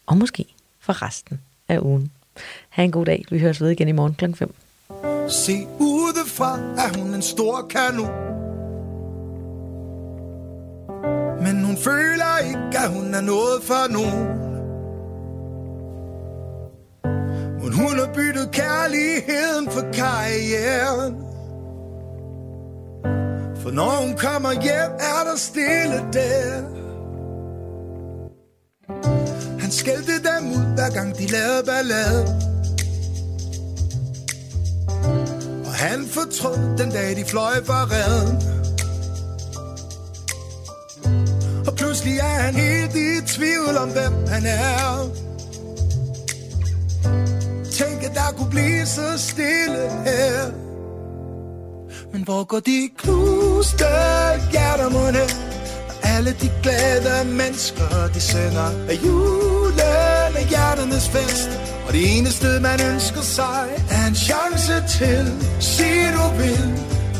Og 0.06 0.18
måske 0.18 0.46
for 0.80 1.02
resten 1.02 1.42
af 1.68 1.80
ugen. 1.80 2.12
Ha' 2.70 2.84
en 2.84 2.92
god 2.92 3.06
dag. 3.06 3.26
Vi 3.32 3.40
høres 3.40 3.62
ved 3.62 3.70
igen 3.70 3.88
i 3.88 3.92
morgen 3.92 4.14
kl. 4.14 4.34
5. 4.34 4.56
Se 5.30 5.68
udefra 5.80 6.60
er 6.60 7.00
hun 7.00 7.14
en 7.14 7.22
stor 7.22 7.68
kanon 7.70 8.12
Men 11.44 11.66
hun 11.66 11.78
føler 11.78 12.38
ikke, 12.48 12.78
at 12.78 12.90
hun 12.90 13.14
er 13.14 13.22
noget 13.22 13.64
for 13.64 13.92
nogen 13.92 14.28
Men 17.62 17.74
hun 17.74 18.00
har 18.00 18.14
byttet 18.14 18.52
kærligheden 18.52 19.72
for 19.72 19.82
karrieren 19.94 21.31
for 23.64 23.72
når 23.72 24.02
hun 24.02 24.18
kommer 24.18 24.52
hjem, 24.52 24.92
er 25.00 25.24
der 25.30 25.36
stille 25.36 26.06
der. 26.14 26.62
Han 29.60 29.72
skældte 29.72 30.12
dem 30.12 30.52
ud, 30.52 30.76
hver 30.76 30.90
gang 30.90 31.18
de 31.18 31.28
lavede 31.28 31.64
ballade. 31.66 32.24
Og 35.66 35.74
han 35.74 36.06
fortrød 36.08 36.78
den 36.78 36.92
dag, 36.92 37.16
de 37.16 37.26
fløj 37.26 37.64
fra 37.64 37.88
redden 37.92 38.52
Og 41.68 41.76
pludselig 41.76 42.18
er 42.18 42.24
han 42.24 42.56
helt 42.56 42.96
i 42.96 43.22
tvivl 43.28 43.78
om, 43.78 43.90
hvem 43.90 44.28
han 44.28 44.46
er. 44.46 45.10
Tænk, 47.72 48.04
at 48.04 48.12
der 48.14 48.38
kunne 48.38 48.50
blive 48.50 48.86
så 48.86 49.18
stille 49.18 49.90
her. 50.06 50.71
Men 52.14 52.24
hvor 52.24 52.44
går 52.44 52.60
de 52.60 52.90
knuste 52.98 53.86
hjerter 54.52 54.90
mon? 54.90 55.16
Og 55.90 55.96
alle 56.04 56.32
de 56.42 56.50
glade 56.64 57.26
mennesker, 57.26 58.08
de 58.14 58.22
sender 58.22 58.70
af 58.90 58.96
julen 59.06 60.36
af 60.36 60.46
hjerternes 60.50 61.10
fest. 61.10 61.50
Og 61.88 61.94
det 61.94 62.18
eneste, 62.18 62.60
man 62.60 62.82
ønsker 62.94 63.22
sig, 63.22 63.68
er 63.90 64.08
en 64.08 64.16
chance 64.16 64.74
til 64.98 65.26
Sig 65.60 66.14
du 66.16 66.38
vil, 66.38 66.66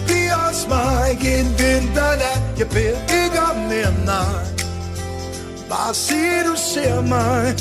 bliv 0.06 0.30
hos 0.30 0.68
mig 0.70 1.12
en 1.12 1.48
vinternat 1.60 2.42
Jeg 2.60 2.68
beder 2.70 3.24
ikke 3.24 3.40
om 3.52 3.58
mere 3.58 3.94
nej. 4.06 4.44
Bare 5.70 5.94
sig 5.94 6.44
du 6.46 6.56
ser 6.56 7.02
mig. 7.02 7.56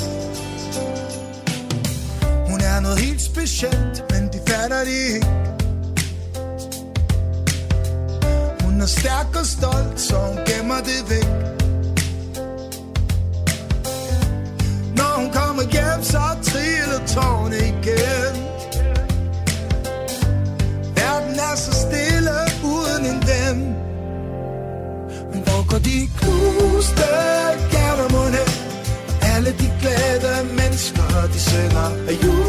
Hun 2.50 2.60
er 2.60 2.80
noget 2.80 2.98
helt 2.98 3.22
specielt, 3.22 4.04
men 4.10 4.22
de 4.32 4.38
fatter 4.48 4.84
det 4.84 5.14
ikke. 5.14 5.39
Er 8.82 8.86
stærk 8.86 9.36
og 9.40 9.46
stolt, 9.46 10.00
så 10.00 10.16
hun 10.16 10.38
gemmer 10.46 10.80
det 10.88 11.00
væk 11.10 11.30
Når 14.96 15.12
hun 15.20 15.30
kommer 15.32 15.62
hjem, 15.62 16.02
så 16.02 16.22
triller 16.42 17.00
tårne 17.14 17.56
igen 17.56 18.34
Verden 20.96 21.38
er 21.48 21.56
så 21.56 21.72
stille 21.72 22.36
uden 22.64 23.04
en 23.12 23.20
ven 23.28 23.58
Men 25.30 25.40
hvor 25.46 25.70
går 25.70 25.78
de 25.78 25.98
knuste 26.18 27.10
hjerter 27.72 28.08
mon? 28.12 28.34
Alle 29.22 29.50
de 29.50 29.72
glade 29.80 30.44
mennesker, 30.58 31.26
de 31.32 31.40
synger 31.40 31.88
af 32.08 32.24
jul. 32.24 32.39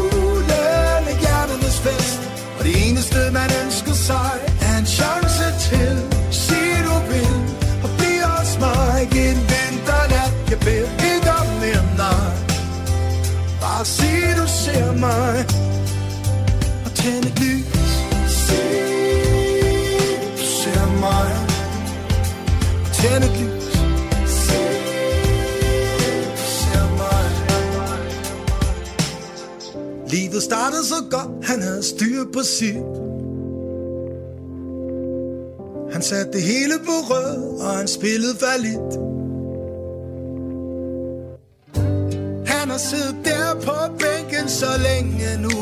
Startede 30.52 30.84
så 30.84 30.94
godt, 31.10 31.46
han 31.46 31.62
havde 31.62 31.82
styr 31.82 32.24
på 32.32 32.42
sit. 32.42 32.94
Han 35.92 36.02
satte 36.02 36.32
det 36.32 36.42
hele 36.42 36.74
på 36.86 36.96
rød, 37.10 37.60
og 37.60 37.70
han 37.76 37.88
spillede 37.88 38.36
valid. 38.46 38.88
Han 42.46 42.70
har 42.70 42.78
siddet 42.78 43.16
der 43.24 43.54
på 43.66 43.76
bænken 44.02 44.48
så 44.48 44.70
længe 44.88 45.42
nu. 45.42 45.58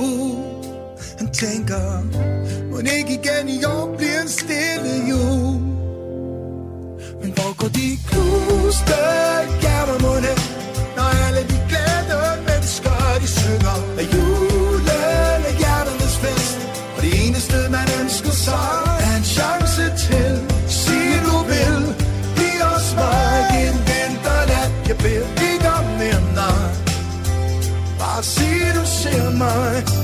Han 1.19 1.33
tænker, 1.33 1.83
må 2.71 2.79
ikke 2.79 3.21
igen 3.23 3.49
i 3.49 3.65
år 3.65 3.95
bliver 3.99 4.21
en 4.23 4.29
stille 4.29 4.93
jul. 5.11 5.61
Men 7.21 7.31
hvor 7.37 7.57
går 7.57 7.69
de 7.69 7.89
knuste 8.09 9.01
hjerter 9.61 9.99
mon 10.03 10.40
mig 29.41 30.00